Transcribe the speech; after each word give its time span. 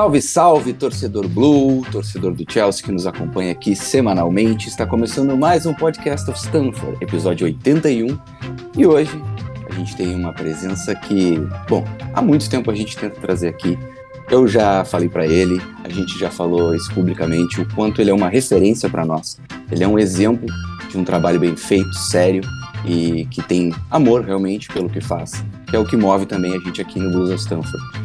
Salve, 0.00 0.22
salve, 0.22 0.72
torcedor 0.72 1.28
Blue, 1.28 1.84
torcedor 1.92 2.32
do 2.32 2.50
Chelsea 2.50 2.82
que 2.82 2.90
nos 2.90 3.06
acompanha 3.06 3.52
aqui 3.52 3.76
semanalmente. 3.76 4.66
Está 4.66 4.86
começando 4.86 5.36
mais 5.36 5.66
um 5.66 5.74
podcast 5.74 6.30
of 6.30 6.40
Stanford, 6.40 6.96
episódio 7.02 7.44
81. 7.44 8.18
E 8.78 8.86
hoje 8.86 9.10
a 9.68 9.74
gente 9.74 9.94
tem 9.94 10.14
uma 10.14 10.32
presença 10.32 10.94
que, 10.94 11.38
bom, 11.68 11.84
há 12.14 12.22
muito 12.22 12.48
tempo 12.48 12.70
a 12.70 12.74
gente 12.74 12.96
tenta 12.96 13.20
trazer 13.20 13.48
aqui. 13.48 13.78
Eu 14.30 14.48
já 14.48 14.86
falei 14.86 15.10
para 15.10 15.26
ele, 15.26 15.60
a 15.84 15.90
gente 15.90 16.18
já 16.18 16.30
falou 16.30 16.74
isso 16.74 16.90
publicamente, 16.94 17.60
o 17.60 17.68
quanto 17.74 18.00
ele 18.00 18.08
é 18.08 18.14
uma 18.14 18.30
referência 18.30 18.88
para 18.88 19.04
nós. 19.04 19.38
Ele 19.70 19.84
é 19.84 19.86
um 19.86 19.98
exemplo 19.98 20.46
de 20.88 20.96
um 20.96 21.04
trabalho 21.04 21.38
bem 21.38 21.54
feito, 21.54 21.92
sério 21.92 22.40
e 22.86 23.26
que 23.26 23.42
tem 23.42 23.74
amor 23.90 24.24
realmente 24.24 24.66
pelo 24.68 24.88
que 24.88 25.02
faz, 25.02 25.44
que 25.68 25.76
é 25.76 25.78
o 25.78 25.84
que 25.84 25.94
move 25.94 26.24
também 26.24 26.56
a 26.56 26.58
gente 26.58 26.80
aqui 26.80 26.98
no 26.98 27.10
Blues 27.10 27.28
of 27.28 27.38
Stanford. 27.38 28.00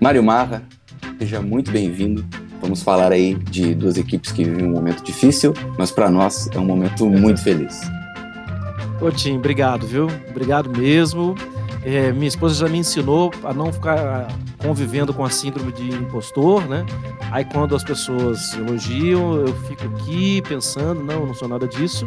Mário 0.00 0.22
Marra, 0.22 0.62
seja 1.22 1.40
muito 1.40 1.70
bem-vindo. 1.70 2.24
Vamos 2.60 2.82
falar 2.82 3.12
aí 3.12 3.34
de 3.34 3.76
duas 3.76 3.96
equipes 3.96 4.32
que 4.32 4.42
vivem 4.42 4.66
um 4.66 4.72
momento 4.72 5.04
difícil, 5.04 5.54
mas 5.78 5.92
para 5.92 6.10
nós 6.10 6.48
é 6.52 6.58
um 6.58 6.64
momento 6.64 7.08
muito 7.08 7.40
feliz. 7.40 7.80
Ô 9.00 9.08
Tim, 9.08 9.36
obrigado, 9.36 9.86
viu? 9.86 10.08
Obrigado 10.30 10.68
mesmo. 10.76 11.36
É, 11.84 12.10
minha 12.12 12.26
esposa 12.26 12.56
já 12.56 12.68
me 12.68 12.78
ensinou 12.78 13.32
a 13.44 13.54
não 13.54 13.72
ficar 13.72 14.26
convivendo 14.58 15.14
com 15.14 15.24
a 15.24 15.30
síndrome 15.30 15.70
de 15.70 15.90
impostor, 15.90 16.68
né? 16.68 16.84
Aí 17.30 17.44
quando 17.44 17.76
as 17.76 17.84
pessoas 17.84 18.54
elogiam, 18.54 19.36
eu 19.36 19.54
fico 19.68 19.84
aqui 19.84 20.42
pensando, 20.42 21.04
não, 21.04 21.24
não 21.24 21.34
sou 21.34 21.46
nada 21.46 21.68
disso. 21.68 22.04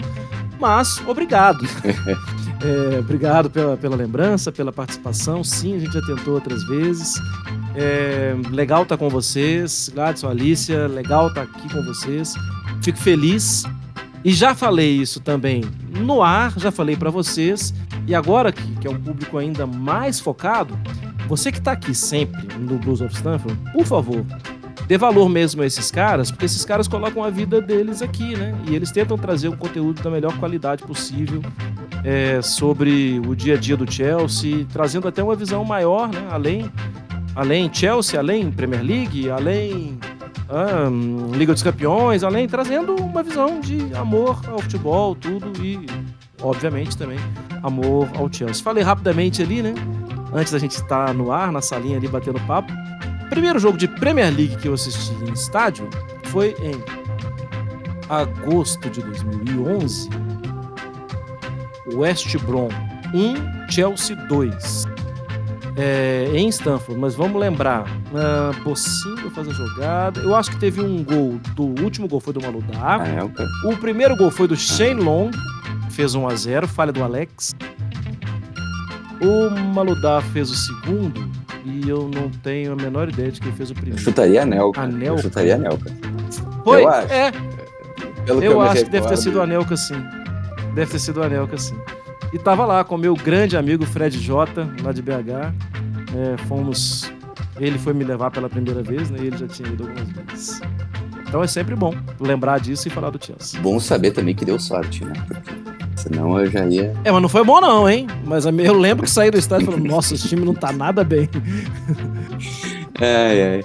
Mas 0.60 1.02
obrigado. 1.08 1.66
é, 2.62 3.00
obrigado 3.00 3.50
pela, 3.50 3.78
pela 3.78 3.96
lembrança, 3.96 4.52
pela 4.52 4.74
participação. 4.74 5.42
Sim, 5.42 5.76
a 5.76 5.80
gente 5.80 5.94
já 5.94 6.02
tentou 6.02 6.34
outras 6.34 6.66
vezes. 6.66 7.14
É, 7.76 8.36
legal 8.50 8.84
estar 8.84 8.98
tá 8.98 9.04
com 9.04 9.10
vocês. 9.10 9.92
Gladson, 9.94 10.30
Alicia, 10.30 10.88
legal 10.88 11.28
estar 11.28 11.46
tá 11.46 11.52
aqui 11.52 11.72
com 11.72 11.84
vocês. 11.84 12.34
Fico 12.82 12.98
feliz. 12.98 13.64
E 14.24 14.34
já 14.34 14.56
falei 14.56 14.98
isso 14.98 15.20
também 15.20 15.64
no 15.90 16.24
ar, 16.24 16.58
já 16.58 16.72
falei 16.72 16.96
para 16.96 17.12
vocês. 17.12 17.74
E 18.08 18.16
agora, 18.16 18.52
que, 18.52 18.76
que 18.78 18.88
é 18.88 18.90
um 18.90 19.00
público 19.00 19.38
ainda 19.38 19.68
mais 19.68 20.20
focado, 20.20 20.78
você 21.28 21.52
que 21.52 21.60
está 21.60 21.74
aqui 21.74 21.94
sempre 21.94 22.48
no 22.58 22.78
Blues 22.78 23.02
of 23.02 23.14
Stanford, 23.14 23.58
por 23.72 23.86
favor, 23.86 24.26
dê 24.88 24.98
valor 24.98 25.30
mesmo 25.30 25.62
a 25.62 25.66
esses 25.66 25.92
caras, 25.92 26.32
porque 26.32 26.46
esses 26.46 26.64
caras 26.64 26.88
colocam 26.88 27.24
a 27.24 27.30
vida 27.30 27.62
deles 27.62 28.02
aqui, 28.02 28.36
né? 28.36 28.56
E 28.68 28.76
eles 28.76 28.92
tentam 28.92 29.18
trazer 29.18 29.50
um 29.50 29.56
conteúdo 29.56 30.02
da 30.02 30.10
melhor 30.10 30.38
qualidade 30.38 30.84
possível 30.84 31.42
é, 32.04 32.42
sobre 32.42 33.20
o 33.28 33.36
dia 33.36 33.56
a 33.56 33.58
dia 33.58 33.76
do 33.76 33.92
Chelsea, 33.92 34.66
trazendo 34.72 35.08
até 35.08 35.24
uma 35.24 35.36
visão 35.36 35.64
maior, 35.64 36.08
né? 36.08 36.28
Além, 36.30 36.72
além 37.36 37.72
Chelsea, 37.74 38.20
além 38.20 38.52
Premier 38.52 38.84
League, 38.84 39.30
além 39.30 40.00
um, 40.50 41.32
Liga 41.36 41.54
dos 41.54 41.64
Campeões, 41.64 42.24
além 42.24 42.48
trazendo 42.48 42.96
uma 42.96 43.22
visão 43.24 43.60
de 43.60 43.94
amor 43.96 44.42
ao 44.48 44.60
futebol, 44.60 45.16
tudo 45.16 45.52
e, 45.62 45.86
obviamente, 46.42 46.98
também 46.98 47.20
amor 47.64 48.08
ao 48.16 48.32
Chelsea. 48.32 48.64
Falei 48.64 48.84
rapidamente 48.84 49.42
ali, 49.42 49.62
né? 49.62 49.74
Antes 50.34 50.52
da 50.52 50.60
gente 50.60 50.72
estar 50.72 51.14
no 51.14 51.32
ar, 51.32 51.52
na 51.52 51.62
salinha 51.62 51.98
ali 51.98 52.08
batendo 52.08 52.40
papo. 52.42 52.72
Primeiro 53.30 53.60
jogo 53.60 53.78
de 53.78 53.88
Premier 53.88 54.34
League 54.34 54.56
que 54.58 54.68
eu 54.68 54.74
assisti 54.74 55.14
em 55.24 55.34
estádio 55.34 55.90
foi 56.26 56.56
em 56.62 56.76
agosto 58.10 58.90
de 58.90 59.02
2011. 59.02 60.10
West 61.94 62.38
Brom 62.40 62.70
1, 63.14 63.72
Chelsea 63.72 64.16
2. 64.16 64.95
É, 65.78 66.30
em 66.34 66.48
Stanford, 66.48 67.00
mas 67.00 67.16
vamos 67.16 67.40
lembrar, 67.40 67.84
uh, 67.84 68.64
Bocinho 68.64 69.30
faz 69.32 69.48
a 69.50 69.52
jogada. 69.52 70.22
Eu 70.22 70.34
acho 70.34 70.52
que 70.52 70.58
teve 70.58 70.80
um 70.80 71.04
gol, 71.04 71.38
do 71.54 71.84
último 71.84 72.08
gol 72.08 72.22
foi 72.22 72.34
do 72.34 72.42
Maludar. 72.42 73.02
Ah, 73.02 73.08
é, 73.08 73.68
o 73.68 73.76
primeiro 73.78 74.16
gol 74.16 74.32
foi 74.32 74.48
do 74.48 74.56
Shane 74.56 75.02
Long, 75.02 75.32
fez 75.90 76.16
1 76.16 76.28
a 76.28 76.36
0 76.36 76.68
falha 76.68 76.94
do 76.94 77.04
Alex. 77.04 77.54
O 79.22 79.50
Maludar 79.74 80.22
fez 80.22 80.50
o 80.50 80.56
segundo, 80.56 81.30
e 81.66 81.90
eu 81.90 82.10
não 82.14 82.30
tenho 82.30 82.72
a 82.72 82.76
menor 82.76 83.10
ideia 83.10 83.32
de 83.32 83.42
quem 83.42 83.52
fez 83.52 83.70
o 83.72 83.74
primeiro. 83.74 84.00
Eu 84.00 84.04
chutaria 84.04 84.44
Anelka. 84.44 84.82
Eu 84.82 85.18
chutaria 85.18 85.56
Anelka. 85.56 85.92
Foi? 86.64 86.84
Eu 86.84 86.90
acho. 86.90 87.14
É. 87.14 87.32
Pelo 88.26 88.44
eu, 88.44 88.52
que 88.52 88.58
eu 88.58 88.62
acho 88.62 88.84
que 88.86 88.90
deve 88.92 89.08
ter 89.08 89.18
sido 89.18 89.40
o 89.40 89.42
Anelka, 89.42 89.76
sim. 89.76 90.02
Deve 90.74 90.92
ter 90.92 91.00
sido 91.00 91.20
o 91.20 91.24
Anelka, 91.24 91.58
sim. 91.58 91.76
E 92.36 92.38
tava 92.38 92.66
lá 92.66 92.84
com 92.84 92.98
meu 92.98 93.14
grande 93.14 93.56
amigo 93.56 93.86
Fred 93.86 94.20
J, 94.20 94.68
lá 94.84 94.92
de 94.92 95.02
BH. 95.02 95.54
É, 96.14 96.38
fomos. 96.50 97.10
Ele 97.58 97.80
foi 97.80 97.94
me 97.94 98.04
levar 98.04 98.30
pela 98.30 98.50
primeira 98.50 98.84
vez, 98.84 99.10
né? 99.10 99.20
E 99.22 99.28
ele 99.28 99.38
já 99.38 99.48
tinha 99.48 99.70
ido 99.70 99.84
algumas 99.84 100.10
vezes. 100.10 100.62
Então 101.26 101.42
é 101.42 101.48
sempre 101.48 101.78
bom 101.78 101.94
lembrar 102.20 102.60
disso 102.60 102.90
e 102.90 102.92
falar 102.92 103.10
do 103.10 103.26
Chelsea. 103.26 103.58
Bom 103.62 103.80
saber 103.80 104.12
também 104.12 104.36
que 104.36 104.44
deu 104.44 104.60
sorte, 104.60 105.06
né? 105.06 105.14
Porque 105.30 105.50
senão 105.96 106.38
eu 106.38 106.52
já 106.52 106.66
ia. 106.66 106.94
É, 107.06 107.12
mas 107.12 107.22
não 107.22 107.30
foi 107.30 107.46
bom, 107.46 107.62
não, 107.62 107.90
hein? 107.90 108.06
Mas 108.26 108.44
eu 108.46 108.74
lembro 108.78 109.06
que 109.06 109.12
saí 109.12 109.32
do 109.32 109.38
estádio 109.38 109.70
e 109.70 109.72
falei, 109.72 109.88
nossa, 109.90 110.14
esse 110.14 110.28
time 110.28 110.44
não 110.44 110.54
tá 110.54 110.74
nada 110.74 111.06
bem. 111.06 111.30
Ai, 113.00 113.42
ai. 113.56 113.64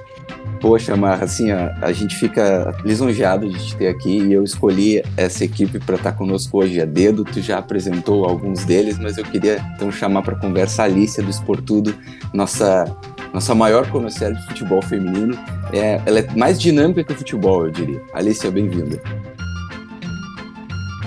Poxa, 0.60 0.94
Marra, 0.94 1.24
assim, 1.24 1.50
ó, 1.52 1.70
a 1.80 1.90
gente 1.90 2.14
fica 2.16 2.76
lisonjeado 2.84 3.48
de 3.48 3.66
te 3.66 3.76
ter 3.76 3.88
aqui 3.88 4.18
e 4.18 4.32
eu 4.32 4.44
escolhi 4.44 5.02
essa 5.16 5.44
equipe 5.44 5.78
para 5.78 5.96
estar 5.96 6.12
tá 6.12 6.16
conosco 6.16 6.58
hoje 6.58 6.80
a 6.80 6.84
dedo. 6.84 7.24
Tu 7.24 7.40
já 7.40 7.58
apresentou 7.58 8.26
alguns 8.26 8.64
deles, 8.66 8.98
mas 8.98 9.16
eu 9.16 9.24
queria 9.24 9.64
então 9.74 9.90
chamar 9.90 10.22
para 10.22 10.36
conversa 10.36 10.82
a 10.82 10.84
Alicia 10.84 11.22
do 11.22 11.30
Esportudo, 11.30 11.94
nossa 12.34 12.84
nossa 13.32 13.54
maior 13.54 13.88
conhecedora 13.90 14.34
de 14.34 14.46
futebol 14.48 14.82
feminino. 14.82 15.38
É, 15.72 16.00
ela 16.04 16.18
é 16.18 16.26
mais 16.36 16.60
dinâmica 16.60 17.04
que 17.04 17.12
o 17.12 17.16
futebol, 17.16 17.64
eu 17.64 17.70
diria. 17.70 18.02
Alicia, 18.12 18.50
bem-vinda. 18.50 19.00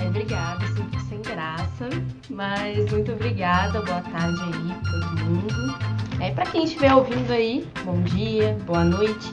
obrigada, 0.06 0.64
mas 2.34 2.90
muito 2.90 3.12
obrigada, 3.12 3.80
boa 3.82 4.00
tarde 4.00 4.42
aí 4.42 4.74
para 4.82 5.00
todo 5.00 5.24
mundo. 5.24 5.78
É, 6.20 6.30
para 6.32 6.44
quem 6.46 6.64
estiver 6.64 6.92
ouvindo 6.94 7.30
aí, 7.32 7.66
bom 7.84 8.00
dia, 8.02 8.56
boa 8.66 8.84
noite. 8.84 9.32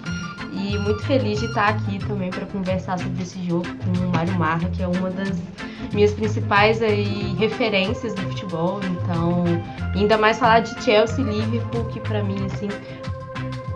E 0.53 0.78
muito 0.78 1.01
feliz 1.03 1.40
de 1.40 1.45
estar 1.45 1.69
aqui 1.69 1.97
também 2.00 2.29
para 2.29 2.45
conversar 2.47 3.00
sobre 3.00 3.23
esse 3.23 3.41
jogo 3.47 3.66
com 3.78 4.06
o 4.06 4.09
Mário 4.09 4.34
Marra, 4.34 4.69
que 4.69 4.84
é 4.84 4.88
uma 4.88 5.09
das 5.09 5.41
minhas 5.94 6.13
principais 6.13 6.81
aí, 6.81 7.34
referências 7.40 8.13
do 8.13 8.22
futebol. 8.23 8.79
Então, 8.84 9.45
ainda 9.95 10.17
mais 10.17 10.38
falar 10.38 10.59
de 10.59 10.84
Chelsea 10.84 11.23
e 11.23 11.23
Liverpool, 11.23 11.85
que 11.85 12.00
para 12.01 12.22
mim, 12.23 12.45
assim, 12.45 12.67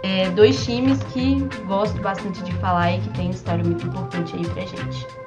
é 0.03 0.30
dois 0.31 0.64
times 0.66 1.02
que 1.14 1.40
gosto 1.66 2.00
bastante 2.02 2.44
de 2.44 2.52
falar 2.53 2.91
e 2.91 3.00
que 3.00 3.09
tem 3.12 3.30
história 3.30 3.64
muito 3.64 3.88
importante 3.88 4.35
aí 4.35 4.46
pra 4.47 4.64
gente. 4.64 5.25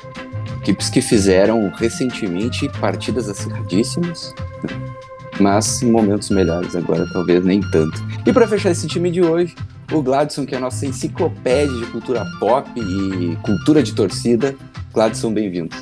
Equipes 0.60 0.90
que 0.90 1.00
fizeram 1.00 1.70
recentemente 1.76 2.68
partidas 2.80 3.28
acirradíssimas 3.28 4.34
mas 5.40 5.82
em 5.82 5.90
momentos 5.90 6.30
melhores 6.30 6.74
agora 6.74 7.06
talvez 7.12 7.44
nem 7.44 7.60
tanto. 7.60 8.02
E 8.26 8.32
para 8.32 8.46
fechar 8.46 8.70
esse 8.70 8.86
time 8.86 9.10
de 9.10 9.22
hoje, 9.22 9.54
o 9.92 10.02
Gladson, 10.02 10.44
que 10.44 10.54
é 10.54 10.58
a 10.58 10.60
nossa 10.60 10.86
enciclopédia 10.86 11.74
de 11.76 11.86
cultura 11.86 12.24
pop 12.38 12.68
e 12.76 13.36
cultura 13.42 13.82
de 13.82 13.94
torcida. 13.94 14.54
Gladson, 14.92 15.32
bem-vindo. 15.32 15.74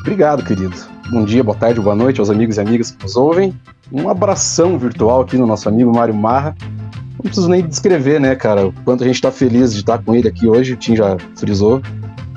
Obrigado, 0.00 0.44
querido. 0.44 0.74
Bom 1.10 1.24
dia, 1.24 1.44
boa 1.44 1.56
tarde, 1.56 1.80
boa 1.80 1.94
noite 1.94 2.20
aos 2.20 2.30
amigos 2.30 2.56
e 2.56 2.60
amigas 2.60 2.90
que 2.90 3.02
nos 3.02 3.16
ouvem. 3.16 3.54
Um 3.92 4.08
abração 4.08 4.78
virtual 4.78 5.20
aqui 5.20 5.36
no 5.36 5.46
nosso 5.46 5.68
amigo 5.68 5.94
Mário 5.94 6.14
Marra. 6.14 6.56
Não 7.12 7.22
preciso 7.22 7.48
nem 7.48 7.64
descrever, 7.64 8.20
né, 8.20 8.34
cara, 8.34 8.66
o 8.66 8.72
quanto 8.84 9.04
a 9.04 9.06
gente 9.06 9.16
está 9.16 9.30
feliz 9.30 9.72
de 9.72 9.80
estar 9.80 9.98
com 9.98 10.14
ele 10.14 10.26
aqui 10.26 10.48
hoje, 10.48 10.72
o 10.72 10.76
Tim 10.76 10.96
já 10.96 11.16
frisou. 11.36 11.80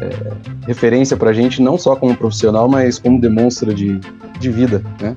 É, 0.02 0.34
referência 0.68 1.16
pra 1.16 1.32
gente, 1.32 1.62
não 1.62 1.78
só 1.78 1.96
como 1.96 2.16
profissional, 2.16 2.68
mas 2.68 3.00
como 3.00 3.20
demonstra 3.20 3.74
de, 3.74 4.00
de 4.40 4.52
vida, 4.52 4.84
né? 5.02 5.16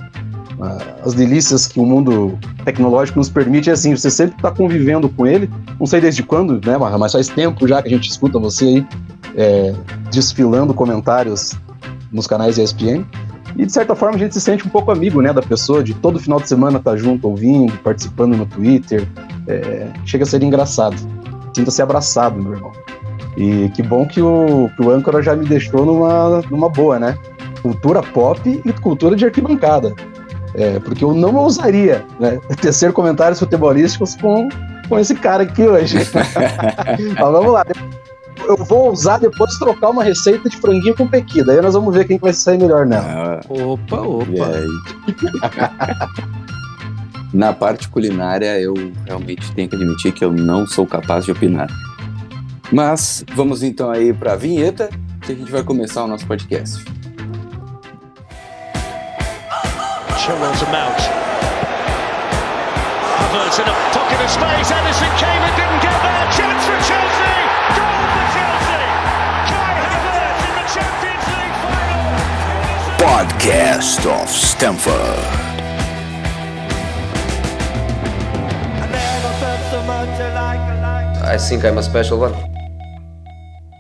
as 1.05 1.15
delícias 1.15 1.67
que 1.67 1.79
o 1.79 1.87
mundo 1.87 2.39
tecnológico 2.65 3.19
nos 3.19 3.29
permite, 3.29 3.71
é 3.71 3.73
assim, 3.73 3.97
você 3.97 4.11
sempre 4.11 4.37
está 4.37 4.51
convivendo 4.51 5.09
com 5.09 5.27
ele, 5.27 5.49
não 5.79 5.87
sei 5.87 6.01
desde 6.01 6.23
quando, 6.23 6.55
né, 6.67 6.77
mas 6.99 7.13
faz 7.13 7.29
tempo 7.29 7.67
já 7.67 7.81
que 7.81 7.89
a 7.89 7.91
gente 7.91 8.11
escuta 8.11 8.39
você 8.39 8.65
aí 8.65 8.87
é, 9.37 9.75
desfilando 10.11 10.75
comentários 10.75 11.53
nos 12.11 12.27
canais 12.27 12.59
ESPN, 12.59 13.05
e 13.57 13.65
de 13.65 13.73
certa 13.73 13.95
forma 13.95 14.17
a 14.17 14.19
gente 14.19 14.35
se 14.35 14.41
sente 14.41 14.67
um 14.67 14.71
pouco 14.71 14.91
amigo, 14.91 15.23
né, 15.23 15.33
da 15.33 15.43
pessoa, 15.43 15.83
de 15.83 15.95
todo 15.95 16.19
final 16.19 16.41
de 16.41 16.49
semana 16.49 16.79
estar 16.79 16.93
tá 16.93 16.97
junto, 16.97 17.29
ouvindo, 17.29 17.73
participando 17.79 18.37
no 18.37 18.47
Twitter, 18.47 19.07
é, 19.47 19.89
chega 20.05 20.25
a 20.25 20.27
ser 20.27 20.43
engraçado, 20.43 20.97
sinta-se 21.55 21.81
abraçado, 21.81 22.41
meu 22.41 22.55
irmão. 22.55 22.73
E 23.39 23.69
que 23.69 23.85
bom 23.85 24.05
que 24.05 24.21
o, 24.21 24.69
que 24.75 24.83
o 24.83 24.91
âncora 24.91 25.23
já 25.23 25.37
me 25.37 25.47
deixou 25.47 25.87
numa, 25.87 26.43
numa 26.51 26.69
boa, 26.69 26.99
né? 26.99 27.17
Cultura 27.63 28.03
pop 28.03 28.61
e 28.65 28.73
cultura 28.73 29.15
de 29.15 29.25
arquibancada. 29.25 29.95
É, 30.55 30.81
porque 30.81 31.05
eu 31.05 31.15
não 31.15 31.37
ousaria 31.37 32.05
né, 32.19 32.41
tecer 32.61 32.93
comentários 32.93 33.39
futebolísticos 33.39 34.17
com, 34.17 34.49
com 34.89 34.99
esse 34.99 35.15
cara 35.15 35.45
aqui 35.45 35.63
hoje. 35.63 35.99
Mas 37.15 37.17
vamos 37.17 37.53
lá. 37.53 37.65
Eu 38.45 38.57
vou 38.57 38.91
usar 38.91 39.19
depois 39.19 39.57
trocar 39.57 39.91
uma 39.91 40.03
receita 40.03 40.49
de 40.49 40.57
franguinho 40.57 40.97
com 40.97 41.07
pequida. 41.07 41.53
Aí 41.53 41.61
nós 41.61 41.75
vamos 41.75 41.95
ver 41.95 42.09
quem 42.09 42.19
vai 42.19 42.33
sair 42.33 42.59
melhor 42.59 42.87
nela. 42.87 43.41
Ah, 43.41 43.41
opa, 43.49 44.01
opa. 44.01 44.51
Na 47.33 47.53
parte 47.53 47.89
culinária, 47.89 48.59
eu 48.59 48.75
realmente 49.07 49.53
tenho 49.53 49.69
que 49.69 49.77
admitir 49.77 50.11
que 50.13 50.25
eu 50.25 50.33
não 50.33 50.67
sou 50.67 50.85
capaz 50.87 51.25
de 51.25 51.31
opinar. 51.31 51.69
Mas 52.71 53.25
vamos 53.35 53.63
então 53.63 53.91
aí 53.91 54.13
para 54.13 54.35
a 54.35 54.37
vinheta, 54.37 54.91
que 55.23 55.33
a 55.33 55.35
gente 55.35 55.51
vai 55.51 55.63
começar 55.63 56.05
o 56.05 56.07
nosso 56.07 56.27
podcast. 56.27 56.85
Chilwell 60.19 60.53
to 60.53 60.67
Mount. 60.67 61.01
Havertz 63.19 63.59
in 63.59 63.65
a 63.65 63.75
pocket 63.93 64.21
of 64.21 64.31
space. 64.31 64.71
Edison 64.71 65.11
came 65.17 65.43
and 65.43 65.57
didn't 65.57 65.81
get 65.81 65.97
there. 66.03 66.29
Chance 66.37 66.65
for 66.67 66.79
Chelsea. 66.85 67.37
Goal 67.75 68.05
for 68.13 68.27
Chelsea. 68.35 68.85
Kai 69.49 69.81
Havertz 69.89 70.41
in 70.45 70.53
the 70.55 70.65
Champions 70.75 71.25
League 71.33 71.57
final. 71.65 72.13
Podcast 73.01 74.03
of 74.07 74.29
Stamford. 74.29 75.49
I 81.31 81.37
think 81.37 81.65
I'm 81.65 81.79
a 81.79 81.83
special 81.83 82.19
one. 82.21 82.58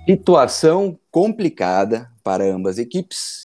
Situação 0.08 0.98
complicada 1.10 2.10
para 2.24 2.42
ambas 2.42 2.78
equipes. 2.78 3.42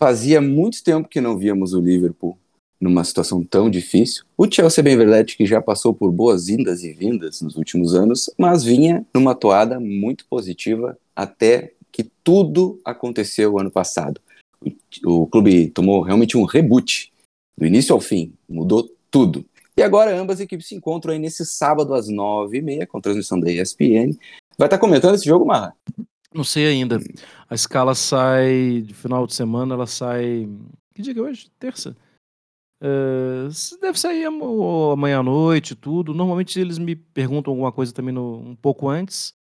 Fazia 0.00 0.40
muito 0.40 0.82
tempo 0.82 1.08
que 1.08 1.20
não 1.20 1.38
víamos 1.38 1.74
o 1.74 1.80
Liverpool 1.80 2.36
numa 2.80 3.04
situação 3.04 3.44
tão 3.44 3.70
difícil. 3.70 4.24
O 4.36 4.50
Chelsea, 4.50 4.82
bem 4.82 4.96
verdade, 4.96 5.36
que 5.36 5.46
já 5.46 5.62
passou 5.62 5.94
por 5.94 6.10
boas 6.10 6.48
indas 6.48 6.82
e 6.82 6.92
vindas 6.92 7.40
nos 7.40 7.54
últimos 7.54 7.94
anos, 7.94 8.28
mas 8.36 8.64
vinha 8.64 9.06
numa 9.14 9.32
toada 9.32 9.78
muito 9.78 10.26
positiva 10.26 10.98
até 11.14 11.72
que 11.92 12.02
tudo 12.24 12.80
aconteceu 12.84 13.56
ano 13.56 13.70
passado. 13.70 14.20
O, 14.60 15.22
o 15.22 15.26
clube 15.28 15.70
tomou 15.70 16.02
realmente 16.02 16.36
um 16.36 16.44
reboot, 16.44 17.12
do 17.56 17.64
início 17.64 17.94
ao 17.94 18.00
fim, 18.00 18.32
mudou 18.48 18.90
tudo. 19.08 19.44
E 19.76 19.82
agora 19.84 20.18
ambas 20.18 20.40
equipes 20.40 20.66
se 20.66 20.74
encontram 20.74 21.12
aí 21.12 21.18
nesse 21.20 21.46
sábado 21.46 21.94
às 21.94 22.08
nove 22.08 22.58
e 22.58 22.62
meia, 22.62 22.86
com 22.88 23.00
transmissão 23.00 23.38
da 23.38 23.52
ESPN. 23.52 24.18
Vai 24.58 24.66
estar 24.66 24.78
comentando 24.78 25.14
esse 25.14 25.26
jogo, 25.26 25.46
Marra? 25.46 25.74
Não 26.32 26.44
sei 26.44 26.66
ainda. 26.66 26.98
A 27.48 27.54
escala 27.54 27.94
sai 27.94 28.82
de 28.82 28.94
final 28.94 29.26
de 29.26 29.34
semana, 29.34 29.74
ela 29.74 29.86
sai. 29.86 30.48
Que 30.94 31.02
dia 31.02 31.14
que 31.14 31.20
é 31.20 31.22
hoje? 31.22 31.50
Terça? 31.58 31.96
Uh, 32.80 33.48
deve 33.80 33.98
sair 33.98 34.26
amanhã 34.26 35.20
à 35.20 35.22
noite, 35.22 35.74
tudo. 35.74 36.12
Normalmente 36.14 36.60
eles 36.60 36.78
me 36.78 36.94
perguntam 36.94 37.52
alguma 37.52 37.72
coisa 37.72 37.92
também 37.92 38.14
no, 38.14 38.38
um 38.38 38.56
pouco 38.56 38.88
antes. 38.88 39.34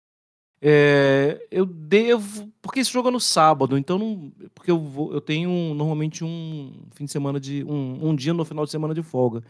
É, 0.62 1.46
eu 1.52 1.66
devo. 1.66 2.52
Porque 2.62 2.80
esse 2.80 2.92
jogo 2.92 3.10
é 3.10 3.12
no 3.12 3.20
sábado, 3.20 3.78
então 3.78 3.98
não. 3.98 4.32
Porque 4.54 4.72
eu, 4.72 4.80
vou, 4.80 5.14
eu 5.14 5.22
tenho 5.22 5.50
normalmente 5.76 6.24
um 6.24 6.88
fim 6.92 7.06
de 7.06 7.12
semana 7.12 7.40
de. 7.40 7.64
Um, 7.64 8.10
um 8.10 8.16
dia 8.16 8.34
no 8.34 8.46
final 8.46 8.66
de 8.66 8.72
semana 8.72 8.94
de 8.94 9.04
folga. 9.04 9.44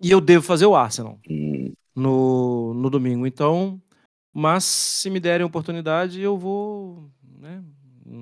E 0.00 0.10
eu 0.10 0.20
devo 0.20 0.44
fazer 0.44 0.66
o 0.66 0.74
Arsenal 0.74 1.18
hum. 1.28 1.72
no, 1.94 2.74
no 2.74 2.90
domingo. 2.90 3.26
Então, 3.26 3.80
mas 4.32 4.64
se 4.64 5.10
me 5.10 5.20
derem 5.20 5.44
oportunidade, 5.44 6.20
eu 6.20 6.36
vou. 6.36 7.04
Né, 7.38 7.62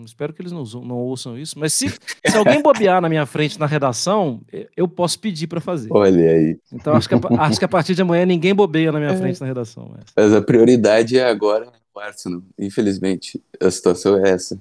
espero 0.04 0.32
que 0.32 0.42
eles 0.42 0.52
não, 0.52 0.64
não 0.82 0.96
ouçam 0.96 1.38
isso. 1.38 1.58
Mas 1.58 1.72
se, 1.72 1.88
se 1.88 2.36
alguém 2.36 2.60
bobear 2.62 3.00
na 3.00 3.08
minha 3.08 3.26
frente 3.26 3.58
na 3.58 3.66
redação, 3.66 4.40
eu 4.76 4.88
posso 4.88 5.18
pedir 5.18 5.46
para 5.46 5.60
fazer. 5.60 5.88
Olha 5.92 6.30
aí. 6.30 6.58
Então 6.72 6.94
acho 6.94 7.08
que, 7.08 7.14
a, 7.14 7.18
acho 7.42 7.58
que 7.58 7.64
a 7.64 7.68
partir 7.68 7.94
de 7.94 8.02
amanhã 8.02 8.26
ninguém 8.26 8.54
bobeia 8.54 8.92
na 8.92 8.98
minha 8.98 9.12
é. 9.12 9.16
frente 9.16 9.40
na 9.40 9.46
redação. 9.46 9.90
Mas. 9.92 10.04
mas 10.16 10.34
a 10.34 10.42
prioridade 10.42 11.18
é 11.18 11.28
agora 11.28 11.72
o 11.94 12.00
Arsenal. 12.00 12.42
Infelizmente, 12.58 13.42
a 13.60 13.70
situação 13.70 14.24
é 14.24 14.30
essa. 14.30 14.58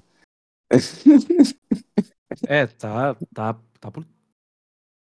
É, 2.47 2.67
tá, 2.67 3.15
tá, 3.33 3.55
tá 3.81 3.91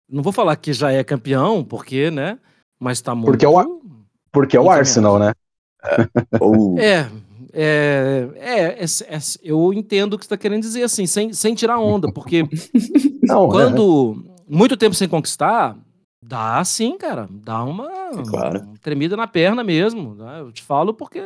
não 0.09 0.21
vou 0.21 0.33
falar 0.33 0.55
que 0.57 0.73
já 0.73 0.91
é 0.91 1.03
campeão, 1.03 1.63
porque, 1.63 2.11
né? 2.11 2.37
Mas 2.79 3.01
tá 3.01 3.15
muito. 3.15 3.27
Porque 3.27 3.45
é 3.45 3.49
o, 3.49 3.81
porque 4.31 4.57
é 4.57 4.59
o 4.59 4.69
Arsenal, 4.69 5.17
né? 5.17 5.33
É, 6.79 7.07
é, 7.53 8.29
é, 8.35 8.61
é, 8.63 8.83
é, 8.83 9.19
eu 9.43 9.71
entendo 9.73 10.13
o 10.13 10.17
que 10.17 10.25
você 10.25 10.27
está 10.27 10.37
querendo 10.37 10.61
dizer, 10.61 10.83
assim, 10.83 11.05
sem, 11.05 11.33
sem 11.33 11.53
tirar 11.53 11.79
onda, 11.79 12.11
porque 12.11 12.43
Não, 13.21 13.47
quando 13.47 14.25
é. 14.25 14.41
muito 14.47 14.75
tempo 14.75 14.95
sem 14.95 15.07
conquistar, 15.07 15.77
dá 16.21 16.63
sim, 16.63 16.97
cara, 16.97 17.27
dá 17.29 17.63
uma, 17.63 17.89
claro. 18.27 18.61
uma 18.61 18.77
tremida 18.81 19.15
na 19.15 19.27
perna 19.27 19.63
mesmo. 19.63 20.15
Né? 20.15 20.41
Eu 20.41 20.51
te 20.51 20.63
falo 20.63 20.93
porque 20.93 21.23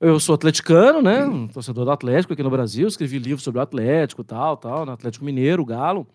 eu 0.00 0.18
sou 0.18 0.34
atleticano, 0.34 1.00
né? 1.00 1.24
Um 1.24 1.46
torcedor 1.46 1.84
do 1.84 1.90
Atlético 1.90 2.32
aqui 2.32 2.42
no 2.42 2.50
Brasil, 2.50 2.88
escrevi 2.88 3.18
livro 3.18 3.42
sobre 3.42 3.60
o 3.60 3.62
Atlético, 3.62 4.24
tal, 4.24 4.56
tal, 4.56 4.84
no 4.84 4.92
Atlético 4.92 5.24
Mineiro, 5.24 5.64
Galo. 5.64 6.06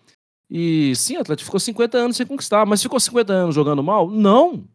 E 0.50 0.96
sim, 0.96 1.18
o 1.18 1.22
Atlético 1.22 1.46
ficou 1.46 1.60
50 1.60 1.98
anos 1.98 2.18
sem 2.18 2.26
conquistar, 2.26 2.66
mas 2.66 2.82
ficou 2.82 3.00
50 3.00 3.32
anos 3.32 3.56
jogando 3.56 3.84
mal? 3.84 4.10
Não. 4.10 4.66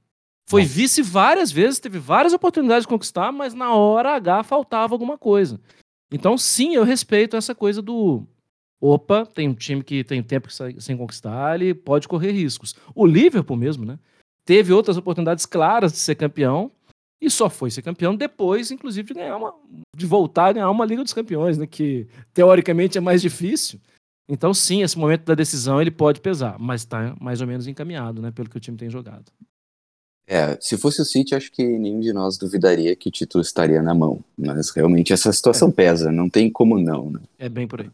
Foi 0.53 0.67
vice 0.67 1.01
várias 1.01 1.51
vezes, 1.51 1.81
teve 1.81 1.99
várias 1.99 2.35
oportunidades 2.35 2.83
de 2.83 2.89
conquistar, 2.89 3.33
mas 3.33 3.55
na 3.55 3.75
hora 3.75 4.15
H 4.15 4.43
faltava 4.43 4.93
alguma 4.95 5.17
coisa. 5.17 5.59
Então, 6.13 6.37
sim, 6.37 6.75
eu 6.75 6.85
respeito 6.85 7.39
essa 7.39 7.55
coisa 7.55 7.81
do. 7.81 8.27
Opa, 8.79 9.25
tem 9.25 9.49
um 9.49 9.55
time 9.55 9.83
que 9.83 10.05
tem 10.05 10.23
tempo 10.23 10.49
sem 10.51 10.95
conquistar, 10.95 11.55
ele 11.55 11.73
pode 11.73 12.07
correr 12.07 12.33
riscos. 12.33 12.75
O 12.95 13.07
Liverpool 13.07 13.57
mesmo, 13.57 13.87
né? 13.87 13.99
Teve 14.45 14.75
outras 14.75 14.99
oportunidades 14.99 15.47
claras 15.47 15.91
de 15.91 15.97
ser 15.97 16.17
campeão 16.17 16.71
e 17.19 17.31
só 17.31 17.49
foi 17.49 17.71
ser 17.71 17.81
campeão 17.81 18.15
depois, 18.15 18.71
inclusive, 18.71 19.09
de 19.09 19.15
ganhar 19.15 19.39
uma, 19.39 19.55
de 19.97 20.05
voltar 20.05 20.49
a 20.49 20.53
ganhar 20.53 20.71
uma 20.71 20.85
Liga 20.85 21.03
dos 21.03 21.15
Campeões, 21.15 21.57
né? 21.57 21.67
Que 21.67 22.07
teoricamente 22.35 22.99
é 22.99 23.01
mais 23.01 23.23
difícil. 23.23 23.81
Então, 24.29 24.53
sim, 24.53 24.83
esse 24.83 24.99
momento 24.99 25.25
da 25.25 25.35
decisão 25.35 25.81
ele 25.81 25.91
pode 25.91 26.21
pesar, 26.21 26.59
mas 26.59 26.83
está 26.83 27.17
mais 27.19 27.41
ou 27.41 27.47
menos 27.47 27.67
encaminhado, 27.67 28.21
né, 28.21 28.31
pelo 28.31 28.51
que 28.51 28.57
o 28.59 28.61
time 28.61 28.77
tem 28.77 28.91
jogado. 28.91 29.33
É, 30.27 30.57
se 30.61 30.79
fosse 30.79 31.03
o 31.03 31.05
City, 31.05 31.35
acho 31.35 31.51
que 31.51 31.65
nenhum 31.65 32.01
de 32.01 32.13
nós 32.13 32.39
duvidaria 32.39 32.95
que 32.95 33.09
o 33.09 33.13
título 33.13 33.43
estaria 33.43 33.83
na 33.83 33.95
mão. 33.95 34.23
Mas 34.37 34.71
realmente 34.71 35.13
essa 35.13 35.33
situação 35.33 35.69
é. 35.69 35.73
pesa, 35.73 36.13
não 36.13 36.29
tem 36.29 36.51
como 36.51 36.79
não, 36.79 37.11
né? 37.11 37.21
É 37.39 37.49
bem 37.49 37.67
por 37.67 37.81
aí. 37.81 37.91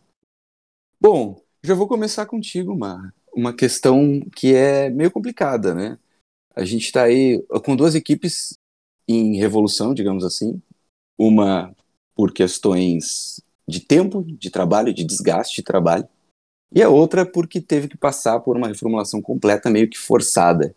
Bom, 1.00 1.40
já 1.62 1.74
vou 1.74 1.88
começar 1.88 2.26
contigo, 2.26 2.76
Mar. 2.76 3.12
Uma 3.34 3.52
questão 3.52 4.20
que 4.34 4.54
é 4.54 4.90
meio 4.90 5.10
complicada, 5.10 5.74
né? 5.74 5.98
A 6.54 6.64
gente 6.64 6.84
está 6.84 7.04
aí 7.04 7.42
com 7.64 7.76
duas 7.76 7.94
equipes 7.94 8.54
em 9.06 9.36
revolução, 9.36 9.94
digamos 9.94 10.24
assim. 10.24 10.60
Uma 11.16 11.74
por 12.14 12.32
questões 12.32 13.40
de 13.66 13.80
tempo 13.80 14.24
de 14.24 14.50
trabalho, 14.50 14.92
de 14.92 15.04
desgaste 15.04 15.56
de 15.56 15.62
trabalho 15.62 16.08
e 16.72 16.82
a 16.82 16.88
outra 16.88 17.24
porque 17.24 17.60
teve 17.60 17.88
que 17.88 17.96
passar 17.96 18.40
por 18.40 18.56
uma 18.56 18.68
reformulação 18.68 19.22
completa, 19.22 19.70
meio 19.70 19.88
que 19.88 19.98
forçada. 19.98 20.74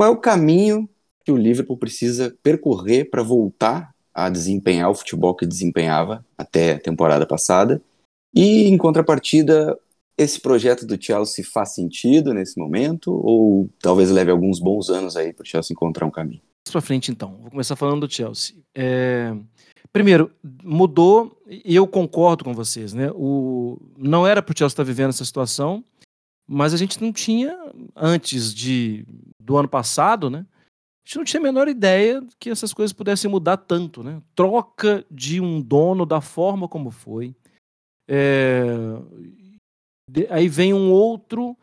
Qual 0.00 0.08
é 0.08 0.10
o 0.14 0.16
caminho 0.16 0.88
que 1.26 1.30
o 1.30 1.36
Liverpool 1.36 1.76
precisa 1.76 2.34
percorrer 2.42 3.10
para 3.10 3.22
voltar 3.22 3.94
a 4.14 4.30
desempenhar 4.30 4.88
o 4.88 4.94
futebol 4.94 5.34
que 5.34 5.44
desempenhava 5.44 6.24
até 6.38 6.72
a 6.72 6.80
temporada 6.80 7.26
passada? 7.26 7.82
E, 8.34 8.66
em 8.66 8.78
contrapartida, 8.78 9.78
esse 10.16 10.40
projeto 10.40 10.86
do 10.86 10.96
Chelsea 10.98 11.44
faz 11.44 11.74
sentido 11.74 12.32
nesse 12.32 12.58
momento? 12.58 13.12
Ou 13.12 13.68
talvez 13.78 14.10
leve 14.10 14.30
alguns 14.30 14.58
bons 14.58 14.88
anos 14.88 15.18
aí 15.18 15.34
para 15.34 15.42
o 15.42 15.46
Chelsea 15.46 15.74
encontrar 15.74 16.06
um 16.06 16.10
caminho? 16.10 16.40
Para 16.72 16.80
frente, 16.80 17.10
então. 17.10 17.36
Vou 17.38 17.50
começar 17.50 17.76
falando 17.76 18.06
do 18.06 18.10
Chelsea. 18.10 18.56
É... 18.74 19.36
Primeiro, 19.92 20.30
mudou, 20.64 21.38
e 21.46 21.76
eu 21.76 21.86
concordo 21.86 22.42
com 22.42 22.54
vocês, 22.54 22.94
né? 22.94 23.10
O, 23.14 23.78
não 23.98 24.26
era 24.26 24.40
para 24.40 24.54
o 24.54 24.56
Chelsea 24.56 24.72
estar 24.72 24.82
vivendo 24.82 25.10
essa 25.10 25.26
situação, 25.26 25.84
mas 26.52 26.74
a 26.74 26.76
gente 26.76 27.00
não 27.00 27.12
tinha, 27.12 27.56
antes 27.94 28.52
de, 28.52 29.06
do 29.40 29.56
ano 29.56 29.68
passado, 29.68 30.28
né? 30.28 30.44
A 30.48 31.08
gente 31.08 31.16
não 31.18 31.24
tinha 31.24 31.40
a 31.40 31.44
menor 31.44 31.68
ideia 31.68 32.20
que 32.40 32.50
essas 32.50 32.74
coisas 32.74 32.92
pudessem 32.92 33.30
mudar 33.30 33.56
tanto, 33.56 34.02
né? 34.02 34.20
Troca 34.34 35.06
de 35.08 35.40
um 35.40 35.62
dono 35.62 36.04
da 36.04 36.20
forma 36.20 36.66
como 36.66 36.90
foi. 36.90 37.36
É, 38.08 38.64
de, 40.10 40.26
aí 40.28 40.48
vem 40.48 40.74
um 40.74 40.90
outro 40.90 41.56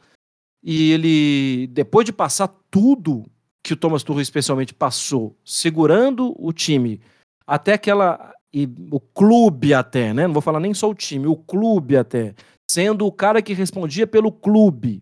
e 0.63 0.93
ele, 0.93 1.67
depois 1.67 2.05
de 2.05 2.13
passar 2.13 2.47
tudo 2.71 3.25
que 3.61 3.73
o 3.73 3.77
Thomas 3.77 4.03
Tuchel 4.03 4.21
especialmente 4.21 4.73
passou, 4.73 5.37
segurando 5.43 6.33
o 6.39 6.53
time 6.53 7.01
até 7.45 7.73
aquela. 7.73 8.33
E 8.53 8.69
o 8.89 9.01
clube 9.01 9.73
até, 9.73 10.13
né? 10.13 10.27
Não 10.27 10.33
vou 10.33 10.41
falar 10.41 10.61
nem 10.61 10.73
só 10.73 10.89
o 10.89 10.95
time, 10.95 11.27
o 11.27 11.35
clube 11.35 11.97
até. 11.97 12.33
Sendo 12.69 13.05
o 13.05 13.11
cara 13.11 13.41
que 13.41 13.53
respondia 13.53 14.05
pelo 14.05 14.31
clube. 14.31 15.01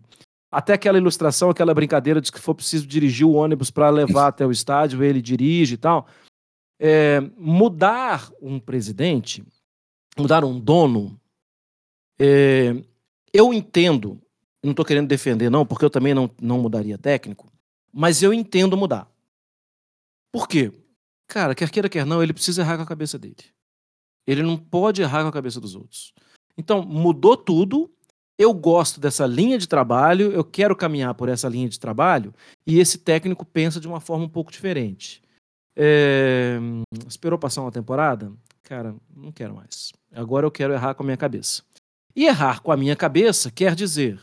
Até 0.50 0.74
aquela 0.74 0.98
ilustração, 0.98 1.50
aquela 1.50 1.74
brincadeira 1.74 2.20
de 2.20 2.30
que 2.30 2.40
for 2.40 2.54
preciso 2.54 2.86
dirigir 2.86 3.26
o 3.26 3.32
ônibus 3.32 3.70
para 3.70 3.90
levar 3.90 4.28
até 4.28 4.46
o 4.46 4.52
estádio, 4.52 5.02
ele 5.02 5.20
dirige 5.20 5.74
e 5.74 5.78
tal. 5.78 6.06
É, 6.78 7.20
mudar 7.36 8.30
um 8.40 8.60
presidente, 8.60 9.44
mudar 10.16 10.44
um 10.44 10.58
dono, 10.58 11.20
é, 12.18 12.74
eu 13.32 13.52
entendo, 13.52 14.20
não 14.62 14.70
estou 14.70 14.84
querendo 14.84 15.08
defender, 15.08 15.50
não, 15.50 15.66
porque 15.66 15.84
eu 15.84 15.90
também 15.90 16.14
não, 16.14 16.30
não 16.40 16.58
mudaria 16.58 16.96
técnico, 16.96 17.52
mas 17.92 18.22
eu 18.22 18.32
entendo 18.32 18.76
mudar. 18.76 19.10
Por 20.32 20.48
quê? 20.48 20.72
Cara, 21.26 21.54
quer 21.54 21.70
queira, 21.70 21.88
quer 21.88 22.06
não, 22.06 22.22
ele 22.22 22.32
precisa 22.32 22.62
errar 22.62 22.76
com 22.76 22.82
a 22.82 22.86
cabeça 22.86 23.18
dele. 23.18 23.36
Ele 24.26 24.42
não 24.42 24.56
pode 24.56 25.02
errar 25.02 25.22
com 25.22 25.28
a 25.28 25.32
cabeça 25.32 25.60
dos 25.60 25.74
outros. 25.74 26.12
Então, 26.58 26.82
mudou 26.82 27.36
tudo. 27.36 27.90
eu 28.38 28.52
gosto 28.52 29.00
dessa 29.00 29.26
linha 29.26 29.56
de 29.56 29.66
trabalho, 29.66 30.30
eu 30.30 30.44
quero 30.44 30.76
caminhar 30.76 31.14
por 31.14 31.28
essa 31.28 31.48
linha 31.48 31.68
de 31.68 31.80
trabalho, 31.80 32.34
e 32.66 32.78
esse 32.78 32.98
técnico 32.98 33.46
pensa 33.46 33.80
de 33.80 33.88
uma 33.88 34.00
forma 34.00 34.24
um 34.26 34.28
pouco 34.28 34.52
diferente. 34.52 35.22
É... 35.74 36.58
Esperou 37.08 37.38
passar 37.38 37.62
uma 37.62 37.72
temporada? 37.72 38.32
Cara, 38.62 38.94
não 39.14 39.32
quero 39.32 39.54
mais. 39.54 39.92
Agora 40.12 40.46
eu 40.46 40.50
quero 40.50 40.72
errar 40.72 40.94
com 40.94 41.02
a 41.02 41.06
minha 41.06 41.16
cabeça. 41.16 41.62
E 42.14 42.26
errar 42.26 42.60
com 42.60 42.72
a 42.72 42.76
minha 42.76 42.96
cabeça 42.96 43.50
quer 43.50 43.74
dizer, 43.74 44.20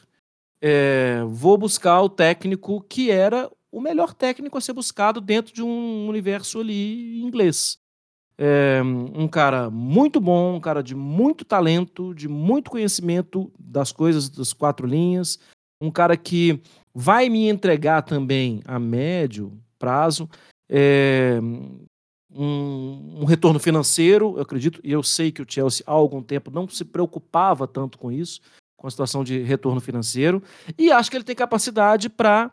é, 0.62 1.24
vou 1.28 1.58
buscar 1.58 2.02
o 2.02 2.10
técnico 2.10 2.82
que 2.82 3.12
era 3.12 3.52
o 3.72 3.80
melhor 3.80 4.14
técnico 4.14 4.58
a 4.58 4.62
ser 4.62 4.74
buscado 4.74 5.22
dentro 5.22 5.54
de 5.54 5.62
um 5.62 6.08
universo 6.08 6.60
ali 6.60 7.22
inglês. 7.22 7.78
É, 8.38 8.82
um 8.84 9.28
cara 9.28 9.70
muito 9.70 10.20
bom, 10.20 10.56
um 10.56 10.60
cara 10.60 10.82
de 10.82 10.96
muito 10.96 11.46
talento, 11.46 12.14
de 12.16 12.28
muito 12.28 12.72
conhecimento 12.72 13.52
das 13.60 13.92
coisas 13.92 14.30
das 14.30 14.54
quatro 14.54 14.88
linhas, 14.88 15.40
um 15.80 15.92
cara 15.92 16.18
que 16.18 16.60
vai 16.94 17.30
me 17.30 17.48
entregar 17.48 18.02
também 18.02 18.62
a 18.66 18.80
médio 18.80 19.52
prazo 19.78 20.30
é, 20.70 21.40
um, 22.34 23.22
um, 23.22 23.26
retorno 23.26 23.60
financeiro, 23.60 24.34
eu 24.38 24.42
acredito, 24.42 24.80
e 24.84 24.92
eu 24.92 25.04
sei 25.04 25.32
que 25.32 25.42
o 25.42 25.46
Chelsea 25.48 25.84
há 25.86 25.92
algum 25.92 26.22
tempo 26.22 26.50
não 26.50 26.68
se 26.68 26.84
preocupava 26.84 27.68
tanto 27.68 27.98
com 27.98 28.12
isso, 28.12 28.42
com 28.76 28.88
a 28.88 28.92
situação 28.92 29.24
de 29.24 29.40
retorno 29.40 29.80
financeiro, 29.80 30.42
e 30.78 30.92
acho 30.92 31.12
que 31.12 31.18
ele 31.18 31.24
tem 31.24 31.36
capacidade 31.36 32.10
para 32.10 32.52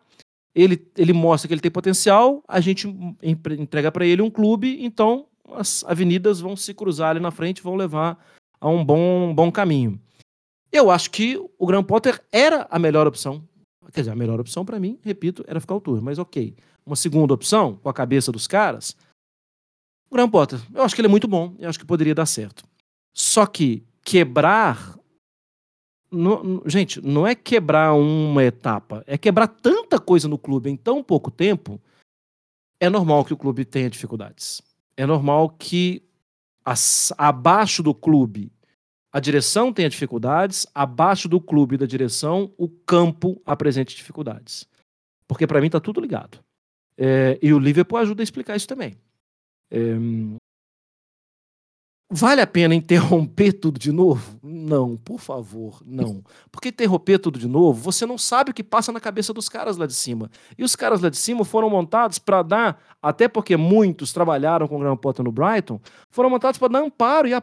ele, 0.54 0.86
ele 0.96 1.12
mostra 1.12 1.48
que 1.48 1.54
ele 1.54 1.60
tem 1.60 1.70
potencial, 1.70 2.42
a 2.46 2.60
gente 2.60 2.86
entrega 3.22 3.90
para 3.90 4.04
ele 4.04 4.20
um 4.20 4.30
clube, 4.30 4.84
então 4.84 5.26
as 5.54 5.84
avenidas 5.84 6.40
vão 6.40 6.56
se 6.56 6.72
cruzar 6.74 7.10
ali 7.10 7.20
na 7.20 7.30
frente, 7.30 7.62
vão 7.62 7.76
levar 7.76 8.18
a 8.60 8.68
um 8.68 8.84
bom, 8.84 9.34
bom 9.34 9.50
caminho. 9.50 10.00
Eu 10.72 10.90
acho 10.90 11.10
que 11.10 11.36
o 11.58 11.66
Graham 11.66 11.82
Potter 11.82 12.22
era 12.30 12.66
a 12.70 12.78
melhor 12.78 13.06
opção. 13.06 13.46
Quer 13.92 14.02
dizer, 14.02 14.12
a 14.12 14.16
melhor 14.16 14.38
opção 14.38 14.64
para 14.64 14.78
mim, 14.78 14.98
repito, 15.02 15.44
era 15.48 15.60
ficar 15.60 15.74
o 15.74 15.80
tour, 15.80 16.00
mas 16.00 16.18
ok. 16.18 16.54
Uma 16.86 16.94
segunda 16.94 17.34
opção, 17.34 17.76
com 17.76 17.88
a 17.88 17.94
cabeça 17.94 18.30
dos 18.30 18.46
caras, 18.46 18.96
o 20.08 20.14
Graham 20.14 20.30
Potter, 20.30 20.60
eu 20.74 20.82
acho 20.82 20.94
que 20.94 21.00
ele 21.00 21.08
é 21.08 21.10
muito 21.10 21.26
bom, 21.26 21.54
eu 21.58 21.68
acho 21.68 21.78
que 21.78 21.84
poderia 21.84 22.14
dar 22.14 22.26
certo. 22.26 22.64
Só 23.12 23.46
que 23.46 23.84
quebrar. 24.04 24.98
No, 26.10 26.62
gente, 26.66 27.00
não 27.00 27.24
é 27.26 27.34
quebrar 27.34 27.94
uma 27.94 28.42
etapa, 28.42 29.04
é 29.06 29.16
quebrar 29.16 29.46
tanta 29.46 30.00
coisa 30.00 30.26
no 30.26 30.36
clube 30.36 30.68
em 30.68 30.76
tão 30.76 31.02
pouco 31.02 31.30
tempo. 31.30 31.80
É 32.80 32.88
normal 32.88 33.24
que 33.24 33.32
o 33.32 33.36
clube 33.36 33.64
tenha 33.64 33.90
dificuldades. 33.90 34.60
É 35.00 35.06
normal 35.06 35.48
que 35.48 36.02
as, 36.62 37.10
abaixo 37.16 37.82
do 37.82 37.94
clube 37.94 38.52
a 39.10 39.18
direção 39.18 39.72
tenha 39.72 39.88
dificuldades, 39.88 40.66
abaixo 40.74 41.26
do 41.26 41.40
clube 41.40 41.74
e 41.74 41.78
da 41.78 41.86
direção 41.86 42.52
o 42.58 42.68
campo 42.68 43.40
apresente 43.46 43.96
dificuldades. 43.96 44.68
Porque 45.26 45.46
para 45.46 45.58
mim 45.58 45.68
está 45.68 45.80
tudo 45.80 46.02
ligado. 46.02 46.38
É, 46.98 47.38
e 47.40 47.50
o 47.50 47.58
Liverpool 47.58 47.98
ajuda 47.98 48.20
a 48.20 48.24
explicar 48.24 48.56
isso 48.56 48.68
também. 48.68 48.94
É, 49.70 49.78
vale 52.10 52.40
a 52.40 52.46
pena 52.46 52.74
interromper 52.74 53.52
tudo 53.52 53.78
de 53.78 53.92
novo? 53.92 54.38
Não, 54.42 54.96
por 54.96 55.20
favor, 55.20 55.80
não. 55.86 56.24
Porque 56.50 56.70
interromper 56.70 57.18
tudo 57.18 57.38
de 57.38 57.46
novo, 57.46 57.80
você 57.80 58.04
não 58.04 58.18
sabe 58.18 58.50
o 58.50 58.54
que 58.54 58.64
passa 58.64 58.90
na 58.90 58.98
cabeça 58.98 59.32
dos 59.32 59.48
caras 59.48 59.76
lá 59.76 59.86
de 59.86 59.94
cima. 59.94 60.30
E 60.58 60.64
os 60.64 60.74
caras 60.74 61.00
lá 61.00 61.08
de 61.08 61.16
cima 61.16 61.44
foram 61.44 61.70
montados 61.70 62.18
para 62.18 62.42
dar, 62.42 62.82
até 63.00 63.28
porque 63.28 63.56
muitos 63.56 64.12
trabalharam 64.12 64.66
com 64.66 64.76
o 64.76 64.80
Graham 64.80 64.96
Potter 64.96 65.24
no 65.24 65.30
Brighton, 65.30 65.80
foram 66.10 66.28
montados 66.28 66.58
para 66.58 66.72
dar 66.72 66.80
amparo 66.80 67.28
e, 67.28 67.34
a, 67.34 67.42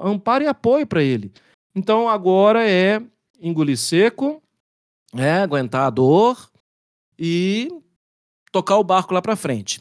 amparo 0.00 0.44
e 0.44 0.46
apoio 0.46 0.86
para 0.86 1.02
ele. 1.02 1.30
Então 1.74 2.08
agora 2.08 2.68
é 2.68 3.02
engolir 3.40 3.76
seco, 3.76 4.42
é 5.14 5.32
aguentar 5.40 5.86
a 5.86 5.90
dor 5.90 6.50
e 7.18 7.68
tocar 8.50 8.78
o 8.78 8.84
barco 8.84 9.12
lá 9.12 9.20
para 9.20 9.36
frente. 9.36 9.80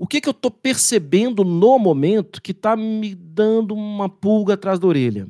O 0.00 0.06
que, 0.06 0.20
que 0.20 0.28
eu 0.28 0.32
estou 0.32 0.50
percebendo 0.50 1.42
no 1.44 1.76
momento 1.76 2.40
que 2.40 2.52
está 2.52 2.76
me 2.76 3.16
dando 3.16 3.74
uma 3.74 4.08
pulga 4.08 4.54
atrás 4.54 4.78
da 4.78 4.86
orelha? 4.86 5.28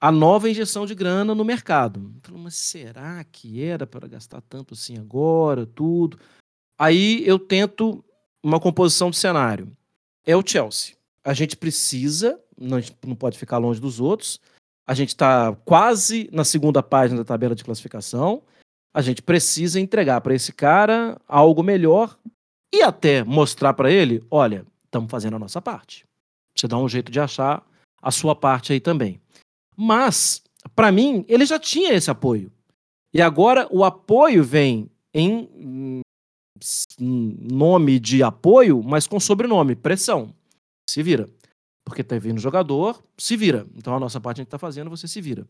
A 0.00 0.12
nova 0.12 0.48
injeção 0.48 0.86
de 0.86 0.94
grana 0.94 1.34
no 1.34 1.44
mercado. 1.44 2.14
Mas 2.30 2.54
será 2.54 3.24
que 3.24 3.60
era 3.60 3.88
para 3.88 4.06
gastar 4.06 4.40
tanto 4.42 4.74
assim 4.74 4.96
agora, 4.96 5.66
tudo? 5.66 6.16
Aí 6.78 7.26
eu 7.26 7.40
tento 7.40 8.04
uma 8.40 8.60
composição 8.60 9.10
de 9.10 9.16
cenário. 9.16 9.76
É 10.24 10.36
o 10.36 10.46
Chelsea. 10.46 10.94
A 11.24 11.34
gente 11.34 11.56
precisa, 11.56 12.40
não, 12.56 12.78
não 13.04 13.16
pode 13.16 13.36
ficar 13.36 13.58
longe 13.58 13.80
dos 13.80 13.98
outros. 13.98 14.40
A 14.86 14.94
gente 14.94 15.08
está 15.08 15.52
quase 15.64 16.30
na 16.32 16.44
segunda 16.44 16.84
página 16.84 17.18
da 17.18 17.24
tabela 17.24 17.56
de 17.56 17.64
classificação. 17.64 18.44
A 18.94 19.02
gente 19.02 19.22
precisa 19.22 19.80
entregar 19.80 20.20
para 20.20 20.36
esse 20.36 20.52
cara 20.52 21.20
algo 21.26 21.64
melhor 21.64 22.16
e 22.72 22.82
até 22.82 23.24
mostrar 23.24 23.74
para 23.74 23.90
ele, 23.90 24.22
olha, 24.30 24.66
estamos 24.84 25.10
fazendo 25.10 25.36
a 25.36 25.38
nossa 25.38 25.60
parte. 25.60 26.04
Você 26.56 26.66
dá 26.66 26.76
um 26.76 26.88
jeito 26.88 27.10
de 27.10 27.20
achar 27.20 27.64
a 28.02 28.10
sua 28.10 28.34
parte 28.34 28.72
aí 28.72 28.80
também. 28.80 29.20
Mas, 29.76 30.42
para 30.74 30.90
mim, 30.90 31.24
ele 31.28 31.46
já 31.46 31.58
tinha 31.58 31.92
esse 31.92 32.10
apoio. 32.10 32.52
E 33.12 33.22
agora 33.22 33.66
o 33.70 33.84
apoio 33.84 34.44
vem 34.44 34.90
em 35.14 36.02
nome 37.08 37.98
de 38.00 38.22
apoio, 38.22 38.82
mas 38.82 39.06
com 39.06 39.20
sobrenome, 39.20 39.76
pressão. 39.76 40.34
Se 40.88 41.02
vira. 41.02 41.28
Porque 41.84 42.04
tá 42.04 42.18
vindo 42.18 42.40
jogador, 42.40 43.02
se 43.16 43.36
vira. 43.36 43.66
Então 43.76 43.94
a 43.94 44.00
nossa 44.00 44.20
parte 44.20 44.40
a 44.40 44.42
gente 44.42 44.50
tá 44.50 44.58
fazendo, 44.58 44.90
você 44.90 45.08
se 45.08 45.20
vira. 45.20 45.46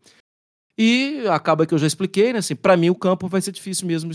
E 0.77 1.27
acaba 1.29 1.67
que 1.67 1.75
eu 1.75 1.79
já 1.79 1.87
expliquei, 1.87 2.33
né? 2.33 2.39
Assim, 2.39 2.55
para 2.55 2.77
mim 2.77 2.91
o 2.91 2.95
campo 2.95 3.27
vai 3.27 3.41
ser 3.41 3.51
difícil 3.51 3.87
mesmo 3.87 4.13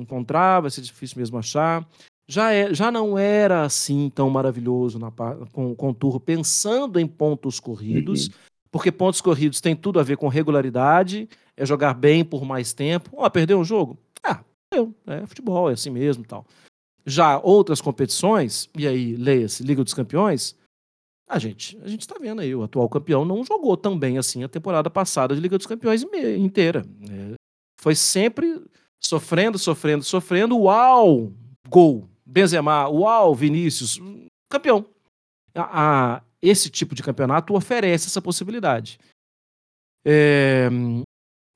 encontrar, 0.00 0.60
vai 0.60 0.70
ser 0.70 0.82
difícil 0.82 1.18
mesmo 1.18 1.36
achar 1.36 1.84
já, 2.28 2.52
é, 2.52 2.72
já 2.72 2.90
não 2.90 3.18
era 3.18 3.62
assim 3.62 4.10
tão 4.10 4.30
maravilhoso 4.30 4.98
na, 4.98 5.10
com, 5.52 5.74
com 5.74 5.90
o 5.90 5.94
Turro, 5.94 6.20
pensando 6.20 6.98
em 6.98 7.06
pontos 7.06 7.60
corridos, 7.60 8.26
uhum. 8.26 8.34
porque 8.70 8.92
pontos 8.92 9.20
corridos 9.20 9.60
tem 9.60 9.74
tudo 9.74 10.00
a 10.00 10.02
ver 10.02 10.16
com 10.16 10.28
regularidade, 10.28 11.28
é 11.56 11.66
jogar 11.66 11.94
bem 11.94 12.24
por 12.24 12.44
mais 12.44 12.72
tempo. 12.72 13.10
Ó, 13.14 13.26
oh, 13.26 13.30
perdeu 13.30 13.58
um 13.58 13.64
jogo? 13.64 13.98
Ah, 14.22 14.40
eu, 14.70 14.94
é 15.06 15.26
futebol, 15.26 15.70
é 15.70 15.74
assim 15.74 15.90
mesmo 15.90 16.24
tal. 16.24 16.46
Já 17.04 17.38
outras 17.38 17.80
competições, 17.80 18.70
e 18.76 18.86
aí 18.86 19.16
leia-se 19.16 19.62
Liga 19.62 19.82
dos 19.82 19.94
Campeões, 19.94 20.56
a 21.28 21.38
gente 21.38 21.78
a 21.82 21.88
gente 21.88 22.02
está 22.02 22.16
vendo 22.20 22.40
aí, 22.40 22.54
o 22.54 22.62
atual 22.62 22.88
campeão 22.88 23.24
não 23.24 23.44
jogou 23.44 23.76
tão 23.76 23.98
bem 23.98 24.18
assim 24.18 24.44
a 24.44 24.48
temporada 24.48 24.90
passada 24.90 25.34
de 25.34 25.40
Liga 25.40 25.56
dos 25.56 25.66
Campeões 25.66 26.04
inteira. 26.38 26.84
É, 27.10 27.34
foi 27.80 27.94
sempre 27.94 28.62
sofrendo, 29.00 29.58
sofrendo, 29.58 30.04
sofrendo. 30.04 30.56
Uau! 30.56 31.32
Gol! 31.68 32.08
Benzema, 32.32 32.88
uau, 32.88 33.34
Vinícius, 33.34 34.00
campeão. 34.50 34.86
A, 35.54 36.14
a, 36.14 36.22
esse 36.40 36.70
tipo 36.70 36.94
de 36.94 37.02
campeonato 37.02 37.54
oferece 37.54 38.06
essa 38.06 38.22
possibilidade. 38.22 38.98
É, 40.02 40.70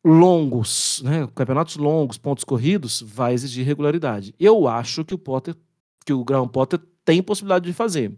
longos, 0.04 1.00
né, 1.02 1.26
campeonatos 1.34 1.76
longos, 1.76 2.18
pontos 2.18 2.44
corridos, 2.44 3.00
vai 3.00 3.32
exigir 3.32 3.64
regularidade. 3.64 4.34
Eu 4.38 4.68
acho 4.68 5.02
que 5.02 5.14
o 5.14 5.18
Potter, 5.18 5.56
que 6.04 6.12
o 6.12 6.22
Graham 6.22 6.46
Potter 6.46 6.78
tem 7.06 7.22
possibilidade 7.22 7.64
de 7.64 7.72
fazer. 7.72 8.12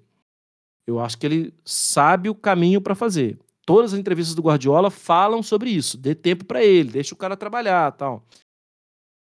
Eu 0.85 0.99
acho 0.99 1.17
que 1.17 1.27
ele 1.27 1.55
sabe 1.65 2.29
o 2.29 2.35
caminho 2.35 2.81
para 2.81 2.97
fazer. 2.97 3.39
Todas 3.65 3.93
as 3.93 4.01
entrevistas 4.01 4.35
do 4.35 4.43
Guardiola 4.43 4.91
falam 4.91 5.45
sobre 5.45 5.71
isso. 5.71 5.97
Dê 5.97 6.13
tempo 6.13 6.45
para 6.45 6.65
ele, 6.65 6.91
deixa 6.91 7.15
o 7.15 7.19
cara 7.19 7.37
trabalhar, 7.37 7.93
tal. 7.93 8.27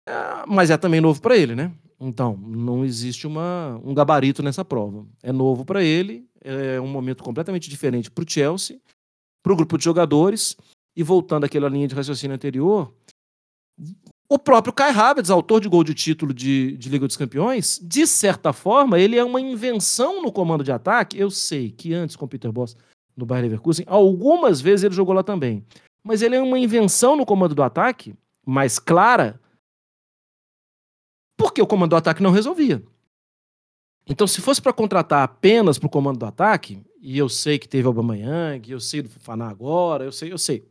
É, 0.08 0.46
mas 0.48 0.70
é 0.70 0.78
também 0.78 1.02
novo 1.02 1.22
para 1.22 1.36
ele, 1.36 1.56
né? 1.56 1.74
Então, 2.00 2.38
não 2.38 2.86
existe 2.86 3.25
uma, 3.25 3.80
um 3.84 3.94
gabarito 3.94 4.44
nessa 4.44 4.63
prova. 4.63 5.06
É 5.24 5.32
novo 5.32 5.66
para 5.66 5.84
ele, 5.84 6.27
é 6.42 6.80
um 6.80 6.88
momento 6.88 7.24
completamente 7.24 7.70
diferente 7.70 8.12
para 8.12 8.24
o 8.24 8.30
Chelsea, 8.30 8.80
para 9.44 9.54
o 9.54 9.56
grupo 9.56 9.77
de 9.77 9.84
jogadores. 9.84 10.56
E 10.96 11.04
voltando 11.04 11.44
àquela 11.44 11.70
linha 11.70 11.88
de 11.88 11.96
raciocínio 11.96 12.36
anterior, 12.36 12.92
o 14.30 14.38
próprio 14.38 14.74
Kai 14.74 14.92
Havertz, 14.92 15.30
autor 15.30 15.62
de 15.62 15.70
gol 15.70 15.84
de 15.84 15.94
título 15.94 16.34
de, 16.34 16.75
de 16.75 16.89
Liga 16.89 17.08
dos 17.08 17.16
Campeões, 17.16 17.80
de 17.82 18.06
certa 18.06 18.51
forma, 18.51 19.00
ele 19.00 19.16
é 19.16 19.24
uma 19.24 19.39
invenção 19.39 20.22
no 20.22 20.32
comando 20.32 20.63
de 20.63 20.72
ataque. 20.72 21.18
Eu 21.18 21.30
sei 21.30 21.72
que 21.72 21.94
antes 21.94 22.16
com 22.16 22.25
o 22.25 22.27
Peter 22.27 22.51
Boss 22.51 22.75
no 23.16 23.25
Bayern 23.25 23.48
Leverkusen, 23.48 23.86
algumas 23.88 24.60
vezes 24.60 24.84
ele 24.84 24.94
jogou 24.94 25.16
lá 25.16 25.24
também. 25.24 25.63
Mas 26.04 26.22
ele 26.22 26.36
é 26.36 26.42
uma 26.42 26.60
invenção 26.60 27.16
no 27.16 27.25
comando 27.25 27.56
do 27.56 27.63
ataque, 27.63 28.16
mais 28.46 28.80
clara, 28.80 29.39
porque 31.38 31.62
o 31.62 31.67
comando 31.67 31.91
do 31.91 31.96
ataque 31.96 32.24
não 32.24 32.32
resolvia. 32.32 32.84
Então, 34.10 34.25
se 34.25 34.41
fosse 34.41 34.62
para 34.62 34.74
contratar 34.74 35.24
apenas 35.24 35.77
para 35.77 35.88
o 35.88 35.89
comando 35.89 36.17
do 36.17 36.25
ataque, 36.25 36.82
e 37.00 37.17
eu 37.17 37.29
sei 37.29 37.60
que 37.60 37.67
teve 37.67 37.88
o 37.88 37.89
Aubameyang, 37.89 38.72
eu 38.72 38.79
sei 38.79 39.01
do 39.01 39.10
Faná 39.10 39.48
agora, 39.50 40.03
eu 40.03 40.12
sei, 40.12 40.32
eu 40.32 40.38
sei. 40.38 40.65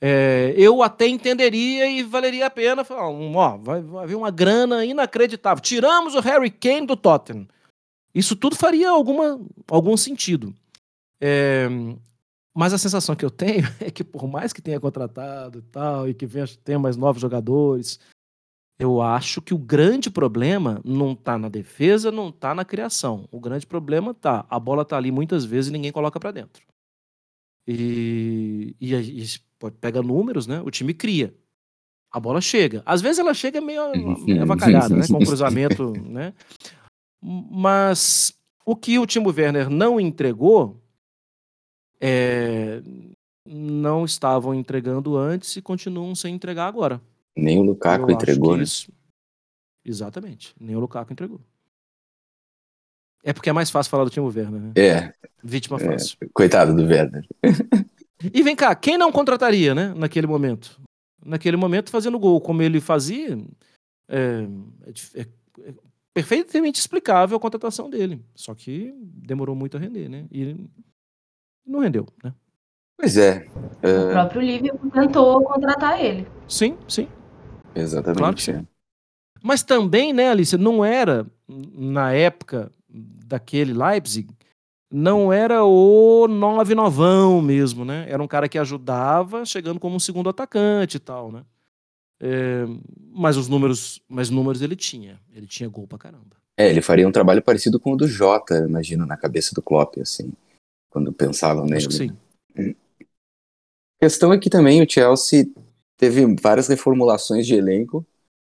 É, 0.00 0.52
eu 0.56 0.82
até 0.82 1.06
entenderia 1.06 1.88
e 1.88 2.02
valeria 2.02 2.46
a 2.46 2.50
pena 2.50 2.84
falar, 2.84 3.08
ó, 3.08 3.56
vai, 3.56 3.80
vai 3.80 4.04
haver 4.04 4.14
uma 4.14 4.30
grana 4.30 4.84
inacreditável. 4.84 5.62
Tiramos 5.62 6.14
o 6.14 6.20
Harry 6.20 6.50
Kane 6.50 6.86
do 6.86 6.96
Tottenham. 6.96 7.48
Isso 8.14 8.36
tudo 8.36 8.56
faria 8.56 8.90
alguma, 8.90 9.40
algum 9.70 9.96
sentido. 9.96 10.54
É, 11.20 11.68
Mas 12.54 12.72
a 12.72 12.78
sensação 12.78 13.16
que 13.16 13.24
eu 13.24 13.30
tenho 13.30 13.66
é 13.80 13.90
que 13.90 14.04
por 14.04 14.26
mais 14.26 14.52
que 14.52 14.60
tenha 14.60 14.80
contratado 14.80 15.60
e 15.60 15.62
tal, 15.62 16.08
e 16.08 16.14
que 16.14 16.26
venha 16.26 16.46
ter 16.64 16.78
mais 16.78 16.96
novos 16.96 17.22
jogadores, 17.22 17.98
eu 18.78 19.00
acho 19.00 19.40
que 19.40 19.54
o 19.54 19.58
grande 19.58 20.10
problema 20.10 20.80
não 20.84 21.12
está 21.12 21.38
na 21.38 21.48
defesa, 21.48 22.12
não 22.12 22.28
está 22.28 22.54
na 22.54 22.64
criação. 22.64 23.26
O 23.30 23.40
grande 23.40 23.66
problema 23.66 24.12
tá, 24.12 24.44
a 24.50 24.60
bola 24.60 24.84
tá 24.84 24.96
ali 24.96 25.10
muitas 25.10 25.44
vezes 25.44 25.70
e 25.70 25.72
ninguém 25.72 25.90
coloca 25.90 26.20
para 26.20 26.30
dentro. 26.30 26.62
E, 27.66 28.76
e, 28.78 28.94
e 28.94 29.26
pega 29.80 30.02
números, 30.02 30.46
né? 30.46 30.60
O 30.64 30.70
time 30.70 30.92
cria. 30.92 31.34
A 32.12 32.20
bola 32.20 32.40
chega. 32.40 32.82
Às 32.84 33.00
vezes 33.00 33.18
ela 33.18 33.32
chega 33.32 33.60
meio, 33.60 33.92
meio 34.24 34.42
avacalhada, 34.42 34.94
né? 34.94 35.06
Com 35.08 35.24
cruzamento, 35.24 35.92
né? 35.92 36.34
Mas 37.22 38.38
o 38.64 38.76
que 38.76 38.98
o 38.98 39.06
Timo 39.06 39.30
Werner 39.30 39.70
não 39.70 39.98
entregou, 39.98 40.80
é, 41.98 42.82
não 43.44 44.04
estavam 44.04 44.54
entregando 44.54 45.16
antes 45.16 45.56
e 45.56 45.62
continuam 45.62 46.14
sem 46.14 46.34
entregar 46.34 46.66
agora. 46.66 47.00
Nem 47.36 47.58
o 47.58 47.62
Lukaku 47.62 48.10
entregou, 48.10 48.56
né? 48.56 48.62
Isso... 48.62 48.90
Exatamente. 49.84 50.54
Nem 50.58 50.74
o 50.74 50.80
Lukaku 50.80 51.12
entregou. 51.12 51.40
É 53.22 53.32
porque 53.32 53.50
é 53.50 53.52
mais 53.52 53.70
fácil 53.70 53.90
falar 53.90 54.04
do 54.04 54.10
Timo 54.10 54.28
Werner, 54.28 54.60
né? 54.60 54.72
É. 54.76 55.12
Vítima 55.42 55.76
é. 55.78 55.80
fácil. 55.80 56.16
É. 56.20 56.26
Coitado 56.32 56.74
do 56.74 56.84
Werner. 56.84 57.26
e 58.32 58.42
vem 58.42 58.54
cá, 58.54 58.74
quem 58.74 58.96
não 58.96 59.10
contrataria, 59.10 59.74
né? 59.74 59.92
Naquele 59.96 60.26
momento? 60.26 60.80
Naquele 61.24 61.56
momento, 61.56 61.90
fazendo 61.90 62.18
gol 62.20 62.40
como 62.40 62.62
ele 62.62 62.80
fazia, 62.80 63.36
é, 64.08 64.46
é, 65.14 65.20
é 65.22 65.74
perfeitamente 66.14 66.78
explicável 66.78 67.36
a 67.36 67.40
contratação 67.40 67.90
dele. 67.90 68.24
Só 68.34 68.54
que 68.54 68.94
demorou 69.02 69.56
muito 69.56 69.76
a 69.76 69.80
render, 69.80 70.08
né? 70.08 70.26
E 70.30 70.56
não 71.66 71.80
rendeu, 71.80 72.06
né? 72.22 72.32
Pois 72.96 73.16
é. 73.16 73.46
O 73.82 74.12
próprio 74.12 74.40
Liverpool 74.40 74.90
tentou 74.90 75.42
contratar 75.42 76.02
ele. 76.02 76.26
Sim, 76.48 76.78
sim. 76.88 77.08
Exatamente. 77.76 78.18
Claro 78.18 78.36
que 78.36 78.42
sim. 78.42 78.66
Mas 79.42 79.62
também, 79.62 80.12
né, 80.12 80.30
Alice, 80.30 80.56
não 80.56 80.84
era, 80.84 81.26
na 81.46 82.12
época 82.12 82.72
daquele 82.88 83.72
Leipzig, 83.72 84.28
não 84.90 85.32
era 85.32 85.62
o 85.64 86.26
nove 86.26 86.74
novão 86.74 87.40
mesmo, 87.42 87.84
né? 87.84 88.06
Era 88.08 88.22
um 88.22 88.26
cara 88.26 88.48
que 88.48 88.58
ajudava, 88.58 89.44
chegando 89.44 89.78
como 89.78 89.96
um 89.96 90.00
segundo 90.00 90.30
atacante 90.30 90.96
e 90.96 91.00
tal, 91.00 91.30
né? 91.30 91.44
É, 92.18 92.64
mas 93.12 93.36
os 93.36 93.46
números, 93.46 94.00
mas 94.08 94.30
números 94.30 94.62
ele 94.62 94.74
tinha. 94.74 95.20
Ele 95.34 95.46
tinha 95.46 95.68
gol 95.68 95.86
pra 95.86 95.98
caramba. 95.98 96.36
É, 96.56 96.70
ele 96.70 96.80
faria 96.80 97.06
um 97.06 97.12
trabalho 97.12 97.42
parecido 97.42 97.78
com 97.78 97.92
o 97.92 97.96
do 97.96 98.08
Jota, 98.08 98.56
imagino, 98.66 99.04
na 99.04 99.16
cabeça 99.16 99.54
do 99.54 99.60
Klopp, 99.60 99.98
assim, 99.98 100.32
quando 100.88 101.12
pensavam 101.12 101.64
nele. 101.64 101.76
Acho 101.76 101.88
que 101.88 101.94
sim. 101.94 102.16
A 102.58 104.04
questão 104.04 104.32
é 104.32 104.38
que 104.38 104.48
também 104.48 104.82
o 104.82 104.90
Chelsea 104.90 105.46
teve 105.96 106.24
várias 106.40 106.68
reformulações 106.68 107.46
de 107.46 107.54
elenco 107.54 108.06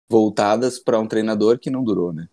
voltadas 0.08 0.78
para 0.78 0.98
um 0.98 1.06
treinador 1.06 1.58
que 1.58 1.70
não 1.70 1.82
durou, 1.82 2.12
né? 2.12 2.28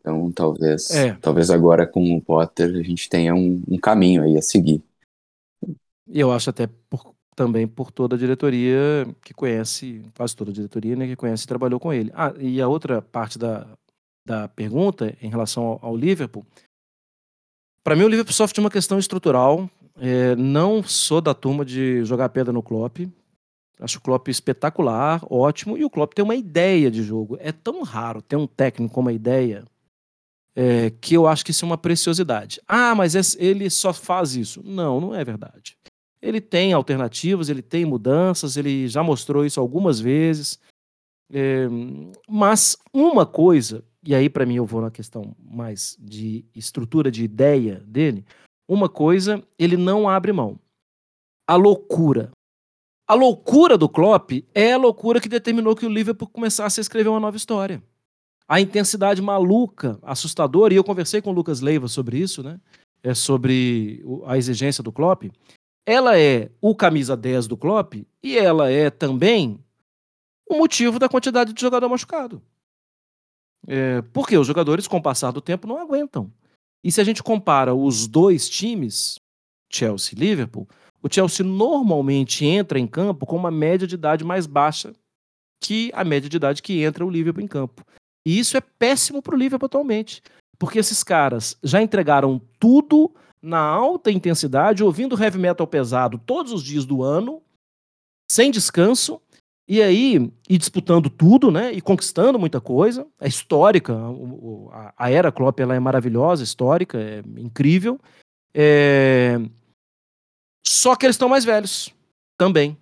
Então 0.00 0.32
talvez, 0.32 0.90
é. 0.90 1.14
talvez 1.14 1.50
agora 1.50 1.86
com 1.86 2.16
o 2.16 2.20
Potter 2.20 2.76
a 2.76 2.82
gente 2.82 3.08
tenha 3.08 3.34
um, 3.34 3.62
um 3.68 3.78
caminho 3.78 4.22
aí 4.22 4.36
a 4.36 4.42
seguir. 4.42 4.82
E 6.08 6.18
eu 6.18 6.32
acho 6.32 6.50
até 6.50 6.68
por, 6.90 7.14
também 7.36 7.68
por 7.68 7.92
toda 7.92 8.16
a 8.16 8.18
diretoria 8.18 9.06
que 9.22 9.32
conhece, 9.32 10.02
quase 10.16 10.34
toda 10.34 10.50
a 10.50 10.54
diretoria, 10.54 10.96
né, 10.96 11.06
que 11.06 11.16
conhece 11.16 11.44
e 11.44 11.48
trabalhou 11.48 11.78
com 11.78 11.92
ele. 11.92 12.10
Ah, 12.14 12.34
e 12.38 12.60
a 12.60 12.66
outra 12.66 13.00
parte 13.00 13.38
da, 13.38 13.66
da 14.26 14.48
pergunta 14.48 15.16
em 15.22 15.30
relação 15.30 15.64
ao, 15.64 15.78
ao 15.82 15.96
Liverpool, 15.96 16.44
para 17.84 17.94
mim 17.94 18.02
o 18.02 18.08
Liverpool 18.08 18.34
sofre 18.34 18.54
de 18.54 18.60
uma 18.60 18.70
questão 18.70 18.98
estrutural. 18.98 19.70
É, 19.96 20.34
não 20.36 20.82
sou 20.82 21.20
da 21.20 21.34
turma 21.34 21.64
de 21.64 22.04
jogar 22.04 22.28
pedra 22.30 22.52
no 22.52 22.62
Klopp. 22.62 23.00
Acho 23.82 23.98
o 23.98 24.00
Klopp 24.00 24.28
espetacular, 24.28 25.20
ótimo, 25.28 25.76
e 25.76 25.84
o 25.84 25.90
Klopp 25.90 26.14
tem 26.14 26.24
uma 26.24 26.36
ideia 26.36 26.90
de 26.90 27.02
jogo. 27.02 27.36
É 27.40 27.50
tão 27.50 27.82
raro 27.82 28.22
ter 28.22 28.36
um 28.36 28.46
técnico 28.46 28.94
com 28.94 29.00
uma 29.00 29.12
ideia 29.12 29.64
é, 30.54 30.90
que 30.90 31.14
eu 31.14 31.26
acho 31.26 31.44
que 31.44 31.50
isso 31.50 31.64
é 31.64 31.66
uma 31.66 31.78
preciosidade. 31.78 32.60
Ah, 32.68 32.94
mas 32.94 33.34
ele 33.36 33.68
só 33.70 33.92
faz 33.92 34.36
isso. 34.36 34.62
Não, 34.64 35.00
não 35.00 35.14
é 35.14 35.24
verdade. 35.24 35.76
Ele 36.20 36.40
tem 36.40 36.72
alternativas, 36.72 37.48
ele 37.48 37.62
tem 37.62 37.84
mudanças, 37.84 38.56
ele 38.56 38.86
já 38.86 39.02
mostrou 39.02 39.44
isso 39.44 39.58
algumas 39.58 39.98
vezes. 39.98 40.60
É, 41.32 41.66
mas 42.28 42.76
uma 42.92 43.26
coisa, 43.26 43.82
e 44.06 44.14
aí 44.14 44.28
para 44.28 44.46
mim 44.46 44.56
eu 44.56 44.66
vou 44.66 44.82
na 44.82 44.90
questão 44.90 45.34
mais 45.42 45.96
de 45.98 46.44
estrutura 46.54 47.10
de 47.10 47.24
ideia 47.24 47.82
dele, 47.86 48.24
uma 48.68 48.88
coisa 48.88 49.42
ele 49.58 49.76
não 49.76 50.08
abre 50.08 50.32
mão. 50.32 50.60
A 51.48 51.56
loucura. 51.56 52.30
A 53.12 53.14
loucura 53.14 53.76
do 53.76 53.90
Klopp 53.90 54.30
é 54.54 54.72
a 54.72 54.78
loucura 54.78 55.20
que 55.20 55.28
determinou 55.28 55.76
que 55.76 55.84
o 55.84 55.88
Liverpool 55.90 56.26
começasse 56.26 56.80
a 56.80 56.82
escrever 56.82 57.10
uma 57.10 57.20
nova 57.20 57.36
história. 57.36 57.82
A 58.48 58.58
intensidade 58.58 59.20
maluca, 59.20 59.98
assustadora, 60.02 60.72
e 60.72 60.78
eu 60.78 60.82
conversei 60.82 61.20
com 61.20 61.28
o 61.28 61.34
Lucas 61.34 61.60
Leiva 61.60 61.88
sobre 61.88 62.16
isso, 62.16 62.42
né? 62.42 62.58
É 63.02 63.12
sobre 63.12 64.02
a 64.24 64.38
exigência 64.38 64.82
do 64.82 64.90
Klopp. 64.90 65.24
Ela 65.84 66.18
é 66.18 66.50
o 66.58 66.74
camisa 66.74 67.14
10 67.14 67.48
do 67.48 67.54
Klopp 67.54 67.96
e 68.22 68.38
ela 68.38 68.70
é 68.70 68.88
também 68.88 69.62
o 70.48 70.56
motivo 70.56 70.98
da 70.98 71.06
quantidade 71.06 71.52
de 71.52 71.60
jogador 71.60 71.90
machucado. 71.90 72.40
É, 73.66 74.00
porque 74.14 74.38
os 74.38 74.46
jogadores, 74.46 74.88
com 74.88 74.96
o 74.96 75.02
passar 75.02 75.32
do 75.32 75.42
tempo, 75.42 75.68
não 75.68 75.76
aguentam. 75.76 76.32
E 76.82 76.90
se 76.90 76.98
a 76.98 77.04
gente 77.04 77.22
compara 77.22 77.74
os 77.74 78.06
dois 78.06 78.48
times, 78.48 79.20
Chelsea 79.70 80.14
e 80.16 80.18
Liverpool, 80.18 80.66
o 81.02 81.12
Chelsea 81.12 81.44
normalmente 81.44 82.44
entra 82.44 82.78
em 82.78 82.86
campo 82.86 83.26
com 83.26 83.36
uma 83.36 83.50
média 83.50 83.86
de 83.86 83.96
idade 83.96 84.24
mais 84.24 84.46
baixa 84.46 84.94
que 85.60 85.90
a 85.94 86.04
média 86.04 86.28
de 86.28 86.36
idade 86.36 86.62
que 86.62 86.82
entra 86.82 87.04
o 87.04 87.10
Liverpool 87.10 87.42
em 87.42 87.48
campo. 87.48 87.84
E 88.26 88.38
isso 88.38 88.56
é 88.56 88.60
péssimo 88.60 89.20
para 89.20 89.34
o 89.34 89.38
Liverpool 89.38 89.66
atualmente, 89.66 90.22
porque 90.58 90.78
esses 90.78 91.02
caras 91.02 91.56
já 91.62 91.82
entregaram 91.82 92.40
tudo 92.58 93.12
na 93.40 93.58
alta 93.58 94.10
intensidade, 94.10 94.84
ouvindo 94.84 95.20
heavy 95.20 95.38
metal 95.38 95.66
pesado 95.66 96.18
todos 96.18 96.52
os 96.52 96.62
dias 96.62 96.84
do 96.84 97.02
ano, 97.02 97.42
sem 98.30 98.50
descanso, 98.50 99.20
e 99.68 99.82
aí 99.82 100.30
e 100.48 100.58
disputando 100.58 101.08
tudo, 101.08 101.50
né? 101.50 101.72
E 101.72 101.80
conquistando 101.80 102.38
muita 102.38 102.60
coisa. 102.60 103.06
É 103.20 103.26
histórica, 103.26 103.96
a, 104.96 105.10
era 105.10 105.32
Klopp 105.32 105.58
ela 105.60 105.74
é 105.74 105.80
maravilhosa, 105.80 106.44
histórica, 106.44 106.98
é 106.98 107.22
incrível. 107.38 107.98
É... 108.54 109.40
Só 110.66 110.96
que 110.96 111.06
eles 111.06 111.14
estão 111.14 111.28
mais 111.28 111.44
velhos 111.44 111.92
também. 112.38 112.76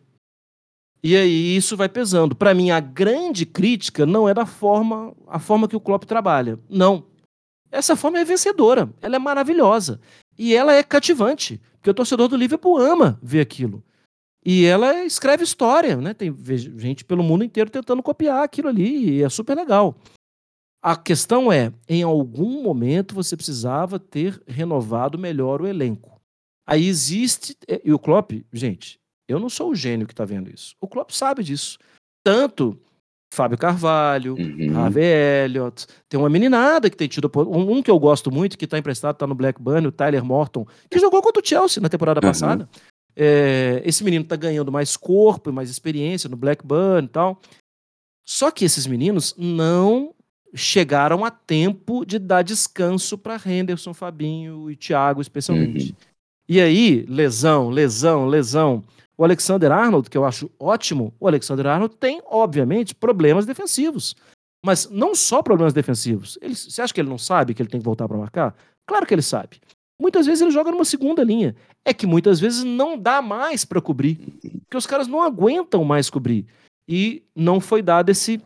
E 1.03 1.17
aí 1.17 1.57
isso 1.57 1.77
vai 1.77 1.89
pesando. 1.89 2.35
Para 2.35 2.55
mim, 2.55 2.71
a 2.71 2.81
grande 2.81 3.47
crítica 3.47 4.05
não 4.05 4.29
é 4.29 4.35
da 4.35 4.45
forma, 4.45 5.15
a 5.27 5.39
forma 5.39 5.67
que 5.67 5.77
o 5.77 5.81
Klopp 5.81 6.05
trabalha. 6.05 6.59
Não. 6.69 7.07
Essa 7.71 7.97
forma 7.97 8.19
é 8.19 8.25
vencedora. 8.25 8.93
Ela 9.01 9.17
é 9.17 9.19
maravilhosa. 9.19 10.01
E 10.39 10.55
ela 10.55 10.75
é 10.75 10.83
cativante. 10.83 11.61
Porque 11.75 11.91
o 11.91 11.95
torcedor 11.95 12.29
do 12.29 12.37
Liverpool 12.37 12.79
ama 12.79 13.19
ver 13.23 13.41
aquilo. 13.41 13.83
E 14.45 14.65
ela 14.65 15.05
escreve 15.05 15.45
história, 15.45 15.97
né? 15.97 16.13
Tem 16.13 16.35
gente 16.77 17.05
pelo 17.05 17.23
mundo 17.23 17.45
inteiro 17.45 17.71
tentando 17.71 18.03
copiar 18.03 18.43
aquilo 18.43 18.69
ali. 18.69 19.19
E 19.19 19.23
é 19.23 19.29
super 19.29 19.57
legal. 19.57 19.97
A 20.83 20.97
questão 20.97 21.53
é, 21.53 21.73
em 21.89 22.03
algum 22.03 22.63
momento 22.63 23.15
você 23.15 23.37
precisava 23.37 23.99
ter 23.99 24.43
renovado 24.47 25.19
melhor 25.19 25.61
o 25.61 25.67
elenco. 25.67 26.20
Aí 26.71 26.87
existe. 26.87 27.57
É, 27.67 27.81
e 27.85 27.93
o 27.93 27.99
Klopp, 27.99 28.31
gente, 28.53 29.01
eu 29.29 29.41
não 29.41 29.51
sou 29.51 29.71
o 29.71 29.75
gênio 29.75 30.07
que 30.07 30.13
está 30.13 30.25
vendo 30.25 30.49
isso. 30.49 30.77
O 30.81 30.87
Klopp 30.87 31.11
sabe 31.11 31.43
disso. 31.43 31.79
Tanto 32.25 32.79
Fábio 33.33 33.59
Carvalho, 33.59 34.35
uhum. 34.37 34.77
Harvey 34.77 35.05
Elliott, 35.45 35.87
tem 36.09 36.19
uma 36.19 36.29
meninada 36.29 36.89
que 36.89 36.97
tem 36.97 37.09
tido. 37.09 37.31
Um, 37.37 37.79
um 37.79 37.83
que 37.83 37.91
eu 37.91 37.99
gosto 37.99 38.31
muito, 38.31 38.59
que 38.59 38.65
está 38.65 38.79
emprestado, 38.79 39.15
está 39.15 39.27
no 39.27 39.35
Blackburn, 39.35 39.87
o 39.87 39.93
Tyler 39.93 40.25
Morton, 40.25 40.67
que 40.89 40.99
jogou 40.99 41.23
contra 41.23 41.43
o 41.43 41.47
Chelsea 41.47 41.81
na 41.81 41.89
temporada 41.89 42.19
uhum. 42.19 42.29
passada. 42.29 42.69
É, 43.17 43.83
esse 43.85 44.05
menino 44.05 44.23
está 44.23 44.37
ganhando 44.37 44.71
mais 44.71 44.97
corpo 44.97 45.51
e 45.51 45.53
mais 45.53 45.71
experiência 45.71 46.29
no 46.29 46.37
Blackburn 46.37 47.07
e 47.07 47.11
tal. 47.11 47.41
Só 48.25 48.51
que 48.51 48.65
esses 48.65 48.87
meninos 48.87 49.35
não 49.37 50.15
chegaram 50.55 51.25
a 51.25 51.31
tempo 51.31 52.05
de 52.05 52.19
dar 52.19 52.43
descanso 52.43 53.17
para 53.17 53.41
Henderson, 53.45 53.95
Fabinho 53.95 54.71
e 54.71 54.77
Thiago, 54.77 55.21
especialmente. 55.21 55.91
Uhum. 55.91 56.10
E 56.51 56.61
aí, 56.61 57.07
lesão, 57.09 57.71
lesão, 57.71 58.27
lesão. 58.27 58.83
O 59.17 59.23
Alexander 59.23 59.71
Arnold, 59.71 60.11
que 60.11 60.19
eu 60.19 60.25
acho 60.25 60.51
ótimo, 60.59 61.15
o 61.21 61.29
Alexander 61.29 61.65
Arnold 61.65 61.95
tem, 61.95 62.21
obviamente, 62.27 62.93
problemas 62.93 63.47
defensivos. 63.47 64.17
Mas 64.67 64.91
não 64.91 65.15
só 65.15 65.45
problemas 65.45 65.73
defensivos. 65.73 66.37
Ele, 66.43 66.57
você 66.57 66.83
acha 66.83 66.93
que 66.93 67.01
ele 67.01 67.09
não 67.09 67.19
sabe 67.19 67.55
que 67.55 67.63
ele 67.63 67.69
tem 67.69 67.79
que 67.79 67.85
voltar 67.85 68.09
para 68.09 68.19
marcar? 68.19 68.57
Claro 68.85 69.07
que 69.07 69.15
ele 69.15 69.23
sabe. 69.23 69.61
Muitas 70.03 70.27
vezes 70.27 70.43
ele 70.43 70.51
joga 70.51 70.73
numa 70.73 70.85
segunda 70.85 71.23
linha. 71.23 71.55
É 71.85 71.95
que 71.95 72.05
muitas 72.05 72.41
vezes 72.41 72.65
não 72.65 72.99
dá 72.99 73.23
mais 73.23 73.65
para 73.65 73.81
cobrir. 73.81 74.17
Porque 74.65 74.77
os 74.77 74.89
caras 74.89 75.07
não 75.07 75.23
aguentam 75.23 75.85
mais 75.85 76.11
cobrir. 76.11 76.47
E 76.89 77.23
não 77.33 77.61
foi 77.61 77.81
dado 77.81 78.11
esse 78.11 78.43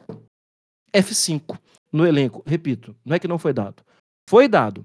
F5 0.93 1.59
no 1.91 2.07
elenco. 2.07 2.43
Repito, 2.45 2.95
não 3.03 3.17
é 3.17 3.19
que 3.19 3.27
não 3.27 3.39
foi 3.39 3.55
dado. 3.55 3.83
Foi 4.29 4.47
dado. 4.47 4.85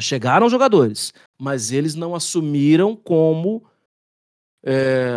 Chegaram 0.00 0.48
jogadores, 0.48 1.12
mas 1.38 1.70
eles 1.70 1.94
não 1.94 2.14
assumiram 2.14 2.96
como 2.96 3.64
é, 4.64 5.10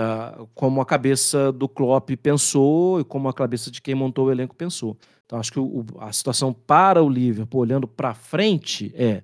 como 0.54 0.82
a 0.82 0.86
cabeça 0.86 1.52
do 1.52 1.70
Klopp 1.70 2.10
pensou 2.22 3.00
e 3.00 3.04
como 3.04 3.30
a 3.30 3.34
cabeça 3.34 3.70
de 3.70 3.82
quem 3.82 3.94
montou 3.94 4.26
o 4.26 4.32
elenco 4.32 4.56
pensou. 4.56 4.98
Então 5.26 5.40
acho 5.40 5.52
que 5.52 5.60
o, 5.60 5.86
a 6.00 6.12
situação 6.12 6.52
para 6.52 7.04
o 7.04 7.10
Liverpool 7.10 7.62
olhando 7.62 7.88
para 7.88 8.14
frente 8.14 8.92
é 8.96 9.24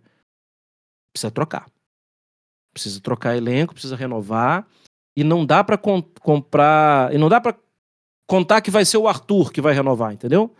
precisa 1.11 1.31
trocar. 1.31 1.69
Precisa 2.73 3.01
trocar 3.01 3.35
elenco, 3.35 3.73
precisa 3.73 3.95
renovar 3.95 4.67
e 5.15 5.23
não 5.23 5.45
dá 5.45 5.63
para 5.63 5.77
comprar, 5.77 7.13
e 7.13 7.17
não 7.17 7.27
dá 7.27 7.41
para 7.41 7.57
contar 8.25 8.61
que 8.61 8.71
vai 8.71 8.85
ser 8.85 8.97
o 8.97 9.07
Arthur 9.07 9.51
que 9.51 9.61
vai 9.61 9.73
renovar, 9.73 10.13
entendeu? 10.13 10.55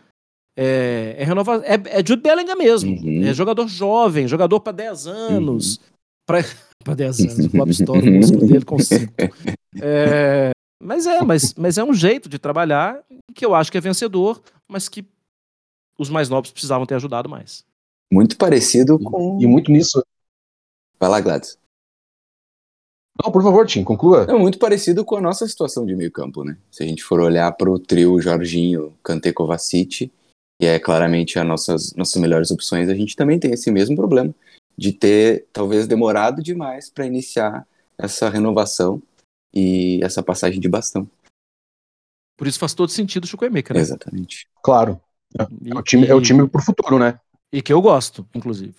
É, 0.56 1.16
é 1.18 1.24
renovar, 1.24 1.62
é, 1.64 2.00
é 2.00 2.06
Jude 2.06 2.22
Bellingham 2.22 2.56
mesmo. 2.56 2.92
Uhum. 2.92 3.24
É 3.26 3.34
jogador 3.34 3.68
jovem, 3.68 4.28
jogador 4.28 4.60
para 4.60 4.74
10 4.74 5.08
anos. 5.08 5.78
Uhum. 5.78 6.44
Para 6.84 6.96
10 6.96 7.20
anos, 7.22 7.46
o 7.46 7.50
Bob 7.50 7.72
estoura 7.72 8.06
o 8.06 8.12
músculo 8.12 8.48
dele 8.48 8.66
com 8.66 8.80
5. 8.80 9.14
É, 9.82 10.52
mas 10.84 11.08
é, 11.08 11.22
mas, 11.22 11.54
mas 11.54 11.78
é 11.78 11.84
um 11.84 11.94
jeito 11.94 12.28
de 12.28 12.38
trabalhar 12.38 13.02
que 13.34 13.46
eu 13.46 13.56
acho 13.56 13.72
que 13.72 13.78
é 13.78 13.82
vencedor, 13.82 14.42
mas 14.68 14.90
que 14.90 15.06
os 15.98 16.10
mais 16.10 16.28
novos 16.28 16.52
precisavam 16.52 16.86
ter 16.86 16.96
ajudado 16.96 17.30
mais. 17.30 17.64
Muito 18.12 18.36
parecido 18.36 19.00
com. 19.00 19.40
E 19.42 19.48
muito 19.48 19.72
nisso. 19.72 20.04
Vai 21.00 21.10
lá, 21.10 21.22
Gladys. 21.22 21.58
Não, 23.24 23.32
por 23.32 23.42
favor, 23.42 23.66
Tim, 23.66 23.84
conclua. 23.84 24.26
É 24.30 24.34
muito 24.34 24.60
parecido 24.60 25.06
com 25.06 25.16
a 25.16 25.22
nossa 25.22 25.48
situação 25.48 25.86
de 25.86 25.96
meio 25.96 26.12
campo, 26.12 26.44
né? 26.44 26.58
Se 26.70 26.84
a 26.84 26.86
gente 26.86 27.04
for 27.04 27.22
olhar 27.22 27.52
para 27.54 27.70
o 27.70 27.80
trio 27.80 28.20
Jorginho, 28.20 28.94
Kanté, 29.04 29.32
Kovacic, 29.32 30.12
que 30.62 30.68
é 30.68 30.78
claramente 30.78 31.40
as 31.40 31.48
nossas, 31.48 31.96
nossas 31.96 32.22
melhores 32.22 32.52
opções, 32.52 32.88
a 32.88 32.94
gente 32.94 33.16
também 33.16 33.40
tem 33.40 33.52
esse 33.52 33.72
mesmo 33.72 33.96
problema 33.96 34.32
de 34.78 34.94
ter 34.94 35.48
talvez 35.52 35.88
demorado 35.88 36.40
demais 36.44 36.88
para 36.88 37.04
iniciar 37.04 37.66
essa 37.98 38.30
renovação 38.30 39.02
e 39.52 40.00
essa 40.04 40.22
passagem 40.22 40.60
de 40.60 40.70
bastão. 40.70 41.10
Por 42.38 42.46
isso 42.46 42.60
faz 42.60 42.76
todo 42.76 42.92
sentido 42.92 43.24
o 43.24 43.28
Chukwuemeka, 43.28 43.74
né? 43.74 43.80
Exatamente. 43.80 44.48
Claro. 44.62 45.02
É, 45.36 45.42
é, 45.42 45.76
o 45.76 45.82
time, 45.82 46.06
e, 46.06 46.10
é 46.12 46.14
o 46.14 46.22
time 46.22 46.48
pro 46.48 46.62
futuro, 46.62 47.00
né? 47.00 47.20
E 47.52 47.60
que 47.60 47.74
eu 47.74 47.82
gosto, 47.82 48.24
inclusive. 48.32 48.76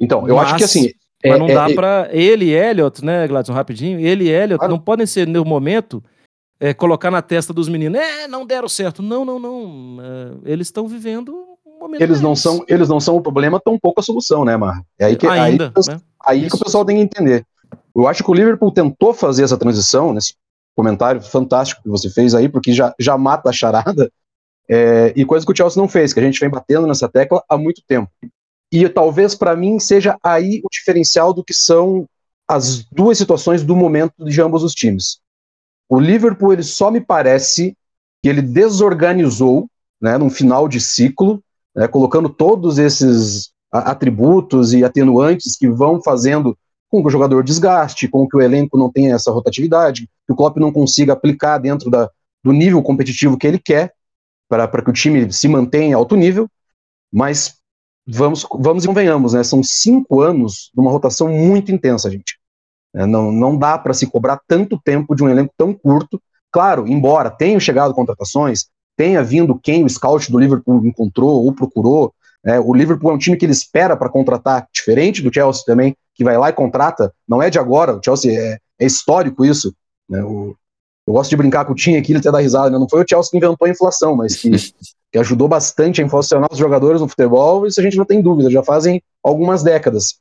Então, 0.00 0.26
eu 0.26 0.36
Mas... 0.36 0.46
acho 0.46 0.56
que 0.56 0.64
assim, 0.64 0.92
mas 1.22 1.34
é, 1.34 1.38
não 1.38 1.46
dá 1.46 1.68
é, 1.68 1.72
é, 1.72 1.74
para 1.74 2.08
ele 2.10 2.46
e 2.46 2.54
Elliot, 2.54 3.04
né, 3.04 3.28
Gladson, 3.28 3.52
rapidinho, 3.52 4.00
ele 4.00 4.24
e 4.24 4.30
Elliot 4.30 4.58
claro. 4.58 4.72
não 4.72 4.80
podem 4.80 5.04
ser, 5.04 5.26
no 5.26 5.44
momento, 5.44 6.02
é, 6.60 6.74
colocar 6.74 7.10
na 7.10 7.22
testa 7.22 7.52
dos 7.52 7.68
meninos, 7.68 8.00
é, 8.00 8.26
não 8.26 8.46
deram 8.46 8.68
certo. 8.68 9.02
Não, 9.02 9.24
não, 9.24 9.38
não. 9.38 9.98
É, 10.00 10.52
eles 10.52 10.68
estão 10.68 10.88
vivendo 10.88 11.32
um 11.64 11.78
momento 11.78 12.02
eles 12.02 12.20
não 12.20 12.34
são 12.34 12.64
Eles 12.66 12.88
não 12.88 12.98
são 12.98 13.16
o 13.16 13.22
problema, 13.22 13.60
tão 13.60 13.78
pouco 13.78 14.00
a 14.00 14.02
solução, 14.02 14.44
né, 14.44 14.56
Mar? 14.56 14.82
É 14.98 15.06
aí 15.06 15.16
que, 15.16 15.26
Ainda, 15.26 15.72
aí, 15.74 15.94
né? 15.94 16.00
aí 16.24 16.50
que 16.50 16.56
o 16.56 16.58
pessoal 16.58 16.84
tem 16.84 16.96
que 16.96 17.02
entender. 17.02 17.44
Eu 17.94 18.06
acho 18.06 18.24
que 18.24 18.30
o 18.30 18.34
Liverpool 18.34 18.72
tentou 18.72 19.14
fazer 19.14 19.44
essa 19.44 19.56
transição, 19.56 20.12
nesse 20.12 20.34
comentário 20.76 21.20
fantástico 21.20 21.82
que 21.82 21.88
você 21.88 22.08
fez 22.10 22.34
aí, 22.34 22.48
porque 22.48 22.72
já, 22.72 22.94
já 22.98 23.16
mata 23.18 23.50
a 23.50 23.52
charada, 23.52 24.10
é, 24.68 25.12
e 25.16 25.24
coisa 25.24 25.44
que 25.44 25.52
o 25.52 25.56
Chelsea 25.56 25.80
não 25.80 25.88
fez, 25.88 26.12
que 26.12 26.20
a 26.20 26.22
gente 26.22 26.38
vem 26.38 26.50
batendo 26.50 26.86
nessa 26.86 27.08
tecla 27.08 27.42
há 27.48 27.56
muito 27.56 27.82
tempo. 27.86 28.10
E 28.70 28.88
talvez 28.88 29.34
para 29.34 29.56
mim 29.56 29.78
seja 29.80 30.16
aí 30.22 30.60
o 30.62 30.68
diferencial 30.70 31.32
do 31.32 31.42
que 31.42 31.54
são 31.54 32.06
as 32.46 32.84
duas 32.92 33.16
situações 33.16 33.62
do 33.62 33.74
momento 33.74 34.24
de 34.24 34.40
ambos 34.40 34.62
os 34.62 34.72
times. 34.72 35.18
O 35.88 35.98
Liverpool 35.98 36.52
ele 36.52 36.62
só 36.62 36.90
me 36.90 37.00
parece 37.00 37.76
que 38.22 38.28
ele 38.28 38.42
desorganizou, 38.42 39.68
né, 40.00 40.18
num 40.18 40.30
final 40.30 40.68
de 40.68 40.80
ciclo, 40.80 41.42
né, 41.74 41.88
colocando 41.88 42.28
todos 42.28 42.78
esses 42.78 43.50
atributos 43.70 44.72
e 44.72 44.84
atenuantes 44.84 45.56
que 45.56 45.68
vão 45.68 46.02
fazendo 46.02 46.56
com 46.90 47.02
que 47.02 47.08
o 47.08 47.10
jogador 47.10 47.44
desgaste, 47.44 48.08
com 48.08 48.26
que 48.26 48.36
o 48.36 48.40
elenco 48.40 48.78
não 48.78 48.90
tenha 48.90 49.14
essa 49.14 49.30
rotatividade, 49.30 50.08
que 50.26 50.32
o 50.32 50.36
Klopp 50.36 50.56
não 50.56 50.72
consiga 50.72 51.12
aplicar 51.12 51.58
dentro 51.58 51.90
da, 51.90 52.10
do 52.42 52.52
nível 52.52 52.82
competitivo 52.82 53.36
que 53.36 53.46
ele 53.46 53.58
quer, 53.58 53.92
para 54.48 54.82
que 54.82 54.90
o 54.90 54.94
time 54.94 55.30
se 55.30 55.46
mantenha 55.46 55.96
alto 55.96 56.16
nível, 56.16 56.48
mas 57.12 57.58
vamos, 58.06 58.46
vamos 58.58 58.84
e 58.84 58.86
convenhamos, 58.86 59.34
né? 59.34 59.44
São 59.44 59.62
cinco 59.62 60.22
anos 60.22 60.70
de 60.74 60.80
uma 60.80 60.90
rotação 60.90 61.28
muito 61.28 61.70
intensa, 61.70 62.10
gente. 62.10 62.37
É, 62.98 63.06
não, 63.06 63.30
não 63.30 63.56
dá 63.56 63.78
para 63.78 63.94
se 63.94 64.06
cobrar 64.06 64.40
tanto 64.48 64.80
tempo 64.84 65.14
de 65.14 65.22
um 65.22 65.28
elenco 65.28 65.54
tão 65.56 65.72
curto. 65.72 66.20
Claro, 66.50 66.88
embora 66.88 67.30
tenham 67.30 67.60
chegado 67.60 67.94
contratações, 67.94 68.66
tenha 68.96 69.22
vindo 69.22 69.58
quem 69.58 69.84
o 69.84 69.88
scout 69.88 70.32
do 70.32 70.38
Liverpool 70.38 70.84
encontrou 70.84 71.44
ou 71.44 71.52
procurou. 71.52 72.12
É, 72.44 72.58
o 72.58 72.74
Liverpool 72.74 73.12
é 73.12 73.14
um 73.14 73.18
time 73.18 73.36
que 73.36 73.44
ele 73.44 73.52
espera 73.52 73.96
para 73.96 74.08
contratar, 74.08 74.66
diferente 74.72 75.22
do 75.22 75.32
Chelsea 75.32 75.62
também, 75.64 75.94
que 76.14 76.24
vai 76.24 76.36
lá 76.36 76.48
e 76.48 76.52
contrata. 76.52 77.12
Não 77.28 77.40
é 77.40 77.48
de 77.48 77.58
agora, 77.58 77.96
o 77.96 78.00
Chelsea 78.04 78.32
é, 78.32 78.58
é 78.80 78.86
histórico 78.86 79.44
isso. 79.44 79.72
Né? 80.08 80.22
O, 80.24 80.56
eu 81.06 81.14
gosto 81.14 81.30
de 81.30 81.36
brincar 81.36 81.64
com 81.64 81.72
o 81.72 81.76
Tim 81.76 81.96
aqui, 81.96 82.10
ele 82.12 82.18
até 82.18 82.32
dá 82.32 82.40
risada. 82.40 82.70
Né? 82.70 82.78
Não 82.78 82.88
foi 82.88 83.02
o 83.02 83.06
Chelsea 83.08 83.30
que 83.30 83.36
inventou 83.36 83.66
a 83.66 83.70
inflação, 83.70 84.16
mas 84.16 84.34
que 84.34 84.50
que 85.10 85.18
ajudou 85.18 85.48
bastante 85.48 86.02
a 86.02 86.04
inflacionar 86.04 86.48
os 86.52 86.58
jogadores 86.58 87.00
no 87.00 87.08
futebol, 87.08 87.66
isso 87.66 87.80
a 87.80 87.82
gente 87.82 87.96
não 87.96 88.04
tem 88.04 88.20
dúvida, 88.20 88.50
já 88.50 88.62
fazem 88.62 89.02
algumas 89.22 89.62
décadas. 89.62 90.18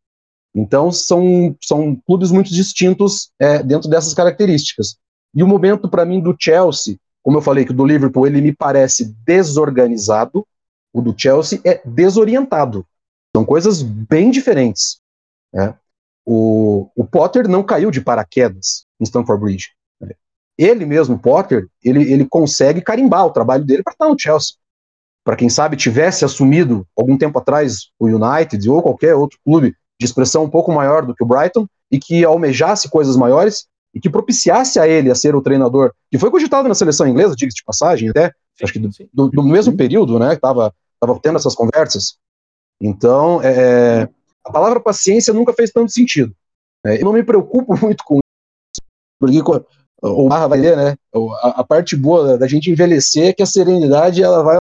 Então, 0.57 0.91
são, 0.91 1.55
são 1.61 1.95
clubes 1.95 2.31
muito 2.31 2.49
distintos 2.49 3.29
é, 3.39 3.61
dentro 3.61 3.87
dessas 3.87 4.15
características. 4.15 4.97
E 5.33 5.43
o 5.43 5.47
momento, 5.47 5.87
para 5.87 6.03
mim, 6.03 6.19
do 6.19 6.35
Chelsea, 6.37 6.97
como 7.21 7.37
eu 7.37 7.41
falei, 7.43 7.63
que 7.63 7.71
o 7.71 7.75
do 7.75 7.85
Liverpool 7.85 8.25
ele 8.25 8.41
me 8.41 8.51
parece 8.51 9.13
desorganizado, 9.23 10.47
o 10.91 10.99
do 10.99 11.13
Chelsea 11.15 11.61
é 11.63 11.79
desorientado. 11.85 12.83
São 13.35 13.45
coisas 13.45 13.83
bem 13.83 14.31
diferentes. 14.31 14.99
Né? 15.53 15.75
O, 16.25 16.89
o 16.95 17.05
Potter 17.05 17.47
não 17.47 17.61
caiu 17.61 17.91
de 17.91 18.01
paraquedas 18.01 18.85
em 18.99 19.03
Stamford 19.03 19.43
Bridge. 19.43 19.67
Ele 20.57 20.87
mesmo, 20.87 21.19
Potter, 21.19 21.67
ele, 21.83 22.11
ele 22.11 22.25
consegue 22.25 22.81
carimbar 22.81 23.27
o 23.27 23.31
trabalho 23.31 23.63
dele 23.63 23.83
para 23.83 23.93
estar 23.93 24.09
no 24.09 24.19
Chelsea 24.19 24.55
para 25.23 25.35
quem 25.35 25.49
sabe 25.49 25.75
tivesse 25.75 26.23
assumido 26.23 26.87
algum 26.97 27.17
tempo 27.17 27.37
atrás 27.37 27.89
o 27.99 28.07
United 28.07 28.69
ou 28.69 28.81
qualquer 28.81 29.13
outro 29.13 29.37
clube 29.45 29.75
de 29.99 30.05
expressão 30.05 30.43
um 30.43 30.49
pouco 30.49 30.71
maior 30.71 31.05
do 31.05 31.15
que 31.15 31.23
o 31.23 31.27
Brighton 31.27 31.67
e 31.91 31.99
que 31.99 32.23
almejasse 32.23 32.89
coisas 32.89 33.15
maiores 33.15 33.67
e 33.93 33.99
que 33.99 34.09
propiciasse 34.09 34.79
a 34.79 34.87
ele 34.87 35.09
a 35.09 35.15
ser 35.15 35.35
o 35.35 35.41
treinador, 35.41 35.91
que 36.11 36.19
foi 36.19 36.29
cogitado 36.29 36.67
na 36.67 36.75
seleção 36.75 37.07
inglesa, 37.07 37.35
diga-se 37.35 37.57
de 37.57 37.63
passagem, 37.63 38.09
até, 38.09 38.31
acho 38.61 38.73
que 38.73 38.79
do, 38.79 38.89
do, 39.13 39.29
do, 39.29 39.43
mesmo 39.43 39.75
período, 39.75 40.19
né, 40.19 40.29
que 40.29 40.35
estava 40.35 40.73
tava 40.99 41.19
tendo 41.19 41.37
essas 41.37 41.55
conversas. 41.55 42.17
Então, 42.81 43.41
é, 43.41 44.07
a 44.45 44.51
palavra 44.51 44.79
paciência 44.79 45.33
nunca 45.33 45.53
fez 45.53 45.71
tanto 45.71 45.91
sentido. 45.91 46.35
É, 46.85 47.01
eu 47.01 47.05
não 47.05 47.13
me 47.13 47.23
preocupo 47.23 47.75
muito 47.81 48.03
com 48.03 48.15
isso, 48.15 48.87
porque 49.19 49.41
o 50.01 50.29
Barra 50.29 50.47
vai 50.47 50.59
ler, 50.59 50.77
né, 50.77 50.95
a, 51.41 51.61
a 51.61 51.63
parte 51.63 51.95
boa 51.95 52.37
da 52.37 52.47
gente 52.47 52.69
envelhecer 52.69 53.29
é 53.29 53.33
que 53.33 53.41
a 53.41 53.47
serenidade 53.47 54.21
ela 54.21 54.43
vai 54.43 54.57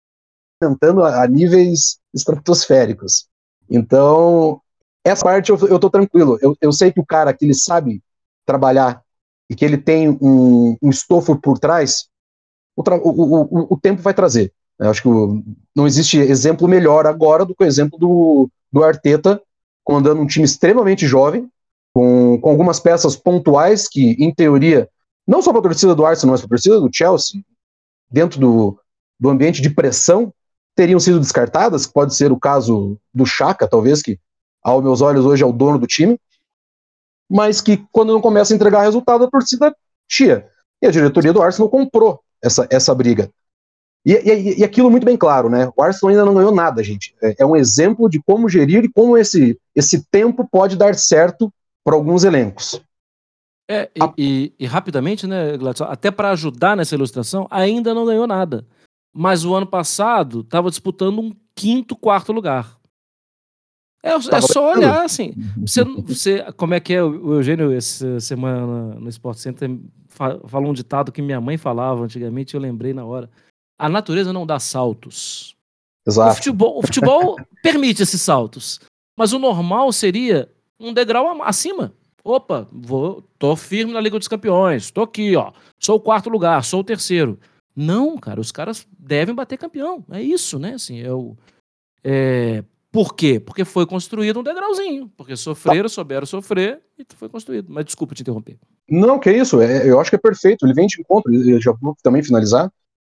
aumentando 0.63 1.05
a, 1.05 1.27
níveis 1.27 1.99
estratosféricos. 2.15 3.27
Então, 3.69 4.61
essa 5.07 5.25
parte 5.25 5.51
eu, 5.51 5.59
eu 5.69 5.79
tô 5.79 5.89
tranquilo. 5.89 6.39
Eu, 6.43 6.57
eu 6.61 6.73
sei 6.73 6.91
que 6.91 7.01
o 7.01 7.07
cara 7.07 7.33
que 7.33 7.45
ele 7.45 7.55
sabe 7.55 8.03
trabalhar 8.45 9.01
e 9.49 9.55
que 9.55 9.65
ele 9.65 9.79
tem 9.79 10.09
um, 10.09 10.77
um 10.83 10.91
estofo 10.91 11.37
por 11.37 11.59
trás, 11.59 12.09
o, 12.75 12.83
o, 12.83 13.43
o, 13.43 13.75
o 13.75 13.81
tempo 13.81 14.03
vai 14.03 14.13
trazer. 14.13 14.53
Eu 14.79 14.91
acho 14.91 15.03
que 15.03 15.09
não 15.75 15.87
existe 15.87 16.19
exemplo 16.19 16.69
melhor 16.69 17.07
agora 17.07 17.45
do 17.45 17.55
que 17.55 17.63
o 17.65 17.67
exemplo 17.67 17.99
do, 17.99 18.51
do 18.71 18.83
Arteta, 18.83 19.41
comandando 19.85 20.21
um 20.21 20.27
time 20.27 20.45
extremamente 20.45 21.07
jovem, 21.07 21.49
com, 21.95 22.39
com 22.41 22.51
algumas 22.51 22.81
peças 22.81 23.17
pontuais 23.17 23.89
que, 23.89 24.17
em 24.19 24.35
teoria, 24.35 24.89
não 25.27 25.41
só 25.41 25.51
para 25.51 25.61
a 25.61 25.63
torcida 25.63 25.95
do 25.95 26.05
Arsenal, 26.05 26.33
mas 26.33 26.41
para 26.41 26.47
a 26.47 26.51
torcida 26.51 26.81
do 26.81 26.91
Chelsea, 26.93 27.41
dentro 28.11 28.39
do, 28.39 28.79
do 29.19 29.31
ambiente 29.31 29.63
de 29.63 29.71
pressão 29.71 30.33
teriam 30.75 31.01
sido 31.01 31.19
descartadas, 31.19 31.87
pode 31.87 32.15
ser 32.15 32.31
o 32.31 32.39
caso 32.39 32.99
do 33.15 33.25
Chaka, 33.25 33.67
talvez, 33.67 34.03
que 34.03 34.19
aos 34.71 34.83
meus 34.83 35.01
olhos 35.01 35.25
hoje 35.25 35.43
é 35.43 35.47
o 35.47 35.53
dono 35.53 35.79
do 35.79 35.87
time, 35.87 36.19
mas 37.31 37.61
que 37.61 37.85
quando 37.93 38.13
não 38.13 38.21
começa 38.21 38.53
a 38.53 38.57
entregar 38.57 38.83
resultado, 38.83 39.25
a 39.25 39.31
torcida 39.31 39.75
chia. 40.09 40.49
E 40.83 40.87
a 40.87 40.91
diretoria 40.91 41.33
do 41.33 41.43
Arsenal 41.43 41.69
comprou 41.69 42.21
essa, 42.43 42.67
essa 42.71 42.95
briga. 42.95 43.31
E, 44.05 44.13
e, 44.13 44.61
e 44.61 44.65
aquilo 44.65 44.91
muito 44.91 45.05
bem 45.05 45.17
claro, 45.17 45.49
né? 45.49 45.71
O 45.77 45.83
Arsenal 45.83 46.11
ainda 46.11 46.25
não 46.25 46.35
ganhou 46.35 46.55
nada, 46.55 46.83
gente. 46.83 47.15
É, 47.23 47.37
é 47.41 47.47
um 47.47 47.57
exemplo 47.57 48.09
de 48.09 48.23
como 48.23 48.49
gerir 48.49 48.85
e 48.85 48.93
como 48.93 49.17
esse, 49.17 49.59
esse 49.75 50.05
tempo 50.11 50.47
pode 50.49 50.77
dar 50.77 50.95
certo 50.95 51.53
para 51.85 51.95
alguns 51.95 52.25
elencos. 52.25 52.81
É, 53.69 53.91
e, 53.97 54.03
a... 54.03 54.13
e, 54.17 54.53
e, 54.61 54.67
rapidamente, 54.67 55.27
né, 55.27 55.57
Gladson, 55.57 55.85
até 55.85 56.11
para 56.11 56.31
ajudar 56.31 56.77
nessa 56.77 56.95
ilustração, 56.95 57.49
ainda 57.51 57.93
não 57.93 58.07
ganhou 58.07 58.27
nada 58.27 58.65
mas 59.19 59.47
o 59.47 59.55
ano 59.55 59.67
passado 59.67 60.41
estava 60.41 60.69
disputando 60.69 61.21
um 61.21 61.33
quinto, 61.55 61.97
quarto 61.97 62.33
lugar. 62.33 62.77
É, 64.07 64.37
é 64.37 64.41
só 64.41 64.73
olhar 64.73 65.05
assim. 65.05 65.35
Você, 65.59 65.83
você, 65.85 66.53
como 66.57 66.75
é 66.75 66.81
que 66.81 66.95
é 66.95 67.03
o 67.03 67.35
Eugênio, 67.35 67.73
essa 67.73 68.21
semana 68.21 68.95
no 68.95 69.09
Sport 69.09 69.39
Center, 69.39 69.69
falou 70.09 70.71
um 70.71 70.75
ditado 70.75 71.11
que 71.11 71.21
minha 71.21 71.41
mãe 71.41 71.57
falava 71.57 72.05
antigamente, 72.05 72.55
eu 72.55 72.61
lembrei 72.61 72.95
na 72.95 73.05
hora. 73.05 73.29
A 73.77 73.89
natureza 73.89 74.33
não 74.33 74.47
dá 74.47 74.61
saltos. 74.61 75.57
Exato. 76.07 76.31
O 76.31 76.35
futebol, 76.37 76.79
o 76.79 76.83
futebol 76.83 77.37
permite 77.63 78.03
esses 78.03 78.23
saltos. 78.23 78.81
Mas 79.19 79.33
o 79.33 79.39
normal 79.39 79.91
seria 79.93 80.49
um 80.79 80.93
degrau 80.93 81.43
acima. 81.43 81.93
opa, 82.23 82.69
vou, 82.71 83.23
tô 83.39 83.57
firme 83.57 83.93
na 83.93 84.01
Liga 84.01 84.19
dos 84.19 84.29
Campeões, 84.29 84.91
tô 84.91 85.03
aqui, 85.03 85.35
ó, 85.35 85.53
sou 85.81 85.97
o 85.97 86.01
quarto 86.01 86.31
lugar, 86.31 86.63
sou 86.63 86.81
o 86.81 86.85
terceiro. 86.85 87.39
Não, 87.75 88.17
cara, 88.17 88.41
os 88.41 88.53
caras 88.53 88.87
devem 88.99 89.35
bater 89.35 89.59
campeão. 89.59 90.05
É 90.11 90.23
isso, 90.23 90.59
né? 90.59 90.75
Assim, 90.75 90.99
eu, 90.99 91.37
é, 92.03 92.65
por 92.97 93.15
quê? 93.15 93.39
Porque 93.39 93.63
foi 93.63 93.85
construído 93.85 94.41
um 94.41 94.43
degrauzinho. 94.43 95.13
Porque 95.19 95.37
sofreram, 95.37 95.87
souberam 95.87 96.25
sofrer 96.27 96.81
e 96.99 97.05
foi 97.15 97.29
construído. 97.29 97.67
Mas 97.69 97.85
desculpa 97.85 98.15
te 98.15 98.23
interromper. 98.23 98.57
Não, 98.89 99.19
que 99.19 99.31
isso. 99.31 99.61
É, 99.61 99.87
eu 99.87 100.01
acho 100.01 100.09
que 100.09 100.17
é 100.17 100.19
perfeito. 100.19 100.65
Ele 100.65 100.73
vem 100.73 100.87
de 100.87 100.99
encontro. 100.99 101.31
Eu 101.35 101.61
já 101.61 101.73
vou 101.73 101.95
também 102.03 102.23
finalizar. 102.23 102.73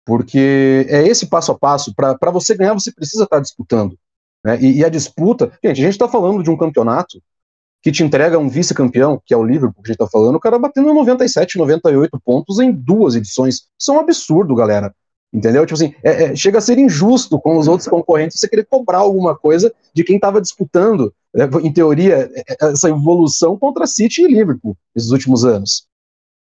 Porque 0.06 0.86
é 0.90 1.08
esse 1.08 1.28
passo 1.28 1.54
a 1.54 1.58
passo. 1.58 1.96
Para 1.96 2.30
você 2.30 2.58
ganhar, 2.58 2.74
você 2.74 2.92
precisa 2.92 3.24
estar 3.24 3.40
disputando. 3.40 3.98
Né? 4.44 4.60
E, 4.62 4.80
e, 4.80 4.84
a 4.84 4.90
disputa. 4.90 5.58
Gente, 5.64 5.80
a 5.80 5.84
gente 5.86 5.94
está 5.94 6.10
falando 6.10 6.44
de 6.44 6.50
um 6.50 6.58
campeonato 6.58 7.24
que 7.82 7.90
te 7.90 8.04
entrega 8.04 8.38
um 8.38 8.50
vice-campeão, 8.50 9.22
que 9.26 9.34
é 9.34 9.38
o 9.38 9.46
Liverpool, 9.46 9.82
que 9.82 9.92
a 9.92 9.94
gente 9.94 10.04
está 10.04 10.08
falando, 10.08 10.36
o 10.36 10.42
cara 10.42 10.60
batendo 10.60 10.94
97, 10.94 11.58
98 11.58 12.20
pontos 12.20 12.60
em 12.60 12.70
duas 12.70 13.16
edições. 13.16 13.70
Isso 13.80 13.92
é 13.92 13.94
um 13.94 14.00
absurdo, 14.02 14.54
galera. 14.54 14.94
Entendeu? 15.32 15.64
Tipo 15.64 15.76
assim, 15.76 15.94
é, 16.04 16.24
é, 16.24 16.36
chega 16.36 16.58
a 16.58 16.62
ser 16.62 16.80
injusto 16.80 17.40
com 17.40 17.58
os 17.58 17.68
outros 17.68 17.88
concorrentes 17.88 18.40
você 18.40 18.50
querer 18.50 18.66
cobrar 18.66 19.00
alguma 19.00 19.38
coisa 19.38 19.72
de 19.94 20.04
quem 20.04 20.16
estava 20.16 20.42
disputando, 20.42 21.14
né, 21.34 21.48
em 21.62 21.72
teoria, 21.72 22.32
é, 22.34 22.40
é, 22.50 22.72
essa 22.72 22.90
evolução 22.90 23.56
contra 23.58 23.86
City 23.86 24.24
e 24.24 24.28
Liverpool 24.28 24.76
nesses 24.96 25.12
últimos 25.12 25.46
anos. 25.46 25.88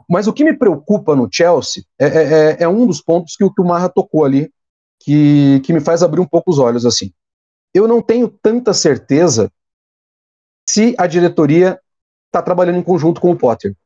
Mas 0.09 0.27
o 0.27 0.33
que 0.33 0.45
me 0.45 0.57
preocupa 0.57 1.15
no 1.15 1.29
Chelsea 1.31 1.85
é, 1.99 2.07
é, 2.07 2.57
é 2.61 2.69
um 2.69 2.87
dos 2.87 3.03
pontos 3.03 3.37
que, 3.37 3.49
que 3.49 3.61
o 3.61 3.65
Marra 3.65 3.89
tocou 3.89 4.25
ali, 4.25 4.51
que, 4.99 5.61
que 5.61 5.73
me 5.73 5.81
faz 5.81 6.03
abrir 6.03 6.21
um 6.21 6.27
pouco 6.27 6.51
os 6.51 6.59
olhos 6.59 6.87
assim. 6.87 7.13
Eu 7.75 7.87
não 7.87 8.01
tenho 8.01 8.29
tanta 8.29 8.73
certeza 8.73 9.53
se 10.69 10.95
a 10.99 11.07
diretoria 11.07 11.79
está 12.27 12.43
trabalhando 12.43 12.79
em 12.79 12.83
conjunto 12.83 13.21
com 13.21 13.31
o 13.31 13.37
Potter. 13.37 13.77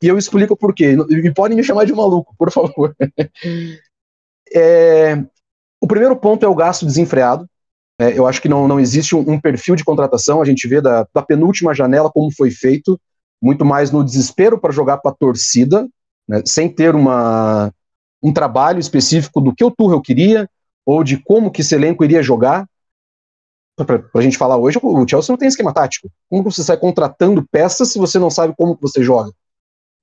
E 0.00 0.06
eu 0.06 0.16
explico 0.16 0.56
por 0.56 0.74
quê. 0.74 0.96
E 1.10 1.30
podem 1.32 1.56
me 1.56 1.64
chamar 1.64 1.84
de 1.84 1.92
maluco, 1.92 2.34
por 2.38 2.50
favor. 2.50 2.94
É, 4.54 5.16
o 5.80 5.86
primeiro 5.86 6.16
ponto 6.16 6.44
é 6.44 6.48
o 6.48 6.54
gasto 6.54 6.86
desenfreado. 6.86 7.46
É, 7.98 8.18
eu 8.18 8.26
acho 8.26 8.40
que 8.40 8.48
não, 8.48 8.66
não 8.66 8.80
existe 8.80 9.14
um, 9.14 9.32
um, 9.32 9.40
perfil 9.40 9.76
de 9.76 9.84
contratação. 9.84 10.40
A 10.40 10.44
gente 10.44 10.66
vê 10.66 10.80
da, 10.80 11.06
da, 11.14 11.22
penúltima 11.22 11.74
janela 11.74 12.10
como 12.10 12.34
foi 12.34 12.50
feito, 12.50 13.00
muito 13.40 13.64
mais 13.64 13.90
no 13.90 14.04
desespero 14.04 14.58
para 14.58 14.72
jogar 14.72 14.98
para 14.98 15.10
a 15.10 15.14
torcida, 15.14 15.88
né, 16.28 16.42
sem 16.46 16.68
ter 16.68 16.94
uma, 16.94 17.72
um 18.22 18.32
trabalho 18.32 18.78
específico 18.78 19.40
do 19.40 19.54
que 19.54 19.64
o 19.64 19.70
Tuchel 19.70 20.00
queria 20.00 20.48
ou 20.86 21.04
de 21.04 21.16
como 21.16 21.50
que 21.50 21.60
esse 21.60 21.74
elenco 21.74 22.04
iria 22.04 22.22
jogar. 22.22 22.66
Para 23.76 24.04
a 24.14 24.20
gente 24.20 24.36
falar 24.36 24.56
hoje, 24.56 24.78
o 24.82 25.08
Chelsea 25.08 25.32
não 25.32 25.38
tem 25.38 25.48
esquema 25.48 25.72
tático. 25.72 26.10
Como 26.28 26.42
você 26.42 26.62
sai 26.62 26.76
contratando 26.76 27.46
peças 27.50 27.90
se 27.90 27.98
você 27.98 28.18
não 28.18 28.30
sabe 28.30 28.54
como 28.56 28.78
você 28.80 29.02
joga? 29.02 29.32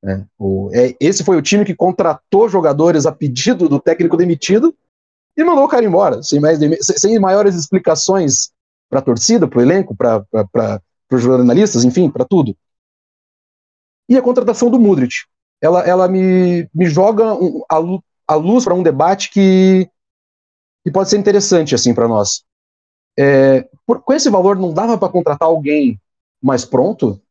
É, 0.04 0.24
o, 0.38 0.70
é, 0.74 0.96
esse 1.00 1.24
foi 1.24 1.36
o 1.36 1.42
time 1.42 1.66
que 1.66 1.76
contratou 1.76 2.48
jogadores 2.48 3.06
a 3.06 3.12
pedido 3.12 3.68
do 3.68 3.80
técnico 3.80 4.16
demitido 4.16 4.74
e 5.36 5.44
mandou 5.44 5.66
o 5.66 5.68
cara 5.68 5.86
embora, 5.86 6.24
sem, 6.24 6.40
mais, 6.40 6.60
sem 6.82 7.20
maiores 7.20 7.56
explicações 7.56 8.52
para 8.90 9.00
a 9.00 9.04
torcida, 9.04 9.48
para 9.48 9.60
o 9.60 9.62
elenco, 9.62 9.96
para 9.96 10.82
os 11.12 11.22
jornalistas, 11.22 11.84
enfim, 11.84 12.10
para 12.10 12.26
tudo. 12.26 12.56
E 14.10 14.18
a 14.18 14.22
contratação 14.22 14.70
do 14.70 14.80
Mudrit. 14.80 15.28
Ela, 15.62 15.86
ela 15.86 16.08
me, 16.08 16.70
me 16.74 16.86
joga 16.86 17.34
um, 17.34 17.62
a, 17.70 17.76
a, 18.34 18.36
luz 18.36 18.64
para 18.64 18.74
um 18.74 18.82
debate 18.82 19.30
que, 19.30 19.90
que 20.84 20.92
pode 20.92 21.10
ser 21.10 21.18
interessante 21.18 21.76
assim 21.76 21.94
para 21.94 22.08
nós. 22.08 22.44
É, 23.18 23.68
por, 23.86 24.02
com 24.02 24.14
esse 24.14 24.30
valor, 24.30 24.56
não 24.58 24.74
dava 24.74 24.98
para 24.98 25.12
contratar 25.12 25.50
alguém 25.50 26.00
mais 26.42 26.64
pronto? 26.64 27.22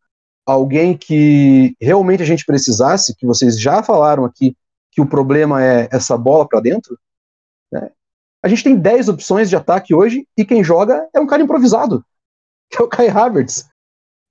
Alguém 0.48 0.96
que 0.96 1.76
realmente 1.78 2.22
a 2.22 2.26
gente 2.26 2.46
precisasse, 2.46 3.14
que 3.14 3.26
vocês 3.26 3.61
já 3.61 3.82
falaram 3.82 4.24
aqui 4.24 4.56
que 4.90 5.00
o 5.00 5.06
problema 5.06 5.62
é 5.62 5.88
essa 5.92 6.16
bola 6.16 6.48
para 6.48 6.61
dentro, 6.61 6.98
né? 7.70 7.90
a 8.42 8.48
gente 8.48 8.64
tem 8.64 8.74
10 8.74 9.11
opções 9.11 9.50
de 9.50 9.56
ataque 9.56 9.94
hoje 9.94 10.26
e 10.37 10.46
quem 10.46 10.64
joga 10.64 11.06
é 11.14 11.20
um 11.20 11.26
cara 11.26 11.42
improvisado, 11.42 12.02
que 12.70 12.80
é 12.80 12.84
o 12.84 12.88
Kai 12.88 13.08
Havertz. 13.08 13.68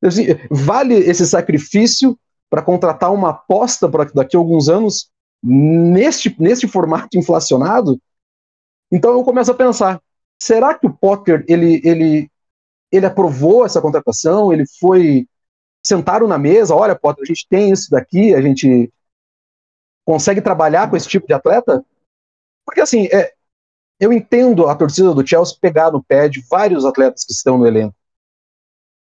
Assim, 0.03 0.25
vale 0.49 0.95
esse 0.95 1.25
sacrifício 1.25 2.17
para 2.49 2.63
contratar 2.63 3.13
uma 3.13 3.29
aposta 3.29 3.87
para 3.87 4.05
daqui 4.05 4.35
a 4.35 4.39
alguns 4.39 4.69
anos 4.69 5.11
neste, 5.43 6.35
neste 6.41 6.67
formato 6.67 7.15
inflacionado? 7.15 8.01
Então 8.91 9.11
eu 9.11 9.23
começo 9.23 9.51
a 9.51 9.55
pensar, 9.55 10.01
será 10.41 10.73
que 10.73 10.87
o 10.87 10.93
Potter 10.93 11.45
ele, 11.47 11.79
ele, 11.83 12.31
ele 12.91 13.05
aprovou 13.05 13.65
essa 13.65 13.81
contratação? 13.81 14.51
Ele 14.51 14.65
foi 14.79 15.27
sentaram 15.87 16.27
na 16.27 16.37
mesa, 16.37 16.75
olha, 16.75 16.95
Potter, 16.95 17.23
a 17.23 17.25
gente 17.25 17.47
tem 17.49 17.71
isso 17.71 17.89
daqui, 17.89 18.33
a 18.33 18.41
gente 18.41 18.91
consegue 20.05 20.41
trabalhar 20.41 20.89
com 20.89 20.95
esse 20.95 21.07
tipo 21.07 21.27
de 21.27 21.33
atleta? 21.33 21.83
Porque 22.65 22.81
assim, 22.81 23.07
é, 23.07 23.33
eu 23.99 24.11
entendo 24.13 24.67
a 24.67 24.75
torcida 24.75 25.13
do 25.13 25.25
Chelsea 25.25 25.57
pegar 25.59 25.91
no 25.91 26.03
pé 26.03 26.29
de 26.29 26.41
vários 26.49 26.85
atletas 26.85 27.23
que 27.23 27.33
estão 27.33 27.57
no 27.57 27.65
elenco. 27.65 27.95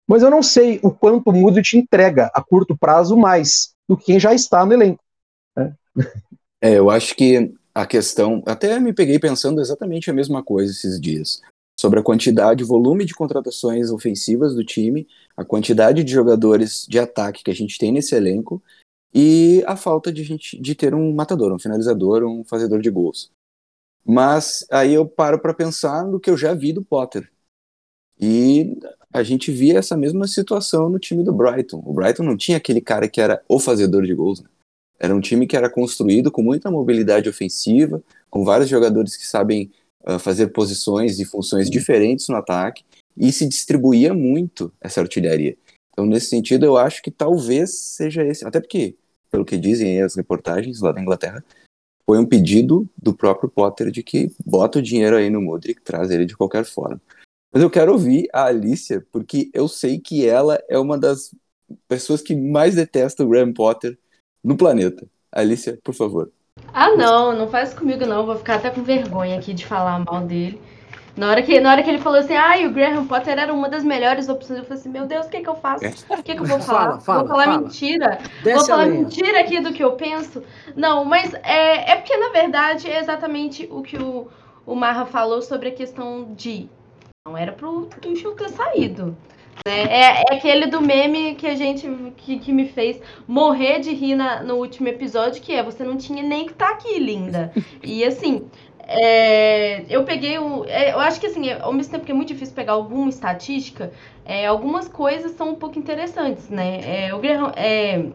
Mas 0.08 0.22
eu 0.22 0.30
não 0.30 0.44
sei 0.44 0.80
o 0.84 0.92
quanto 0.92 1.30
o 1.30 1.34
Mudrit 1.34 1.78
entrega 1.78 2.30
a 2.34 2.44
curto 2.44 2.78
prazo 2.78 3.16
mais 3.16 3.74
do 3.88 3.98
que 3.98 4.06
quem 4.06 4.20
já 4.20 4.34
está 4.34 4.66
no 4.66 4.74
elenco. 4.74 5.04
Né? 5.56 5.76
É, 6.62 6.78
eu 6.78 6.90
acho 6.90 7.16
que 7.16 7.54
a 7.74 7.86
questão. 7.86 8.44
Até 8.46 8.80
me 8.80 8.94
peguei 8.94 9.18
pensando 9.18 9.62
exatamente 9.62 10.10
a 10.10 10.14
mesma 10.14 10.44
coisa 10.44 10.72
esses 10.72 11.00
dias 11.00 11.42
sobre 11.80 12.00
a 12.00 12.04
quantidade, 12.04 12.64
volume 12.64 13.06
de 13.06 13.14
contratações 13.14 13.90
ofensivas 13.90 14.56
do 14.56 14.64
time, 14.64 15.08
a 15.36 15.44
quantidade 15.44 16.04
de 16.04 16.12
jogadores 16.12 16.86
de 16.88 17.00
ataque 17.00 17.44
que 17.44 17.52
a 17.52 17.56
gente 17.56 17.78
tem 17.78 17.92
nesse 17.92 18.16
elenco 18.16 18.62
e 19.14 19.64
a 19.68 19.76
falta 19.76 20.12
de, 20.12 20.24
gente, 20.24 20.60
de 20.60 20.76
ter 20.76 20.94
um 20.94 21.14
matador, 21.14 21.54
um 21.54 21.60
finalizador, 21.60 22.24
um 22.24 22.44
fazedor 22.44 22.82
de 22.82 22.90
gols. 22.90 23.32
Mas 24.06 24.66
aí 24.72 24.94
eu 24.94 25.06
paro 25.06 25.40
para 25.40 25.54
pensar 25.54 26.06
no 26.06 26.20
que 26.20 26.30
eu 26.30 26.38
já 26.38 26.54
vi 26.54 26.74
do 26.74 26.84
Potter. 26.84 27.32
E 28.20 28.78
a 29.12 29.24
gente 29.24 29.52
via 29.52 29.80
essa 29.80 29.96
mesma 29.96 30.28
situação 30.28 30.90
no 30.90 31.00
time 31.00 31.24
do 31.24 31.34
Brighton. 31.34 31.82
O 31.86 31.94
Brighton 31.94 32.24
não 32.24 32.38
tinha 32.38 32.58
aquele 32.58 32.82
cara 32.82 33.08
que 33.08 33.22
era 33.22 33.42
o 33.48 33.60
fazedor 33.60 34.04
de 34.04 34.14
gols. 34.14 34.42
Né? 34.42 34.50
Era 35.00 35.16
um 35.16 35.22
time 35.22 35.48
que 35.48 35.56
era 35.56 35.70
construído 35.70 36.32
com 36.32 36.42
muita 36.42 36.72
mobilidade 36.72 37.30
ofensiva, 37.30 38.02
com 38.30 38.44
vários 38.44 38.70
jogadores 38.70 39.16
que 39.16 39.26
sabem 39.26 39.72
uh, 40.08 40.20
fazer 40.20 40.48
posições 40.48 41.20
e 41.20 41.26
funções 41.26 41.70
diferentes 41.70 42.28
no 42.28 42.36
ataque 42.36 42.84
e 43.16 43.32
se 43.32 43.48
distribuía 43.48 44.14
muito 44.14 44.72
essa 44.82 45.02
artilharia. 45.02 45.58
Então, 45.92 46.06
nesse 46.06 46.28
sentido, 46.28 46.66
eu 46.66 46.78
acho 46.78 47.02
que 47.02 47.12
talvez 47.12 47.78
seja 47.78 48.24
esse, 48.24 48.46
até 48.46 48.60
porque, 48.60 48.96
pelo 49.30 49.46
que 49.46 49.58
dizem 49.58 50.02
as 50.02 50.16
reportagens 50.16 50.82
lá 50.82 50.92
da 50.92 51.02
Inglaterra, 51.02 51.44
foi 52.06 52.18
um 52.18 52.26
pedido 52.26 52.90
do 53.02 53.14
próprio 53.14 53.50
Potter 53.50 53.90
de 53.92 54.04
que 54.04 54.32
bota 54.46 54.80
o 54.80 54.82
dinheiro 54.82 55.16
aí 55.16 55.30
no 55.30 55.42
Modric, 55.42 55.82
traz 55.82 56.12
ele 56.12 56.26
de 56.26 56.36
qualquer 56.36 56.66
forma. 56.66 57.02
Mas 57.54 57.62
eu 57.62 57.70
quero 57.70 57.94
ouvir 57.94 58.28
a 58.34 58.46
Alicia, 58.46 59.06
porque 59.12 59.50
eu 59.54 59.68
sei 59.68 60.00
que 60.00 60.28
ela 60.28 60.62
é 60.68 60.78
uma 60.78 60.98
das 60.98 61.34
pessoas 61.88 62.22
que 62.22 62.36
mais 62.36 62.76
detesta 62.76 63.24
o 63.24 63.30
Graham 63.30 63.54
Potter 63.54 63.98
no 64.44 64.58
planeta. 64.58 65.08
Alicia, 65.32 65.80
por 65.84 65.94
favor. 65.94 66.32
Ah, 66.74 66.92
não, 66.92 67.36
não 67.36 67.48
faz 67.48 67.74
comigo 67.74 68.06
não. 68.06 68.26
Vou 68.26 68.36
ficar 68.36 68.56
até 68.56 68.70
com 68.70 68.84
vergonha 68.84 69.38
aqui 69.38 69.54
de 69.54 69.66
falar 69.66 70.00
mal 70.00 70.22
dele. 70.22 70.62
Na 71.16 71.30
hora 71.30 71.44
que, 71.44 71.60
na 71.60 71.72
hora 71.72 71.84
que 71.84 71.90
ele 71.92 72.00
falou 72.00 72.20
assim, 72.20 72.36
ah, 72.36 72.56
o 72.66 72.72
Graham 72.72 73.06
Potter 73.06 73.38
era 73.38 73.54
uma 73.54 73.70
das 73.70 73.84
melhores 73.84 74.28
opções, 74.30 74.58
eu 74.58 74.66
falei 74.66 74.80
assim, 74.80 74.90
meu 74.90 75.06
Deus, 75.06 75.28
o 75.28 75.30
que, 75.30 75.42
que 75.42 75.50
eu 75.50 75.56
faço? 75.56 75.86
O 76.10 76.24
que, 76.24 76.34
que 76.34 76.42
eu 76.42 76.46
vou 76.46 76.60
falar? 76.60 77.00
Fala, 77.00 77.02
fala, 77.02 77.20
vou 77.20 77.28
falar 77.28 77.46
fala. 77.46 77.58
mentira? 77.60 78.20
Desce 78.44 78.58
vou 78.58 78.66
falar 78.66 78.86
mentira 78.88 79.40
aqui 79.40 79.62
do 79.62 79.72
que 79.72 79.84
eu 79.84 79.92
penso? 79.92 80.42
Não, 80.76 81.06
mas 81.06 81.32
é, 81.36 81.92
é 81.92 81.96
porque, 81.98 82.18
na 82.18 82.30
verdade, 82.30 82.90
é 82.90 83.00
exatamente 83.00 83.68
o 83.72 83.84
que 83.84 83.98
o, 83.98 84.28
o 84.66 84.76
Marra 84.76 85.06
falou 85.06 85.42
sobre 85.42 85.70
a 85.70 85.72
questão 85.72 86.34
de... 86.36 86.68
Não 87.28 87.38
era 87.38 87.52
pro 87.52 87.88
Tuchel 88.02 88.36
ter 88.36 88.50
saído. 88.50 89.16
Né? 89.66 89.84
É, 89.84 90.22
é, 90.22 90.36
aquele 90.36 90.68
do 90.68 90.82
meme 90.82 91.36
que 91.36 91.48
a 91.48 91.56
gente 91.56 91.88
que, 92.18 92.40
que 92.40 92.52
me 92.52 92.68
fez 92.68 93.02
morrer 93.28 93.80
de 93.80 93.94
rir 93.94 94.16
na, 94.16 94.44
no 94.44 94.56
último 94.56 94.88
episódio, 94.88 95.42
que 95.42 95.54
é 95.54 95.64
você 95.64 95.84
não 95.84 95.98
tinha 95.98 96.24
nem 96.24 96.46
que 96.46 96.52
estar 96.52 96.68
tá 96.68 96.74
aqui, 96.74 97.00
linda. 97.00 97.52
E 97.84 98.04
assim, 98.04 98.50
é, 98.80 99.86
eu 99.90 100.04
peguei 100.04 100.38
o. 100.38 100.66
É, 100.66 100.92
eu 100.92 101.00
acho 101.00 101.20
que 101.20 101.28
assim, 101.28 101.52
ao 101.52 101.72
mesmo 101.72 101.92
tempo 101.92 102.06
que 102.06 102.12
é 102.12 102.16
muito 102.16 102.30
difícil 102.30 102.54
pegar 102.54 102.74
alguma 102.74 103.10
estatística, 103.10 103.92
é, 104.26 104.46
algumas 104.46 104.88
coisas 104.88 105.32
são 105.34 105.50
um 105.52 105.56
pouco 105.56 105.80
interessantes, 105.80 106.50
né? 106.50 107.08
É, 107.08 107.14
o 107.14 107.20
Graham, 107.20 107.52
é, 107.56 108.06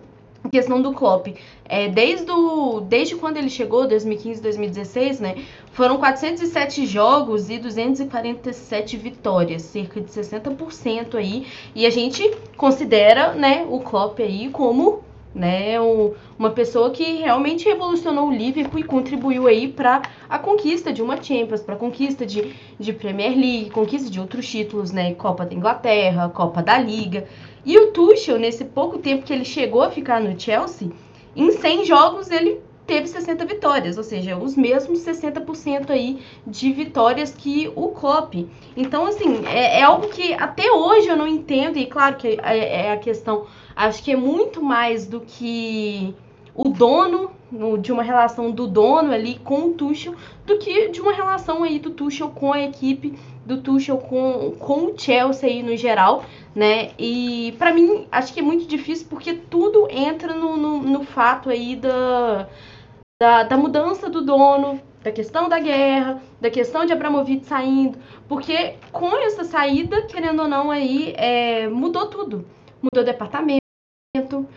a 0.45 0.49
questão 0.49 0.81
do 0.81 0.93
Klopp. 0.93 1.29
É, 1.65 1.89
desde, 1.89 2.31
o, 2.31 2.81
desde 2.81 3.17
quando 3.17 3.37
ele 3.37 3.51
chegou, 3.51 3.87
2015, 3.87 4.41
2016, 4.41 5.21
né? 5.21 5.45
Foram 5.73 5.99
407 5.99 6.87
jogos 6.87 7.51
e 7.51 7.59
247 7.59 8.97
vitórias, 8.97 9.63
cerca 9.63 10.01
de 10.01 10.11
60% 10.11 11.15
aí. 11.15 11.47
E 11.75 11.85
a 11.87 11.91
gente 11.91 12.31
considera, 12.57 13.35
né, 13.35 13.67
o 13.69 13.81
Klopp 13.81 14.21
aí 14.21 14.49
como 14.51 15.05
né? 15.39 15.81
Um, 15.81 16.13
uma 16.39 16.51
pessoa 16.51 16.91
que 16.91 17.19
realmente 17.19 17.67
revolucionou 17.67 18.29
o 18.29 18.33
Liverpool 18.33 18.81
e 18.81 18.85
contribuiu 18.85 19.47
aí 19.47 19.69
para 19.69 20.03
a 20.29 20.39
conquista 20.39 20.93
de 20.93 21.01
uma 21.01 21.23
Champions, 21.23 21.63
para 21.63 21.75
a 21.75 21.79
conquista 21.79 22.27
de, 22.27 22.55
de 22.79 22.93
Premier 22.93 23.31
League, 23.31 23.71
conquista 23.71 24.11
de 24.11 24.21
outros 24.21 24.49
títulos, 24.49 24.93
né? 24.93 25.15
Copa 25.15 25.47
da 25.47 25.55
Inglaterra, 25.55 26.29
Copa 26.29 26.63
da 26.63 26.77
Liga. 26.79 27.27
E 27.65 27.79
o 27.79 27.93
Tuchel, 27.93 28.39
nesse 28.39 28.65
pouco 28.65 28.99
tempo 28.99 29.25
que 29.25 29.33
ele 29.33 29.45
chegou 29.45 29.83
a 29.83 29.91
ficar 29.91 30.21
no 30.21 30.39
Chelsea, 30.39 30.91
em 31.37 31.51
100 31.51 31.85
jogos 31.85 32.31
ele 32.31 32.61
teve 32.89 33.07
60 33.07 33.45
vitórias, 33.45 33.99
ou 33.99 34.03
seja, 34.03 34.37
os 34.39 34.57
mesmos 34.57 35.01
60% 35.01 35.91
aí 35.91 36.21
de 36.47 36.73
vitórias 36.73 37.35
que 37.35 37.71
o 37.77 37.89
Klopp. 37.89 38.35
Então, 38.75 39.07
assim, 39.07 39.45
é, 39.47 39.81
é, 39.81 39.83
algo 39.83 40.09
que 40.09 40.33
até 40.33 40.73
hoje 40.73 41.07
eu 41.07 41.17
não 41.17 41.29
entendo, 41.29 41.79
e 41.79 41.85
claro 41.85 42.17
que 42.17 42.41
é, 42.43 42.87
é 42.87 42.93
a 42.93 42.97
questão, 42.97 43.47
acho 43.79 44.03
que 44.03 44.13
é 44.13 44.17
muito 44.17 44.63
mais 44.63 45.07
do 45.07 45.21
que 45.21 46.15
o 46.55 46.69
dono, 46.69 47.31
de 47.81 47.93
uma 47.93 48.03
relação 48.03 48.51
do 48.51 48.67
dono 48.67 49.13
ali 49.13 49.39
com 49.39 49.69
o 49.69 49.73
Tuchel, 49.75 50.15
do 50.45 50.59
que 50.59 50.89
de 50.89 51.01
uma 51.01 51.13
relação 51.13 51.63
aí 51.63 51.79
do 51.79 51.91
Tuchel 51.91 52.31
com 52.31 52.53
a 52.53 52.61
equipe, 52.61 53.17
do 53.47 53.63
Tuchel 53.63 53.99
com, 53.99 54.53
com 54.59 54.87
o 54.87 54.99
Chelsea 54.99 55.49
aí 55.49 55.63
no 55.63 55.77
geral, 55.77 56.25
né? 56.55 56.91
E 56.99 57.55
para 57.57 57.73
mim, 57.73 58.07
acho 58.11 58.35
que 58.35 58.41
é 58.41 58.43
muito 58.43 58.67
difícil 58.67 59.07
porque 59.09 59.33
tudo 59.33 59.87
entra 59.89 60.35
no, 60.35 60.57
no, 60.57 60.83
no 60.83 61.05
fato 61.05 61.49
aí 61.49 61.77
da 61.77 62.49
da, 63.21 63.43
da 63.43 63.57
mudança 63.57 64.09
do 64.09 64.23
dono, 64.23 64.81
da 65.03 65.11
questão 65.11 65.49
da 65.49 65.59
guerra, 65.59 66.23
da 66.41 66.51
questão 66.51 66.87
de 66.87 66.93
Abramovich 66.93 67.47
saindo, 67.47 67.99
porque 68.29 68.77
com 68.93 69.17
essa 69.19 69.43
saída, 69.43 70.03
querendo 70.03 70.43
ou 70.43 70.49
não, 70.49 70.71
aí 70.71 71.15
é, 71.17 71.67
mudou 71.69 72.07
tudo. 72.07 72.47
Mudou 72.81 73.05
departamento, 73.05 73.68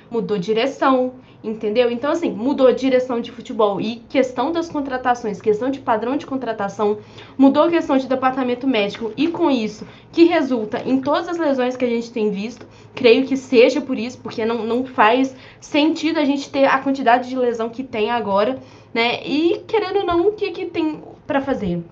mudou 0.09 0.37
direção, 0.37 1.15
entendeu? 1.43 1.91
Então, 1.91 2.11
assim, 2.11 2.31
mudou 2.31 2.71
direção 2.71 3.19
de 3.19 3.33
futebol 3.33 3.81
e 3.81 3.97
questão 3.97 4.49
das 4.49 4.69
contratações, 4.69 5.41
questão 5.41 5.69
de 5.69 5.81
padrão 5.81 6.15
de 6.15 6.25
contratação, 6.25 6.99
mudou 7.37 7.69
questão 7.69 7.97
de 7.97 8.07
departamento 8.07 8.65
médico 8.65 9.11
e 9.17 9.27
com 9.27 9.51
isso, 9.51 9.85
que 10.09 10.23
resulta 10.23 10.81
em 10.85 11.01
todas 11.01 11.27
as 11.27 11.37
lesões 11.37 11.75
que 11.75 11.83
a 11.83 11.89
gente 11.89 12.13
tem 12.13 12.31
visto, 12.31 12.65
creio 12.95 13.25
que 13.25 13.35
seja 13.35 13.81
por 13.81 13.99
isso, 13.99 14.19
porque 14.19 14.45
não, 14.45 14.65
não 14.65 14.85
faz 14.85 15.35
sentido 15.59 16.17
a 16.17 16.23
gente 16.23 16.49
ter 16.49 16.63
a 16.63 16.79
quantidade 16.79 17.27
de 17.27 17.37
lesão 17.37 17.69
que 17.69 17.83
tem 17.83 18.09
agora, 18.09 18.57
né? 18.93 19.21
E 19.25 19.59
querendo 19.67 19.97
ou 19.97 20.05
não, 20.05 20.27
o 20.27 20.31
que, 20.31 20.51
que 20.51 20.65
tem 20.67 21.03
para 21.27 21.41
fazer? 21.41 21.83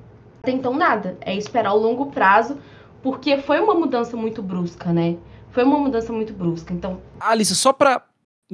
Até 0.41 0.51
então, 0.51 0.73
nada. 0.73 1.17
É 1.19 1.35
esperar 1.35 1.73
o 1.73 1.77
longo 1.77 2.05
prazo, 2.05 2.57
porque 3.03 3.37
foi 3.37 3.59
uma 3.59 3.73
mudança 3.73 4.15
muito 4.15 4.41
brusca, 4.41 4.93
né? 4.93 5.17
Foi 5.51 5.63
uma 5.63 5.79
mudança 5.79 6.13
muito 6.13 6.33
brusca. 6.33 6.73
Então. 6.73 7.01
Alice, 7.19 7.55
só 7.55 7.73
para 7.73 8.05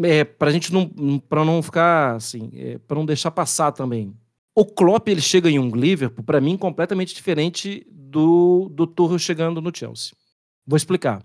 é, 0.03 0.23
pra 0.23 0.51
gente 0.51 0.73
não, 0.73 0.89
para 1.19 1.45
não 1.45 1.61
ficar 1.61 2.15
assim, 2.15 2.49
é, 2.53 2.77
para 2.77 2.97
não 2.97 3.05
deixar 3.05 3.31
passar 3.31 3.71
também. 3.71 4.13
O 4.53 4.65
Klopp 4.65 5.07
ele 5.07 5.21
chega 5.21 5.49
em 5.49 5.59
um 5.59 5.69
Liverpool, 5.69 6.23
para 6.23 6.41
mim, 6.41 6.57
completamente 6.57 7.13
diferente 7.13 7.85
do, 7.91 8.69
do 8.71 8.87
Tuchel 8.87 9.19
chegando 9.19 9.61
no 9.61 9.75
Chelsea. 9.75 10.13
Vou 10.65 10.77
explicar. 10.77 11.23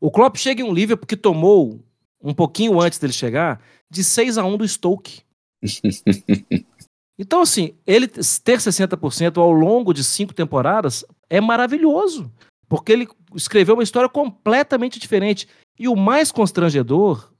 O 0.00 0.10
Klopp 0.10 0.36
chega 0.36 0.62
em 0.62 0.64
um 0.64 0.74
Liverpool 0.74 1.06
que 1.06 1.16
tomou, 1.16 1.82
um 2.22 2.34
pouquinho 2.34 2.80
antes 2.80 2.98
dele 2.98 3.12
chegar, 3.12 3.62
de 3.90 4.04
6 4.04 4.36
a 4.36 4.44
1 4.44 4.58
do 4.58 4.68
Stoke. 4.68 5.22
então, 7.18 7.40
assim, 7.40 7.74
ele 7.86 8.06
ter 8.06 8.58
60% 8.58 9.38
ao 9.38 9.50
longo 9.52 9.94
de 9.94 10.04
cinco 10.04 10.34
temporadas 10.34 11.04
é 11.30 11.40
maravilhoso. 11.40 12.30
Porque 12.68 12.92
ele 12.92 13.08
escreveu 13.34 13.74
uma 13.74 13.82
história 13.82 14.08
completamente 14.08 14.98
diferente. 14.98 15.48
E 15.78 15.88
o 15.88 15.96
mais 15.96 16.32
constrangedor 16.32 17.32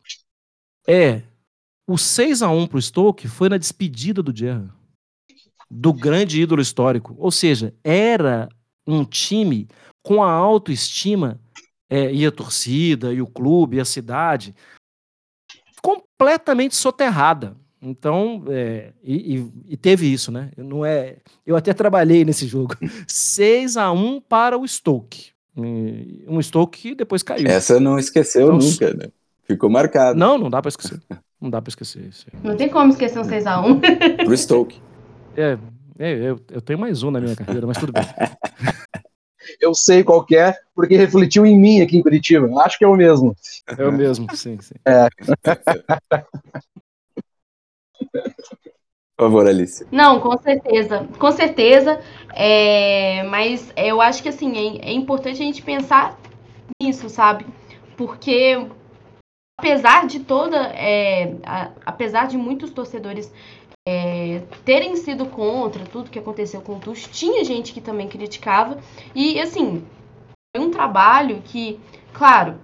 é 0.86 1.22
o 1.86 1.96
6 1.96 2.42
a 2.42 2.50
1 2.50 2.66
pro 2.66 2.82
Stoke 2.82 3.28
foi 3.28 3.48
na 3.48 3.58
despedida 3.58 4.22
do 4.22 4.36
Gerrard, 4.36 4.72
do 5.70 5.92
grande 5.92 6.40
ídolo 6.40 6.60
histórico. 6.60 7.14
Ou 7.18 7.30
seja, 7.30 7.74
era 7.82 8.48
um 8.86 9.04
time 9.04 9.68
com 10.02 10.22
a 10.22 10.30
autoestima 10.30 11.40
é, 11.88 12.12
e 12.12 12.26
a 12.26 12.32
torcida, 12.32 13.12
e 13.12 13.22
o 13.22 13.26
clube, 13.26 13.76
e 13.76 13.80
a 13.80 13.84
cidade 13.84 14.54
completamente 15.86 16.74
soterrada. 16.74 17.56
Então, 17.88 18.42
é, 18.48 18.90
e, 19.04 19.46
e, 19.68 19.76
teve 19.76 20.12
isso, 20.12 20.32
né? 20.32 20.50
Não 20.56 20.84
é, 20.84 21.18
eu 21.46 21.54
até 21.54 21.72
trabalhei 21.72 22.24
nesse 22.24 22.44
jogo. 22.44 22.74
6 23.06 23.76
a 23.76 23.92
1 23.92 24.20
para 24.22 24.58
o 24.58 24.66
Stoke. 24.66 25.30
Um 25.56 26.42
Stoke 26.42 26.80
que 26.80 26.94
depois 26.96 27.22
caiu. 27.22 27.46
Essa 27.46 27.78
não 27.78 27.96
esqueceu 27.96 28.48
então, 28.48 28.58
nunca, 28.58 28.92
né? 28.92 29.06
Ficou 29.44 29.70
marcado. 29.70 30.18
Não, 30.18 30.36
não 30.36 30.50
dá 30.50 30.60
para 30.60 30.68
esquecer. 30.68 31.00
Não 31.40 31.48
dá 31.48 31.62
para 31.62 31.70
esquecer 31.70 32.02
isso. 32.02 32.26
Não 32.42 32.56
tem 32.56 32.68
como 32.68 32.90
esquecer 32.90 33.20
um 33.20 33.22
6x1. 33.22 33.80
Pro 34.26 34.36
Stoke. 34.36 34.80
É, 35.36 35.56
é 35.96 36.12
eu, 36.12 36.40
eu 36.50 36.60
tenho 36.60 36.78
mais 36.78 37.04
um 37.04 37.12
na 37.12 37.20
minha 37.20 37.36
carreira, 37.36 37.68
mas 37.68 37.78
tudo 37.78 37.92
bem. 37.92 38.02
eu 39.60 39.72
sei 39.74 40.02
qual 40.02 40.26
é, 40.32 40.58
porque 40.74 40.96
refletiu 40.96 41.46
em 41.46 41.56
mim 41.56 41.80
aqui 41.82 41.96
em 41.96 42.02
Curitiba. 42.02 42.48
Acho 42.62 42.76
que 42.76 42.84
é 42.84 42.88
o 42.88 42.96
mesmo. 42.96 43.36
É 43.78 43.86
o 43.86 43.92
mesmo, 43.92 44.26
sim, 44.34 44.58
sim. 44.60 44.74
É. 44.84 45.06
Por 49.16 49.24
favor, 49.24 49.46
Alice. 49.46 49.86
Não, 49.90 50.20
com 50.20 50.36
certeza. 50.36 51.08
Com 51.18 51.32
certeza. 51.32 52.00
É, 52.34 53.22
mas 53.24 53.72
eu 53.76 54.00
acho 54.00 54.22
que 54.22 54.28
assim, 54.28 54.56
é, 54.56 54.90
é 54.90 54.92
importante 54.92 55.42
a 55.42 55.44
gente 55.44 55.62
pensar 55.62 56.18
nisso, 56.80 57.08
sabe? 57.08 57.46
Porque 57.96 58.68
apesar 59.58 60.06
de 60.06 60.20
toda. 60.20 60.58
É, 60.74 61.34
apesar 61.84 62.26
de 62.26 62.36
muitos 62.36 62.70
torcedores 62.70 63.32
é, 63.88 64.42
terem 64.64 64.96
sido 64.96 65.26
contra 65.26 65.84
tudo 65.86 66.10
que 66.10 66.18
aconteceu 66.18 66.60
com 66.60 66.74
o 66.74 66.80
Tuch, 66.80 67.08
tinha 67.10 67.44
gente 67.44 67.72
que 67.72 67.80
também 67.80 68.08
criticava. 68.08 68.78
E 69.14 69.40
assim, 69.40 69.86
foi 70.54 70.64
um 70.64 70.70
trabalho 70.70 71.40
que, 71.42 71.80
claro, 72.12 72.58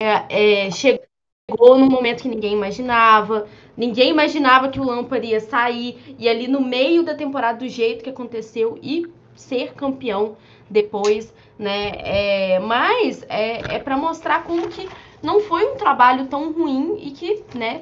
é, 0.00 0.66
é 0.66 0.70
chegou 0.70 1.78
no 1.78 1.86
momento 1.86 2.22
que 2.22 2.28
ninguém 2.28 2.52
imaginava. 2.52 3.48
Ninguém 3.80 4.10
imaginava 4.10 4.68
que 4.68 4.78
o 4.78 4.84
Lampard 4.84 5.26
ia 5.26 5.40
sair 5.40 6.14
e 6.18 6.28
ali 6.28 6.46
no 6.46 6.60
meio 6.60 7.02
da 7.02 7.14
temporada 7.14 7.60
do 7.60 7.66
jeito 7.66 8.04
que 8.04 8.10
aconteceu 8.10 8.78
e 8.82 9.06
ser 9.34 9.72
campeão 9.72 10.36
depois, 10.68 11.32
né? 11.58 11.92
É, 11.96 12.58
mas 12.58 13.24
é, 13.26 13.76
é 13.76 13.78
para 13.78 13.96
mostrar 13.96 14.44
como 14.44 14.68
que 14.68 14.86
não 15.22 15.40
foi 15.40 15.64
um 15.64 15.76
trabalho 15.76 16.26
tão 16.26 16.52
ruim 16.52 16.98
e 17.00 17.10
que, 17.12 17.42
né, 17.54 17.80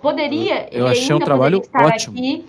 poderia. 0.00 0.66
Eu 0.72 0.86
achei 0.86 1.14
um 1.14 1.18
trabalho 1.18 1.58
ótimo. 1.74 2.16
Aqui, 2.16 2.46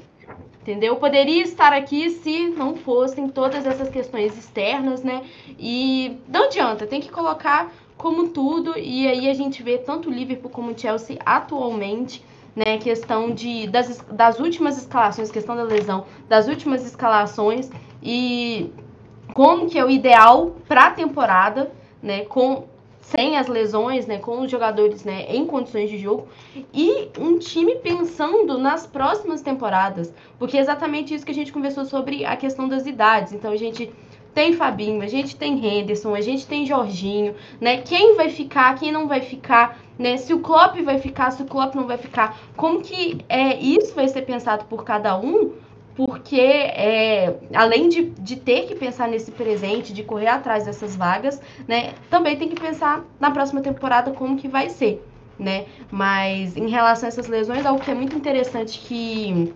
entendeu? 0.61 0.95
Poderia 0.95 1.43
estar 1.43 1.73
aqui 1.73 2.09
se 2.09 2.47
não 2.47 2.77
fossem 2.77 3.27
todas 3.27 3.65
essas 3.65 3.89
questões 3.89 4.37
externas, 4.37 5.03
né? 5.03 5.21
E 5.59 6.17
não 6.29 6.45
adianta, 6.45 6.87
tem 6.87 7.01
que 7.01 7.11
colocar 7.11 7.73
como 7.97 8.29
tudo 8.29 8.79
e 8.79 9.05
aí 9.05 9.29
a 9.29 9.33
gente 9.33 9.61
vê 9.61 9.77
tanto 9.77 10.09
o 10.09 10.13
Liverpool 10.13 10.49
como 10.49 10.71
o 10.71 10.79
Chelsea 10.79 11.17
atualmente 11.25 12.23
né, 12.55 12.77
questão 12.77 13.31
de, 13.31 13.67
das, 13.67 14.03
das 14.11 14.39
últimas 14.39 14.77
escalações, 14.77 15.29
questão 15.29 15.55
da 15.55 15.63
lesão, 15.63 16.05
das 16.29 16.47
últimas 16.47 16.85
escalações 16.85 17.69
e 18.01 18.71
como 19.33 19.69
que 19.69 19.77
é 19.77 19.83
o 19.83 19.89
ideal 19.89 20.55
para 20.67 20.87
a 20.87 20.91
temporada, 20.91 21.71
né, 22.01 22.23
com 22.25 22.63
sem 23.01 23.37
as 23.37 23.47
lesões, 23.47 24.07
né, 24.07 24.17
com 24.17 24.41
os 24.41 24.49
jogadores, 24.49 25.03
né, 25.03 25.25
em 25.29 25.45
condições 25.45 25.89
de 25.89 25.97
jogo 25.97 26.27
e 26.73 27.09
um 27.19 27.37
time 27.37 27.75
pensando 27.75 28.57
nas 28.57 28.87
próximas 28.87 29.41
temporadas, 29.41 30.11
porque 30.39 30.57
é 30.57 30.59
exatamente 30.59 31.13
isso 31.13 31.23
que 31.25 31.31
a 31.31 31.35
gente 31.35 31.53
conversou 31.53 31.85
sobre 31.85 32.25
a 32.25 32.35
questão 32.35 32.67
das 32.67 32.87
idades. 32.87 33.31
Então 33.33 33.51
a 33.51 33.57
gente 33.57 33.93
tem 34.33 34.53
Fabinho, 34.53 35.01
a 35.01 35.07
gente 35.07 35.35
tem 35.35 35.65
Henderson, 35.65 36.15
a 36.15 36.19
gente 36.19 36.45
tem 36.47 36.65
Jorginho, 36.65 37.35
né? 37.61 37.77
Quem 37.77 38.15
vai 38.15 38.29
ficar, 38.29 38.75
quem 38.75 38.91
não 38.91 39.07
vai 39.07 39.21
ficar, 39.21 39.79
né? 39.97 40.17
Se 40.17 40.33
o 40.33 40.39
Klopp 40.39 40.75
vai 40.81 40.99
ficar, 40.99 41.31
se 41.31 41.41
o 41.41 41.45
Klopp 41.45 41.75
não 41.75 41.87
vai 41.87 41.97
ficar. 41.97 42.37
Como 42.55 42.81
que 42.81 43.19
é, 43.29 43.57
isso 43.57 43.93
vai 43.95 44.07
ser 44.07 44.23
pensado 44.23 44.65
por 44.65 44.83
cada 44.83 45.17
um? 45.17 45.53
Porque 45.95 46.39
é, 46.39 47.37
além 47.53 47.87
de, 47.87 48.09
de 48.09 48.35
ter 48.35 48.67
que 48.67 48.75
pensar 48.75 49.07
nesse 49.07 49.31
presente, 49.31 49.93
de 49.93 50.03
correr 50.03 50.27
atrás 50.27 50.65
dessas 50.65 50.95
vagas, 50.95 51.41
né? 51.67 51.93
Também 52.09 52.37
tem 52.37 52.49
que 52.49 52.59
pensar 52.59 53.03
na 53.19 53.31
próxima 53.31 53.61
temporada 53.61 54.11
como 54.11 54.35
que 54.35 54.47
vai 54.47 54.69
ser, 54.69 55.01
né? 55.39 55.65
Mas 55.89 56.57
em 56.57 56.69
relação 56.69 57.07
a 57.07 57.09
essas 57.09 57.27
lesões, 57.27 57.65
algo 57.65 57.81
que 57.81 57.91
é 57.91 57.95
muito 57.95 58.15
interessante 58.15 58.79
que 58.79 59.53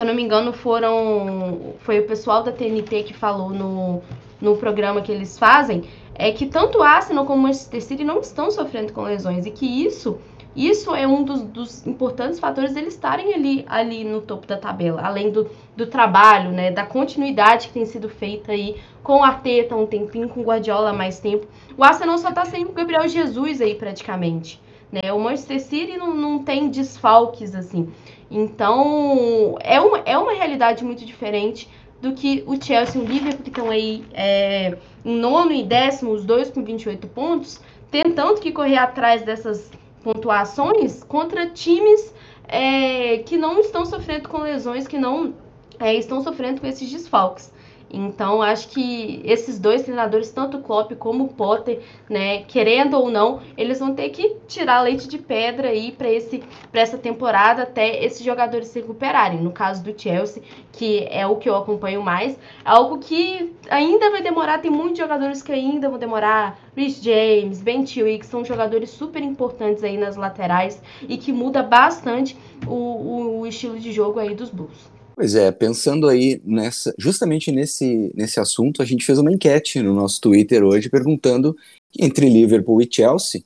eu 0.00 0.06
não 0.06 0.14
me 0.14 0.22
engano, 0.22 0.52
foram. 0.52 1.74
Foi 1.80 2.00
o 2.00 2.06
pessoal 2.06 2.42
da 2.42 2.50
TNT 2.50 3.04
que 3.04 3.14
falou 3.14 3.50
no, 3.50 4.02
no 4.40 4.56
programa 4.56 5.00
que 5.00 5.12
eles 5.12 5.38
fazem, 5.38 5.84
é 6.14 6.32
que 6.32 6.46
tanto 6.46 6.78
o 6.78 6.82
Arsenal 6.82 7.26
como 7.26 7.40
o 7.40 7.42
Manchester 7.42 7.82
City 7.82 8.04
não 8.04 8.20
estão 8.20 8.50
sofrendo 8.50 8.92
com 8.92 9.02
lesões 9.02 9.46
e 9.46 9.50
que 9.50 9.66
isso. 9.66 10.18
Isso 10.54 10.94
é 10.94 11.04
um 11.04 11.24
dos, 11.24 11.42
dos 11.42 11.84
importantes 11.84 12.38
fatores 12.38 12.74
deles 12.74 12.94
estarem 12.94 13.34
ali, 13.34 13.64
ali 13.68 14.04
no 14.04 14.20
topo 14.20 14.46
da 14.46 14.56
tabela, 14.56 15.02
além 15.02 15.32
do, 15.32 15.50
do 15.76 15.86
trabalho, 15.86 16.50
né, 16.50 16.70
da 16.70 16.86
continuidade 16.86 17.66
que 17.66 17.74
tem 17.74 17.84
sido 17.84 18.08
feita 18.08 18.52
aí 18.52 18.76
com 19.02 19.20
o 19.20 19.24
Arteta 19.24 19.74
um 19.74 19.84
tempinho, 19.84 20.28
com 20.28 20.40
o 20.40 20.44
Guardiola 20.44 20.92
mais 20.92 21.18
tempo. 21.18 21.48
O 21.76 21.82
Arsenal 21.82 22.18
só 22.18 22.28
está 22.28 22.44
sem 22.44 22.64
o 22.64 22.72
Gabriel 22.72 23.08
Jesus 23.08 23.60
aí 23.60 23.74
praticamente 23.74 24.62
né? 24.94 25.12
O 25.12 25.18
Manchester 25.18 25.60
City 25.60 25.96
não, 25.96 26.14
não 26.14 26.38
tem 26.38 26.68
desfalques 26.68 27.52
assim. 27.52 27.92
Então, 28.30 29.56
é 29.60 29.80
uma, 29.80 29.98
é 29.98 30.16
uma 30.16 30.32
realidade 30.32 30.84
muito 30.84 31.04
diferente 31.04 31.68
do 32.00 32.12
que 32.12 32.44
o 32.46 32.62
Chelsea 32.62 33.00
e 33.00 33.04
o 33.04 33.08
Liverpool, 33.08 33.42
que 33.42 33.50
estão 33.50 33.70
aí 33.70 34.04
é, 34.12 34.76
em 35.04 35.16
nono 35.16 35.52
e 35.52 35.62
décimo, 35.62 36.12
os 36.12 36.24
dois 36.24 36.50
com 36.50 36.62
28 36.62 37.06
pontos, 37.08 37.60
tentando 37.90 38.40
que 38.40 38.52
correr 38.52 38.76
atrás 38.76 39.22
dessas 39.22 39.70
pontuações 40.02 41.02
contra 41.04 41.48
times 41.48 42.12
é, 42.46 43.18
que 43.18 43.38
não 43.38 43.58
estão 43.58 43.86
sofrendo 43.86 44.28
com 44.28 44.38
lesões, 44.38 44.86
que 44.86 44.98
não 44.98 45.34
é, 45.78 45.94
estão 45.94 46.22
sofrendo 46.22 46.60
com 46.60 46.66
esses 46.66 46.90
desfalques. 46.90 47.52
Então, 47.90 48.42
acho 48.42 48.68
que 48.68 49.20
esses 49.24 49.58
dois 49.58 49.82
treinadores, 49.82 50.30
tanto 50.30 50.58
Klopp 50.58 50.92
como 50.96 51.28
Potter, 51.28 51.80
né, 52.10 52.42
querendo 52.42 52.94
ou 52.94 53.10
não, 53.10 53.40
eles 53.56 53.78
vão 53.78 53.94
ter 53.94 54.08
que 54.08 54.36
tirar 54.48 54.80
leite 54.80 55.06
de 55.06 55.18
pedra 55.18 55.68
aí 55.68 55.92
para 55.92 56.10
esse 56.10 56.42
para 56.72 56.80
essa 56.80 56.98
temporada 56.98 57.62
até 57.62 58.04
esses 58.04 58.24
jogadores 58.24 58.68
se 58.68 58.80
recuperarem. 58.80 59.40
No 59.40 59.52
caso 59.52 59.82
do 59.82 59.98
Chelsea, 59.98 60.42
que 60.72 61.06
é 61.10 61.26
o 61.26 61.36
que 61.36 61.48
eu 61.48 61.56
acompanho 61.56 62.02
mais, 62.02 62.38
algo 62.64 62.98
que 62.98 63.54
ainda 63.70 64.10
vai 64.10 64.22
demorar, 64.22 64.58
tem 64.58 64.70
muitos 64.70 64.98
jogadores 64.98 65.42
que 65.42 65.52
ainda 65.52 65.88
vão 65.88 65.98
demorar, 65.98 66.58
Rich 66.76 67.04
James, 67.04 67.62
Ben 67.62 67.86
Chilwell, 67.86 68.18
que 68.18 68.26
são 68.26 68.44
jogadores 68.44 68.90
super 68.90 69.22
importantes 69.22 69.84
aí 69.84 69.96
nas 69.96 70.16
laterais 70.16 70.82
e 71.08 71.16
que 71.16 71.32
muda 71.32 71.62
bastante 71.62 72.36
o, 72.66 72.72
o, 72.72 73.40
o 73.40 73.46
estilo 73.46 73.78
de 73.78 73.92
jogo 73.92 74.18
aí 74.18 74.34
dos 74.34 74.50
Blues. 74.50 74.93
Pois 75.16 75.34
é, 75.36 75.52
pensando 75.52 76.08
aí 76.08 76.40
nessa, 76.44 76.92
justamente 76.98 77.52
nesse, 77.52 78.12
nesse 78.14 78.40
assunto, 78.40 78.82
a 78.82 78.84
gente 78.84 79.04
fez 79.04 79.18
uma 79.18 79.32
enquete 79.32 79.80
no 79.80 79.94
nosso 79.94 80.20
Twitter 80.20 80.64
hoje 80.64 80.90
perguntando 80.90 81.56
entre 81.96 82.28
Liverpool 82.28 82.82
e 82.82 82.88
Chelsea 82.90 83.44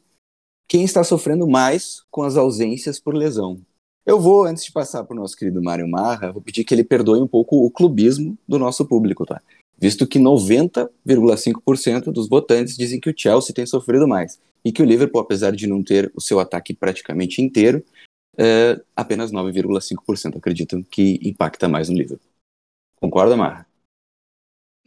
quem 0.66 0.84
está 0.84 1.04
sofrendo 1.04 1.46
mais 1.46 2.02
com 2.10 2.22
as 2.22 2.36
ausências 2.36 2.98
por 2.98 3.14
lesão. 3.14 3.60
Eu 4.06 4.18
vou, 4.18 4.44
antes 4.44 4.64
de 4.64 4.72
passar 4.72 5.04
para 5.04 5.14
o 5.14 5.20
nosso 5.20 5.36
querido 5.36 5.62
Mário 5.62 5.86
Marra, 5.86 6.32
vou 6.32 6.40
pedir 6.40 6.64
que 6.64 6.74
ele 6.74 6.84
perdoe 6.84 7.20
um 7.20 7.26
pouco 7.26 7.64
o 7.64 7.70
clubismo 7.70 8.38
do 8.48 8.58
nosso 8.58 8.86
público, 8.86 9.26
tá? 9.26 9.40
Visto 9.78 10.06
que 10.06 10.18
90,5% 10.18 12.10
dos 12.10 12.28
votantes 12.28 12.76
dizem 12.76 12.98
que 12.98 13.10
o 13.10 13.14
Chelsea 13.16 13.54
tem 13.54 13.66
sofrido 13.66 14.08
mais 14.08 14.40
e 14.64 14.72
que 14.72 14.82
o 14.82 14.84
Liverpool, 14.84 15.20
apesar 15.20 15.54
de 15.54 15.66
não 15.66 15.82
ter 15.82 16.10
o 16.14 16.20
seu 16.20 16.40
ataque 16.40 16.74
praticamente 16.74 17.40
inteiro, 17.42 17.84
é, 18.38 18.80
apenas 18.94 19.32
9,5% 19.32 20.36
acreditam 20.36 20.82
que 20.82 21.18
impacta 21.22 21.68
mais 21.68 21.88
no 21.88 21.96
livro. 21.96 22.20
Concorda, 22.96 23.36
Marra? 23.36 23.66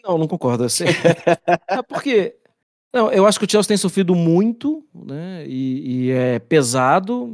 Não, 0.04 0.18
não 0.18 0.28
concordo. 0.28 0.64
Assim. 0.64 0.86
é 1.68 1.82
porque 1.84 2.36
não, 2.94 3.12
eu 3.12 3.26
acho 3.26 3.40
que 3.40 3.46
o 3.46 3.50
Chelsea 3.50 3.70
tem 3.70 3.78
sofrido 3.78 4.16
muito, 4.16 4.86
né? 4.94 5.46
E, 5.48 6.08
e 6.08 6.12
é 6.12 6.40
pesado, 6.40 7.30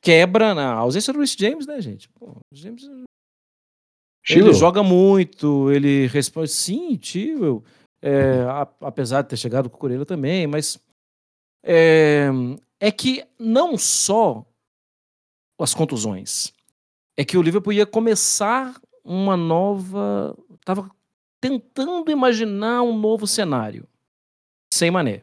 quebra 0.00 0.54
na 0.54 0.72
ausência 0.72 1.12
do 1.12 1.20
Rhys 1.20 1.36
James, 1.38 1.66
né, 1.66 1.80
gente? 1.80 2.08
Pô, 2.08 2.36
James 2.52 2.88
ele 4.30 4.54
joga 4.54 4.82
muito, 4.82 5.70
ele 5.70 6.06
responde 6.06 6.50
sim, 6.50 6.96
tio. 6.96 7.62
É, 8.00 8.44
apesar 8.80 9.22
de 9.22 9.28
ter 9.28 9.36
chegado 9.36 9.70
com 9.70 9.76
o 9.76 9.80
Coreira 9.80 10.04
também, 10.04 10.46
mas 10.46 10.78
é, 11.62 12.28
é 12.78 12.90
que 12.90 13.24
não 13.38 13.78
só 13.78 14.44
as 15.58 15.74
contusões. 15.74 16.52
É 17.16 17.24
que 17.24 17.36
o 17.36 17.42
Liverpool 17.42 17.72
ia 17.72 17.86
começar 17.86 18.74
uma 19.04 19.36
nova. 19.36 20.36
Estava 20.54 20.90
tentando 21.40 22.10
imaginar 22.10 22.82
um 22.82 22.98
novo 22.98 23.26
cenário. 23.26 23.86
Sem 24.72 24.90
mané. 24.90 25.22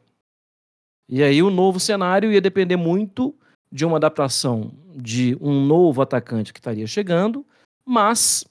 E 1.10 1.22
aí 1.22 1.44
o 1.44 1.50
novo 1.50 1.80
cenário 1.80 2.32
ia 2.32 2.40
depender 2.40 2.78
muito 2.78 3.36
de 3.72 3.86
uma 3.86 3.98
adaptação 3.98 4.72
de 4.96 5.38
um 5.40 5.66
novo 5.66 6.02
atacante 6.02 6.52
que 6.52 6.60
estaria 6.60 6.86
chegando, 6.86 7.46
mas 7.86 8.46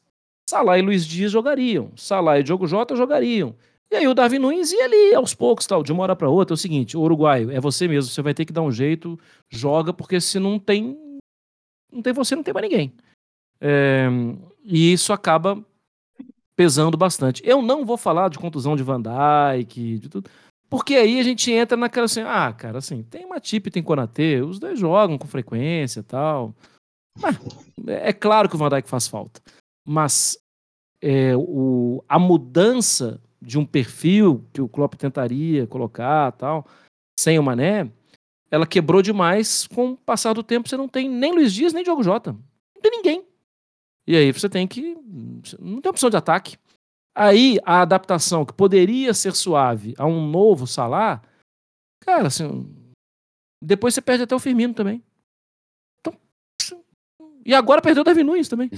Salah 0.49 0.79
e 0.79 0.83
Luiz 0.83 1.07
Dias 1.07 1.31
jogariam, 1.31 1.93
Salah 1.97 2.39
e 2.39 2.43
Diogo 2.43 2.67
Jota 2.67 2.97
jogariam. 2.97 3.55
E 3.91 3.97
aí 3.97 4.07
o 4.07 4.15
Davi 4.15 4.39
Nunes 4.39 4.73
ia 4.73 4.85
ali 4.85 5.15
aos 5.15 5.35
poucos, 5.35 5.67
tal, 5.67 5.83
de 5.83 5.93
uma 5.93 6.05
hora 6.05 6.15
para 6.15 6.29
outra. 6.29 6.55
É 6.55 6.57
o 6.57 6.59
seguinte, 6.59 6.97
o 6.97 7.01
uruguaio 7.01 7.51
é 7.51 7.61
você 7.61 7.89
mesmo, 7.89 8.11
você 8.11 8.23
vai 8.23 8.33
ter 8.33 8.45
que 8.45 8.53
dar 8.53 8.63
um 8.63 8.71
jeito, 8.71 9.19
joga, 9.49 9.93
porque 9.93 10.21
se 10.21 10.39
não 10.39 10.59
tem 10.59 10.97
não 11.93 12.03
tem 12.03 12.13
você, 12.13 12.37
não 12.37 12.43
tem 12.43 12.55
mais 12.55 12.69
ninguém. 12.69 12.93
É, 13.61 14.09
e 14.65 14.93
isso 14.93 15.13
acaba 15.13 15.65
pesando 16.57 16.97
bastante. 16.97 17.43
Eu 17.45 17.63
não 17.63 17.85
vou 17.85 17.97
falar 17.97 18.29
de 18.29 18.39
contusão 18.39 18.77
de 18.77 18.83
Van 18.83 19.01
Dijk, 19.01 19.99
de 19.99 20.09
tudo, 20.09 20.31
porque 20.69 20.95
aí 20.95 21.19
a 21.19 21.23
gente 21.23 21.51
entra 21.51 21.77
naquela 21.77 22.05
assim, 22.05 22.21
ah, 22.21 22.53
cara, 22.53 22.79
assim, 22.79 23.03
tem 23.03 23.29
Matip 23.29 23.67
e 23.67 23.71
tem 23.71 23.83
Konatê, 23.83 24.41
os 24.41 24.59
dois 24.59 24.79
jogam 24.79 25.19
com 25.19 25.27
frequência 25.27 26.03
tal. 26.03 26.55
Mas, 27.19 27.37
é 27.87 28.13
claro 28.13 28.49
que 28.49 28.55
o 28.55 28.59
Van 28.59 28.69
Dijk 28.69 28.89
faz 28.89 29.09
falta, 29.09 29.41
mas 29.85 30.39
é, 31.03 31.35
o, 31.37 32.05
a 32.09 32.19
mudança 32.19 33.21
de 33.43 33.59
um 33.59 33.65
perfil 33.65 34.47
que 34.53 34.61
o 34.61 34.69
Klopp 34.69 34.95
tentaria 34.95 35.67
colocar 35.67 36.31
tal, 36.33 36.67
sem 37.19 37.39
o 37.39 37.43
Mané, 37.43 37.91
ela 38.51 38.67
quebrou 38.67 39.01
demais. 39.01 39.67
Com 39.67 39.93
o 39.93 39.97
passar 39.97 40.33
do 40.33 40.43
tempo, 40.43 40.69
você 40.69 40.77
não 40.77 40.89
tem 40.89 41.09
nem 41.09 41.33
Luiz 41.33 41.53
Dias, 41.53 41.73
nem 41.73 41.85
Diogo 41.85 42.03
Jota. 42.03 42.33
Não 42.33 42.83
tem 42.83 42.91
ninguém. 42.91 43.25
E 44.07 44.17
aí 44.17 44.33
você 44.33 44.49
tem 44.49 44.67
que. 44.67 44.97
Não 45.59 45.81
tem 45.81 45.91
opção 45.91 46.11
de 46.11 46.17
ataque. 46.17 46.57
Aí 47.15 47.59
a 47.65 47.83
adaptação 47.83 48.45
que 48.45 48.53
poderia 48.53 49.13
ser 49.15 49.35
suave 49.35 49.95
a 49.99 50.07
um 50.07 50.29
novo 50.29 50.67
Salah, 50.67 51.23
cara, 52.01 52.29
assim. 52.29 52.69
Depois 53.63 53.95
você 53.95 54.01
perde 54.01 54.25
até 54.25 54.35
o 54.35 54.39
Firmino 54.39 54.73
também. 54.73 55.03
Então, 56.01 56.19
e 57.45 57.55
agora 57.55 57.83
perdeu 57.83 58.01
o 58.01 58.05
Davi 58.05 58.23
Nunes 58.23 58.49
também. 58.49 58.71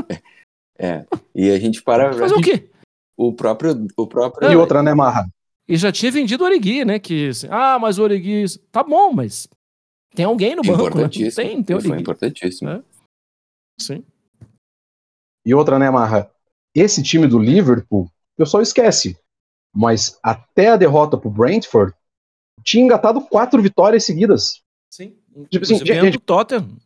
é. 0.78 1.04
E 1.34 1.50
a 1.50 1.58
gente 1.58 1.82
para. 1.82 2.12
Fazer 2.12 2.34
o 2.34 2.40
quê? 2.40 2.70
O 3.16 3.32
próprio. 3.32 3.86
O 3.96 4.06
próprio... 4.06 4.50
E 4.50 4.56
outra, 4.56 4.82
né, 4.82 4.94
Marra? 4.94 5.28
E 5.68 5.76
já 5.76 5.92
tinha 5.92 6.10
vendido 6.10 6.44
o 6.44 6.46
Origui, 6.46 6.84
né? 6.84 6.98
Que, 6.98 7.28
assim, 7.28 7.48
ah, 7.50 7.78
mas 7.78 7.98
o 7.98 8.02
Origui. 8.02 8.44
Tá 8.70 8.82
bom, 8.82 9.12
mas 9.12 9.48
tem 10.14 10.24
alguém 10.24 10.56
no 10.56 10.62
banco. 10.62 10.98
Né? 10.98 11.08
Tem, 11.08 11.62
tem 11.62 11.76
Origui. 11.76 11.90
Foi 11.90 12.00
importantíssimo. 12.00 12.70
É. 12.70 12.82
Sim. 13.80 14.04
E 15.44 15.54
outra, 15.54 15.78
né, 15.78 15.90
Marra? 15.90 16.30
Esse 16.74 17.02
time 17.02 17.26
do 17.26 17.38
Liverpool, 17.38 18.04
o 18.04 18.36
pessoal 18.36 18.62
esquece. 18.62 19.16
Mas 19.74 20.18
até 20.22 20.68
a 20.68 20.76
derrota 20.76 21.16
pro 21.16 21.30
Brentford, 21.30 21.94
tinha 22.62 22.84
engatado 22.84 23.20
quatro 23.22 23.60
vitórias 23.62 24.04
seguidas. 24.04 24.62
Sim. 24.90 25.16
Tipo 25.50 25.64
assim, 25.64 25.84
gente, 25.84 26.18
Tottenham. 26.18 26.76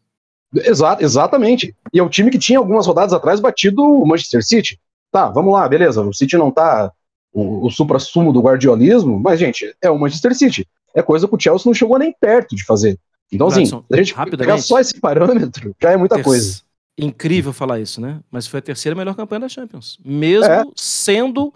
Exato, 0.55 1.03
exatamente. 1.03 1.75
E 1.93 1.99
é 1.99 2.03
o 2.03 2.09
time 2.09 2.31
que 2.31 2.39
tinha 2.39 2.59
algumas 2.59 2.87
rodadas 2.87 3.13
atrás 3.13 3.41
batido 3.41 3.83
o 3.83 4.07
Manchester 4.07 4.45
City. 4.45 4.81
Tá, 5.11 5.29
vamos 5.29 5.53
lá, 5.53 5.69
beleza. 5.69 6.03
O 6.03 6.15
City 6.15 6.37
não 6.37 6.51
tá 6.51 6.93
o, 7.37 7.67
o 7.67 7.71
supra-sumo 7.71 8.33
do 8.33 8.41
guardiolismo, 8.41 9.21
mas, 9.21 9.39
gente, 9.39 9.77
é 9.83 9.91
o 9.91 9.99
Manchester 9.99 10.35
City. 10.35 10.67
É 10.95 11.03
coisa 11.03 11.29
que 11.29 11.35
o 11.35 11.39
Chelsea 11.39 11.69
não 11.69 11.75
chegou 11.75 11.99
nem 11.99 12.11
perto 12.11 12.57
de 12.57 12.65
fazer. 12.65 12.99
Então, 13.31 13.49
assim, 13.49 13.65
a 13.93 13.97
gente 13.97 14.15
pegar 14.37 14.57
só 14.59 14.81
esse 14.81 14.99
parâmetro 14.99 15.77
já 15.81 15.91
é 15.91 15.97
muita 15.99 16.23
coisa. 16.23 16.63
Incrível 16.99 17.53
falar 17.53 17.79
isso, 17.79 18.01
né? 18.01 18.21
Mas 18.31 18.47
foi 18.47 18.61
a 18.61 18.63
terceira 18.63 18.97
melhor 18.97 19.15
campanha 19.15 19.41
da 19.41 19.49
Champions. 19.51 19.99
Mesmo 20.03 20.51
é. 20.51 20.65
sendo 20.75 21.53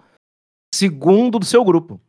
segundo 0.71 1.39
do 1.39 1.45
seu 1.45 1.63
grupo. 1.63 1.99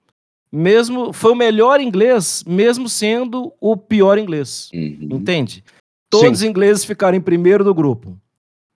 Mesmo 0.50 1.14
foi 1.14 1.32
o 1.32 1.36
melhor 1.36 1.80
inglês, 1.80 2.44
mesmo 2.46 2.90
sendo 2.90 3.54
o 3.58 3.74
pior 3.74 4.18
inglês. 4.18 4.68
Uhum. 4.74 5.08
Entende? 5.12 5.64
Todos 6.10 6.26
Sim. 6.26 6.32
os 6.32 6.42
ingleses 6.42 6.84
ficaram 6.84 7.16
em 7.16 7.22
primeiro 7.22 7.64
do 7.64 7.74
grupo. 7.74 8.18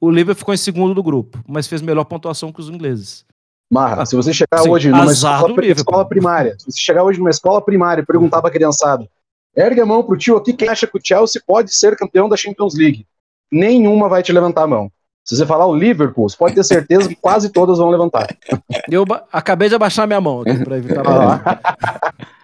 O 0.01 0.11
Liverpool 0.11 0.39
ficou 0.39 0.55
em 0.55 0.59
segundo 0.59 0.95
do 0.95 1.03
grupo, 1.03 1.39
mas 1.47 1.67
fez 1.67 1.83
melhor 1.83 2.05
pontuação 2.05 2.51
que 2.51 2.61
os 2.61 2.71
ingleses. 2.71 3.27
Marra, 3.71 4.03
ah, 4.03 4.07
se 4.07 4.15
você 4.15 4.33
chegar 4.33 4.63
Sim, 4.63 4.71
hoje 4.71 4.91
numa 4.91 5.13
escola, 5.13 5.53
escola, 5.65 6.09
primária, 6.09 6.57
se 6.59 6.71
você 6.71 6.81
chegar 6.81 7.03
hoje 7.03 7.19
numa 7.19 7.31
escola 7.31 7.61
primária 7.61 8.01
e 8.01 8.07
perguntar 8.07 8.41
pra 8.41 8.51
criançada, 8.51 9.09
ergue 9.57 9.81
a 9.81 9.87
mão 9.87 10.05
pro 10.05 10.17
tio 10.17 10.37
aqui, 10.37 10.53
quem 10.53 10.69
acha 10.69 10.87
que 10.87 10.97
o 10.97 11.01
Chelsea 11.03 11.43
pode 11.45 11.77
ser 11.77 11.97
campeão 11.97 12.29
da 12.29 12.37
Champions 12.37 12.77
League? 12.77 13.07
Nenhuma 13.51 14.09
vai 14.09 14.23
te 14.23 14.33
levantar 14.33 14.63
a 14.63 14.69
mão. 14.69 14.91
Se 15.25 15.37
você 15.37 15.45
falar 15.45 15.67
o 15.67 15.75
Liverpool, 15.75 16.29
você 16.29 16.37
pode 16.37 16.55
ter 16.55 16.63
certeza 16.63 17.09
que 17.09 17.17
quase 17.17 17.51
todas 17.51 17.79
vão 17.79 17.91
levantar. 17.91 18.29
Eu 18.89 19.05
acabei 19.33 19.69
de 19.69 19.75
abaixar 19.75 20.07
minha 20.07 20.21
mão 20.21 20.43
aqui 20.43 20.65
pra 20.65 20.77
evitar. 20.77 21.61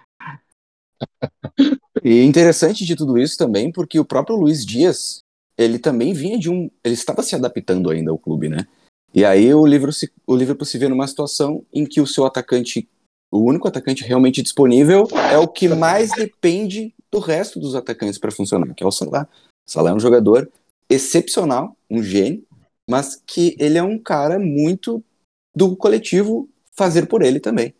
E 2.03 2.21
interessante 2.23 2.85
de 2.85 2.95
tudo 2.95 3.17
isso 3.17 3.37
também, 3.37 3.71
porque 3.71 3.97
o 3.97 4.03
próprio 4.03 4.35
Luiz 4.35 4.65
Dias, 4.65 5.21
ele 5.57 5.79
também 5.79 6.13
vinha 6.13 6.37
de 6.37 6.49
um. 6.49 6.69
Ele 6.83 6.93
estava 6.93 7.23
se 7.23 7.33
adaptando 7.33 7.89
ainda 7.89 8.11
ao 8.11 8.17
clube, 8.17 8.49
né? 8.49 8.67
E 9.13 9.23
aí 9.23 9.53
o 9.53 9.65
Liverpool 9.65 9.93
se, 9.93 10.11
o 10.25 10.35
Liverpool 10.35 10.65
se 10.65 10.77
vê 10.77 10.87
numa 10.87 11.07
situação 11.07 11.63
em 11.71 11.85
que 11.85 12.01
o 12.01 12.07
seu 12.07 12.25
atacante, 12.25 12.89
o 13.31 13.39
único 13.39 13.67
atacante 13.67 14.03
realmente 14.03 14.41
disponível, 14.41 15.07
é 15.31 15.37
o 15.37 15.47
que 15.47 15.67
mais 15.67 16.11
depende 16.11 16.93
do 17.11 17.19
resto 17.19 17.59
dos 17.59 17.75
atacantes 17.75 18.17
para 18.17 18.31
funcionar, 18.31 18.73
que 18.73 18.83
é 18.83 18.87
o 18.87 18.91
Salah. 18.91 19.27
O 19.67 19.71
Salah 19.71 19.91
é 19.91 19.93
um 19.93 19.99
jogador 19.99 20.51
excepcional, 20.89 21.77
um 21.89 22.01
gênio, 22.01 22.43
mas 22.89 23.21
que 23.25 23.55
ele 23.59 23.77
é 23.77 23.83
um 23.83 23.99
cara 23.99 24.39
muito 24.39 25.03
do 25.55 25.75
coletivo 25.75 26.49
fazer 26.71 27.05
por 27.05 27.21
ele 27.21 27.39
também. 27.39 27.73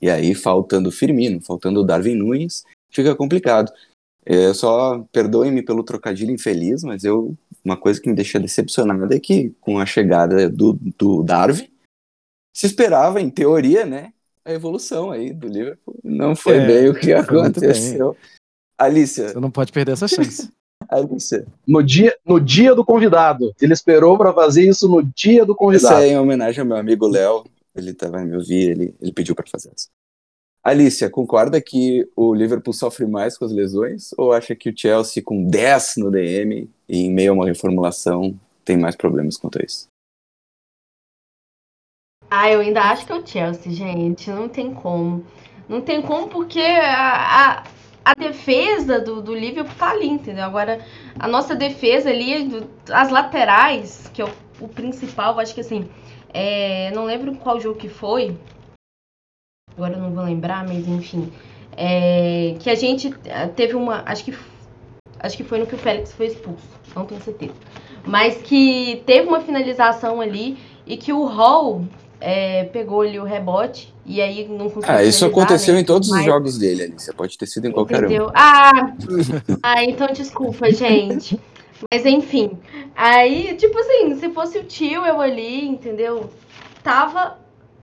E 0.00 0.10
aí, 0.10 0.34
faltando 0.34 0.92
Firmino, 0.92 1.40
faltando 1.40 1.84
Darwin 1.84 2.14
Nunes, 2.14 2.64
fica 2.90 3.16
complicado. 3.16 3.72
É 4.26 4.54
só 4.54 5.04
perdoem-me 5.12 5.62
pelo 5.62 5.82
trocadilho 5.82 6.32
infeliz, 6.32 6.82
mas 6.82 7.04
eu 7.04 7.36
uma 7.64 7.76
coisa 7.76 8.00
que 8.00 8.08
me 8.08 8.14
deixa 8.14 8.38
decepcionado 8.38 9.12
é 9.12 9.18
que 9.18 9.54
com 9.60 9.78
a 9.78 9.86
chegada 9.86 10.50
do, 10.50 10.78
do 10.98 11.22
Darwin 11.22 11.68
se 12.54 12.66
esperava, 12.66 13.20
em 13.20 13.30
teoria, 13.30 13.86
né, 13.86 14.12
a 14.44 14.52
evolução 14.52 15.10
aí 15.10 15.32
do 15.32 15.48
Liverpool. 15.48 15.98
Não 16.04 16.36
foi 16.36 16.58
é, 16.58 16.66
bem 16.66 16.88
o 16.88 16.94
que 16.94 17.12
aconteceu. 17.12 18.16
Alicia. 18.78 19.28
Você 19.28 19.40
não 19.40 19.50
pode 19.50 19.72
perder 19.72 19.92
essa 19.92 20.06
chance. 20.06 20.50
Alicia. 20.88 21.46
No 21.66 21.82
dia, 21.82 22.14
no 22.24 22.38
dia 22.38 22.74
do 22.74 22.84
convidado. 22.84 23.52
Ele 23.60 23.72
esperou 23.72 24.18
para 24.18 24.32
fazer 24.32 24.68
isso 24.68 24.86
no 24.86 25.02
dia 25.02 25.44
do 25.44 25.54
convidado. 25.54 25.94
Isso 25.94 26.02
é 26.02 26.08
em 26.08 26.18
homenagem 26.18 26.60
ao 26.60 26.66
meu 26.66 26.76
amigo 26.76 27.08
Léo. 27.08 27.44
Ele 27.74 27.92
tá, 27.92 28.08
vai 28.08 28.24
me 28.24 28.36
ouvir, 28.36 28.70
ele, 28.70 28.94
ele 29.00 29.12
pediu 29.12 29.34
para 29.34 29.46
fazer 29.50 29.72
isso. 29.74 29.88
Alicia, 30.64 31.10
concorda 31.10 31.60
que 31.60 32.08
o 32.16 32.34
Liverpool 32.34 32.72
sofre 32.72 33.06
mais 33.06 33.36
com 33.36 33.44
as 33.44 33.52
lesões 33.52 34.14
ou 34.16 34.32
acha 34.32 34.56
que 34.56 34.70
o 34.70 34.74
Chelsea 34.74 35.22
com 35.22 35.44
10 35.44 35.96
no 35.98 36.10
DM 36.10 36.70
e 36.88 37.02
em 37.04 37.12
meio 37.12 37.32
a 37.32 37.34
uma 37.34 37.44
reformulação 37.44 38.34
tem 38.64 38.78
mais 38.78 38.96
problemas 38.96 39.36
quanto 39.36 39.58
a 39.58 39.62
isso? 39.62 39.88
Ah, 42.30 42.50
eu 42.50 42.60
ainda 42.60 42.80
acho 42.80 43.04
que 43.04 43.12
é 43.12 43.14
o 43.14 43.26
Chelsea, 43.26 43.72
gente. 43.72 44.30
Não 44.30 44.48
tem 44.48 44.72
como. 44.72 45.26
Não 45.68 45.82
tem 45.82 46.00
como 46.00 46.28
porque 46.28 46.60
a, 46.60 47.58
a, 47.58 47.64
a 48.02 48.14
defesa 48.14 48.98
do, 48.98 49.20
do 49.20 49.34
Liverpool 49.34 49.74
tá 49.78 49.90
ali, 49.90 50.08
entendeu? 50.08 50.44
Agora, 50.44 50.82
a 51.18 51.28
nossa 51.28 51.54
defesa 51.54 52.08
ali, 52.08 52.66
as 52.90 53.10
laterais, 53.10 54.10
que 54.14 54.22
é 54.22 54.24
o, 54.24 54.30
o 54.60 54.68
principal, 54.68 55.38
acho 55.38 55.54
que 55.54 55.60
assim, 55.60 55.88
é, 56.32 56.90
não 56.92 57.04
lembro 57.04 57.36
qual 57.36 57.60
jogo 57.60 57.78
que 57.78 57.88
foi. 57.90 58.34
Agora 59.76 59.94
eu 59.94 60.00
não 60.00 60.12
vou 60.12 60.24
lembrar, 60.24 60.66
mas 60.66 60.86
enfim. 60.86 61.30
É, 61.76 62.54
que 62.60 62.70
a 62.70 62.74
gente 62.74 63.12
é, 63.24 63.46
teve 63.48 63.74
uma. 63.74 64.02
Acho 64.06 64.24
que, 64.24 64.34
acho 65.18 65.36
que 65.36 65.44
foi 65.44 65.58
no 65.58 65.66
que 65.66 65.74
o 65.74 65.78
Félix 65.78 66.12
foi 66.12 66.26
expulso, 66.26 66.62
não 66.94 67.04
tenho 67.04 67.20
certeza. 67.20 67.54
Mas 68.04 68.36
que 68.36 69.02
teve 69.06 69.28
uma 69.28 69.40
finalização 69.40 70.20
ali 70.20 70.56
e 70.86 70.96
que 70.96 71.12
o 71.12 71.24
Hall 71.24 71.84
é, 72.20 72.64
pegou 72.64 73.00
ali 73.00 73.18
o 73.18 73.24
rebote 73.24 73.92
e 74.06 74.20
aí 74.20 74.46
não 74.46 74.70
conseguiu. 74.70 74.96
Ah, 74.96 75.02
isso 75.02 75.24
aconteceu 75.24 75.74
né? 75.74 75.80
em 75.80 75.84
todos 75.84 76.08
Mas... 76.08 76.20
os 76.20 76.26
jogos 76.26 76.58
dele, 76.58 76.84
Alice. 76.84 77.12
Pode 77.14 77.36
ter 77.36 77.46
sido 77.46 77.66
em 77.66 77.72
qualquer 77.72 78.04
Entendeu? 78.04 78.26
um. 78.26 78.32
Ah! 78.34 78.94
ah, 79.62 79.84
então 79.84 80.06
desculpa, 80.08 80.70
gente. 80.72 81.40
Mas 81.90 82.06
enfim. 82.06 82.52
Aí, 82.94 83.54
tipo 83.56 83.76
assim, 83.78 84.18
se 84.18 84.28
fosse 84.30 84.58
o 84.58 84.64
tio 84.64 85.04
eu 85.04 85.20
ali, 85.20 85.66
entendeu? 85.66 86.30
Tava 86.82 87.38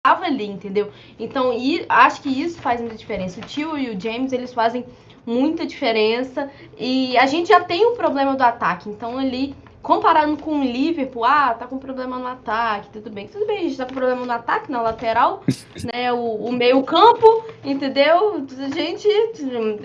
tava 0.08 0.26
ali, 0.26 0.46
entendeu? 0.46 0.90
Então, 1.20 1.52
e, 1.52 1.86
acho 1.90 2.22
que 2.22 2.30
isso 2.30 2.62
faz 2.62 2.80
muita 2.80 2.96
diferença. 2.96 3.42
O 3.42 3.44
tio 3.44 3.78
e 3.78 3.90
o 3.90 4.00
James, 4.00 4.32
eles 4.32 4.54
fazem 4.54 4.86
muita 5.26 5.66
diferença. 5.66 6.50
E 6.78 7.18
a 7.18 7.26
gente 7.26 7.50
já 7.50 7.60
tem 7.60 7.86
um 7.86 7.96
problema 7.96 8.36
do 8.36 8.42
ataque. 8.42 8.90
Então, 8.90 9.18
ali, 9.18 9.54
comparando 9.82 10.42
com 10.42 10.62
o 10.62 10.64
Liverpool, 10.64 11.26
ah, 11.26 11.54
tá 11.54 11.68
com 11.68 11.78
problema 11.78 12.18
no 12.18 12.28
ataque, 12.28 12.90
tudo 12.90 13.10
bem. 13.10 13.28
Tudo 13.28 13.46
bem, 13.46 13.58
a 13.58 13.62
gente 13.64 13.76
tá 13.76 13.86
com 13.86 13.94
problema 13.94 14.26
no 14.26 14.32
ataque, 14.32 14.72
na 14.72 14.82
lateral, 14.82 15.44
né? 15.94 16.14
O, 16.14 16.46
o 16.46 16.52
meio 16.54 16.82
campo, 16.84 17.44
entendeu? 17.66 18.46
A 18.60 18.70
gente. 18.74 19.10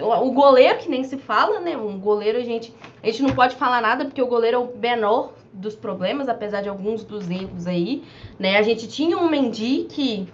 O 0.01 0.31
goleiro, 0.31 0.79
que 0.79 0.89
nem 0.89 1.03
se 1.03 1.18
fala, 1.18 1.59
né? 1.59 1.77
Um 1.77 1.99
goleiro, 1.99 2.39
a 2.39 2.45
gente, 2.45 2.73
a 3.03 3.07
gente 3.07 3.23
não 3.25 3.35
pode 3.35 3.57
falar 3.57 3.81
nada, 3.81 4.05
porque 4.05 4.23
o 4.23 4.29
goleiro 4.29 4.57
é 4.57 4.61
o 4.61 4.77
menor 4.79 5.33
dos 5.53 5.74
problemas, 5.76 6.28
apesar 6.28 6.62
de 6.62 6.68
alguns 6.68 7.05
dos 7.05 7.28
erros 7.30 7.66
aí, 7.66 8.03
né? 8.38 8.57
A 8.57 8.62
gente 8.62 8.88
tinha 8.88 9.18
um 9.18 9.28
Mendy 9.28 9.86
que 9.88 10.28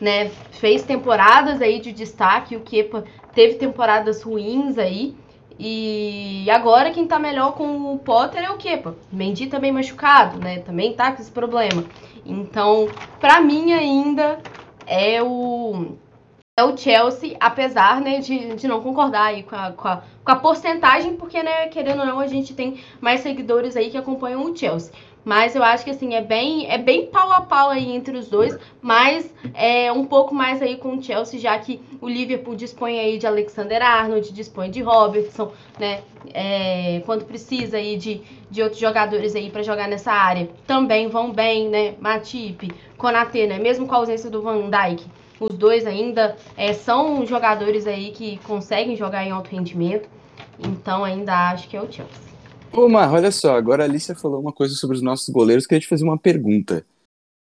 né, 0.00 0.28
fez 0.50 0.82
temporadas 0.82 1.62
aí 1.62 1.80
de 1.80 1.92
destaque, 1.92 2.56
o 2.56 2.60
Kepa 2.60 3.04
teve 3.34 3.54
temporadas 3.54 4.22
ruins 4.22 4.78
aí, 4.78 5.14
e 5.58 6.46
agora 6.50 6.90
quem 6.90 7.06
tá 7.06 7.18
melhor 7.18 7.54
com 7.54 7.94
o 7.94 7.98
Potter 7.98 8.44
é 8.44 8.50
o 8.50 8.58
Kepa. 8.58 8.94
Mendy 9.10 9.46
também 9.46 9.72
machucado, 9.72 10.38
né? 10.38 10.58
Também 10.58 10.92
tá 10.92 11.12
com 11.12 11.22
esse 11.22 11.30
problema. 11.30 11.82
Então, 12.26 12.88
para 13.18 13.40
mim 13.40 13.72
ainda 13.72 14.38
é 14.86 15.22
o 15.22 15.96
é 16.58 16.64
o 16.64 16.74
Chelsea, 16.74 17.36
apesar 17.38 18.00
né, 18.00 18.18
de, 18.18 18.54
de 18.54 18.66
não 18.66 18.80
concordar 18.80 19.24
aí 19.24 19.42
com 19.42 19.54
a, 19.54 19.72
com, 19.72 19.88
a, 19.88 20.02
com 20.24 20.32
a 20.32 20.36
porcentagem, 20.36 21.14
porque, 21.14 21.42
né, 21.42 21.68
querendo 21.68 22.00
ou 22.00 22.06
não, 22.06 22.18
a 22.18 22.26
gente 22.26 22.54
tem 22.54 22.78
mais 22.98 23.20
seguidores 23.20 23.76
aí 23.76 23.90
que 23.90 23.98
acompanham 23.98 24.42
o 24.42 24.56
Chelsea. 24.56 24.90
Mas 25.22 25.54
eu 25.54 25.62
acho 25.62 25.84
que 25.84 25.90
assim, 25.90 26.14
é 26.14 26.22
bem, 26.22 26.66
é 26.70 26.78
bem 26.78 27.08
pau 27.08 27.30
a 27.30 27.42
pau 27.42 27.68
aí 27.68 27.94
entre 27.94 28.16
os 28.16 28.30
dois, 28.30 28.58
mas 28.80 29.30
é 29.52 29.92
um 29.92 30.06
pouco 30.06 30.34
mais 30.34 30.62
aí 30.62 30.78
com 30.78 30.96
o 30.96 31.02
Chelsea, 31.02 31.38
já 31.38 31.58
que 31.58 31.78
o 32.00 32.08
Liverpool 32.08 32.56
dispõe 32.56 32.98
aí 32.98 33.18
de 33.18 33.26
Alexander 33.26 33.82
Arnold, 33.82 34.32
dispõe 34.32 34.70
de 34.70 34.80
Robertson, 34.80 35.52
né? 35.78 36.00
É, 36.32 37.02
quando 37.04 37.26
precisa 37.26 37.76
aí 37.76 37.98
de, 37.98 38.22
de 38.50 38.62
outros 38.62 38.80
jogadores 38.80 39.36
aí 39.36 39.50
para 39.50 39.62
jogar 39.62 39.88
nessa 39.88 40.10
área, 40.10 40.48
também 40.66 41.08
vão 41.08 41.30
bem, 41.32 41.68
né? 41.68 41.96
Matip, 42.00 42.72
Konate, 42.96 43.46
né? 43.46 43.58
Mesmo 43.58 43.86
com 43.86 43.94
a 43.94 43.98
ausência 43.98 44.30
do 44.30 44.40
Van 44.40 44.70
Dijk, 44.70 45.04
os 45.40 45.54
dois 45.54 45.86
ainda 45.86 46.36
é, 46.56 46.72
são 46.72 47.26
jogadores 47.26 47.86
aí 47.86 48.12
que 48.12 48.38
conseguem 48.38 48.96
jogar 48.96 49.24
em 49.24 49.30
alto 49.30 49.50
rendimento. 49.50 50.08
Então 50.58 51.04
ainda 51.04 51.50
acho 51.50 51.68
que 51.68 51.76
é 51.76 51.82
o 51.82 51.90
Chelsea. 51.90 52.26
Ô, 52.72 52.88
Mar, 52.88 53.12
olha 53.12 53.30
só, 53.30 53.56
agora 53.56 53.84
a 53.84 53.86
Alicia 53.86 54.14
falou 54.14 54.40
uma 54.40 54.52
coisa 54.52 54.74
sobre 54.74 54.96
os 54.96 55.02
nossos 55.02 55.28
goleiros, 55.28 55.66
queria 55.66 55.80
te 55.80 55.88
fazer 55.88 56.04
uma 56.04 56.18
pergunta. 56.18 56.84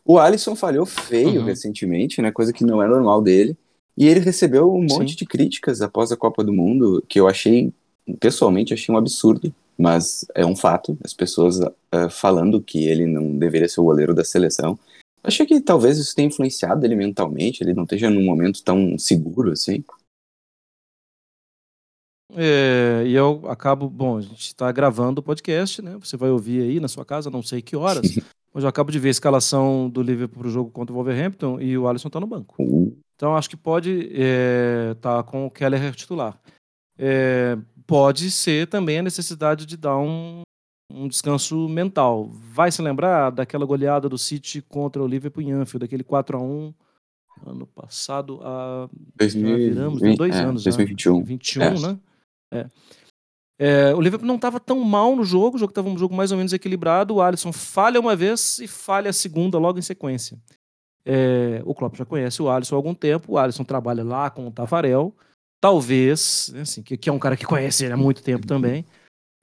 O 0.04 0.18
Alisson 0.18 0.56
falhou 0.56 0.86
feio 0.86 1.40
uhum. 1.40 1.44
recentemente, 1.44 2.22
né? 2.22 2.32
Coisa 2.32 2.50
que 2.50 2.64
não 2.64 2.82
é 2.82 2.88
normal 2.88 3.20
dele. 3.20 3.54
E 3.94 4.06
ele 4.06 4.20
recebeu 4.20 4.72
um 4.72 4.80
monte 4.80 5.10
Sim. 5.10 5.16
de 5.16 5.26
críticas 5.26 5.82
após 5.82 6.10
a 6.10 6.16
Copa 6.16 6.42
do 6.42 6.52
Mundo, 6.52 7.04
que 7.06 7.20
eu 7.20 7.28
achei, 7.28 7.74
pessoalmente, 8.18 8.72
achei 8.72 8.94
um 8.94 8.96
absurdo. 8.96 9.52
Mas 9.76 10.24
é 10.34 10.46
um 10.46 10.56
fato, 10.56 10.96
as 11.04 11.12
pessoas 11.12 11.60
uh, 11.60 12.08
falando 12.10 12.60
que 12.60 12.86
ele 12.86 13.06
não 13.06 13.36
deveria 13.36 13.68
ser 13.68 13.80
o 13.80 13.84
goleiro 13.84 14.14
da 14.14 14.24
seleção. 14.24 14.78
Achei 15.22 15.44
que 15.44 15.60
talvez 15.60 15.98
isso 15.98 16.14
tenha 16.14 16.28
influenciado 16.28 16.84
ele 16.84 16.94
mentalmente, 16.94 17.62
ele 17.62 17.74
não 17.74 17.82
esteja 17.82 18.08
num 18.08 18.24
momento 18.24 18.62
tão 18.62 18.98
seguro 18.98 19.52
assim. 19.52 19.84
É, 22.34 23.04
e 23.06 23.14
eu 23.14 23.42
acabo, 23.48 23.88
bom, 23.88 24.18
a 24.18 24.20
gente 24.20 24.48
está 24.48 24.70
gravando 24.70 25.20
o 25.20 25.24
podcast, 25.24 25.80
né? 25.80 25.96
Você 25.98 26.16
vai 26.16 26.30
ouvir 26.30 26.62
aí 26.62 26.80
na 26.80 26.88
sua 26.88 27.04
casa, 27.04 27.30
não 27.30 27.42
sei 27.42 27.62
que 27.62 27.74
horas. 27.76 28.02
mas 28.52 28.64
eu 28.64 28.68
acabo 28.68 28.90
de 28.90 28.98
ver 28.98 29.08
a 29.08 29.10
escalação 29.10 29.88
do 29.88 30.02
Liverpool 30.02 30.40
para 30.40 30.48
o 30.48 30.52
jogo 30.52 30.70
contra 30.70 30.92
o 30.92 30.96
Wolverhampton 30.96 31.60
e 31.60 31.76
o 31.76 31.86
Alisson 31.86 32.08
está 32.08 32.20
no 32.20 32.26
banco. 32.26 32.56
Uh. 32.58 32.96
Então 33.14 33.36
acho 33.36 33.50
que 33.50 33.56
pode 33.56 33.90
estar 33.90 34.14
é, 34.14 34.94
tá 34.94 35.22
com 35.22 35.46
o 35.46 35.50
Keller 35.50 35.94
titular. 35.94 36.40
É, 36.96 37.56
pode 37.86 38.30
ser 38.30 38.66
também 38.68 38.98
a 38.98 39.02
necessidade 39.02 39.64
de 39.64 39.76
dar 39.76 39.98
um, 39.98 40.42
um 40.90 41.08
descanso 41.08 41.68
mental. 41.68 42.28
Vai 42.28 42.72
se 42.72 42.82
lembrar 42.82 43.30
daquela 43.30 43.64
goleada 43.66 44.08
do 44.08 44.18
City 44.18 44.62
contra 44.62 45.02
o 45.02 45.06
Liverpool 45.06 45.42
em 45.42 45.52
Anfield, 45.52 45.84
daquele 45.84 46.04
4 46.04 46.36
a 46.36 46.40
1 46.40 46.74
ano 47.46 47.66
passado, 47.66 48.40
a 48.42 48.88
2020, 49.14 49.56
viramos, 49.56 50.02
né? 50.02 50.14
dois 50.16 50.34
é, 50.34 50.40
anos 50.40 50.64
2021. 50.64 51.18
Já, 51.20 51.24
21, 51.24 51.62
é. 51.62 51.70
né? 51.80 51.98
É. 52.52 52.66
É, 53.60 53.94
o 53.94 54.00
Liverpool 54.00 54.26
não 54.26 54.36
estava 54.36 54.60
tão 54.60 54.80
mal 54.80 55.16
no 55.16 55.24
jogo, 55.24 55.56
o 55.56 55.58
jogo 55.58 55.70
estava 55.70 55.88
um 55.88 55.98
jogo 55.98 56.14
mais 56.14 56.30
ou 56.30 56.36
menos 56.36 56.52
equilibrado. 56.52 57.14
O 57.14 57.22
Alisson 57.22 57.52
falha 57.52 57.98
uma 57.98 58.14
vez 58.14 58.60
e 58.60 58.68
falha 58.68 59.10
a 59.10 59.12
segunda 59.12 59.58
logo 59.58 59.78
em 59.78 59.82
sequência. 59.82 60.38
É, 61.04 61.60
o 61.64 61.74
Klopp 61.74 61.96
já 61.96 62.04
conhece 62.04 62.40
o 62.40 62.48
Alisson 62.48 62.76
há 62.76 62.78
algum 62.78 62.94
tempo. 62.94 63.32
O 63.32 63.38
Alisson 63.38 63.64
trabalha 63.64 64.04
lá 64.04 64.30
com 64.30 64.46
o 64.46 64.52
Tafarel. 64.52 65.12
Talvez, 65.60 66.54
assim, 66.60 66.82
que, 66.82 66.96
que 66.96 67.08
é 67.08 67.12
um 67.12 67.18
cara 67.18 67.36
que 67.36 67.44
conhece 67.44 67.84
ele 67.84 67.94
há 67.94 67.96
muito 67.96 68.22
tempo 68.22 68.46
também. 68.46 68.86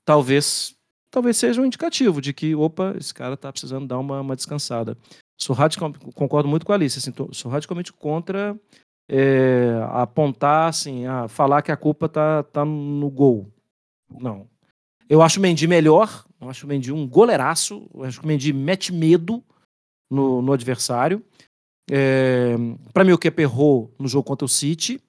Talvez, 0.06 0.75
talvez 1.16 1.38
seja 1.38 1.62
um 1.62 1.66
indicativo 1.66 2.20
de 2.20 2.34
que, 2.34 2.54
opa, 2.54 2.94
esse 3.00 3.14
cara 3.14 3.36
está 3.36 3.50
precisando 3.50 3.88
dar 3.88 3.98
uma, 3.98 4.20
uma 4.20 4.36
descansada. 4.36 4.98
Sou 5.40 5.56
radical, 5.56 5.94
concordo 6.14 6.50
muito 6.50 6.66
com 6.66 6.74
a 6.74 6.76
Alice. 6.76 7.00
Assim, 7.00 7.10
tô, 7.10 7.30
sou 7.32 7.50
radicalmente 7.50 7.94
contra 7.94 8.60
é, 9.10 9.80
apontar, 9.92 10.68
assim, 10.68 11.06
a 11.06 11.30
falar 11.30 11.62
que 11.62 11.72
a 11.72 11.78
culpa 11.78 12.10
tá, 12.10 12.44
tá 12.44 12.66
no 12.66 13.10
gol. 13.10 13.50
Não. 14.12 14.46
Eu 15.08 15.22
acho 15.22 15.40
o 15.40 15.42
Mendy 15.42 15.68
melhor, 15.68 16.26
eu 16.42 16.50
acho 16.50 16.66
o 16.66 16.70
Mendy 16.70 16.92
um 16.92 17.08
goleiraço, 17.08 17.90
eu 17.94 18.04
acho 18.04 18.20
que 18.20 18.26
o 18.26 18.28
Mendy 18.28 18.52
mete 18.52 18.92
medo 18.92 19.42
no, 20.12 20.42
no 20.42 20.52
adversário. 20.52 21.24
É, 21.90 22.56
para 22.92 23.06
mim, 23.06 23.14
o 23.14 23.18
Kepa 23.18 23.42
errou 23.42 23.94
no 23.98 24.10
jogo 24.10 24.28
contra 24.28 24.44
o 24.44 24.50
City. 24.50 25.00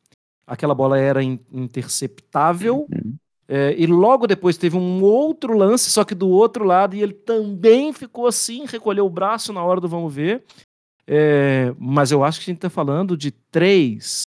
Aquela 0.46 0.74
bola 0.74 1.00
era 1.00 1.20
interceptável. 1.20 2.86
Uhum. 2.92 3.16
É, 3.48 3.74
e 3.78 3.86
logo 3.86 4.26
depois 4.26 4.56
teve 4.56 4.76
um 4.76 5.02
outro 5.02 5.56
lance, 5.56 5.90
só 5.90 6.04
que 6.04 6.14
do 6.14 6.28
outro 6.28 6.64
lado, 6.64 6.96
e 6.96 7.02
ele 7.02 7.12
também 7.12 7.92
ficou 7.92 8.26
assim, 8.26 8.64
recolheu 8.66 9.06
o 9.06 9.10
braço 9.10 9.52
na 9.52 9.62
hora 9.62 9.80
do 9.80 9.88
vamos 9.88 10.12
ver. 10.12 10.44
É, 11.06 11.72
mas 11.78 12.10
eu 12.10 12.24
acho 12.24 12.40
que 12.40 12.44
a 12.44 12.52
gente 12.52 12.58
está 12.58 12.70
falando 12.70 13.16
de 13.16 13.30
três, 13.30 14.22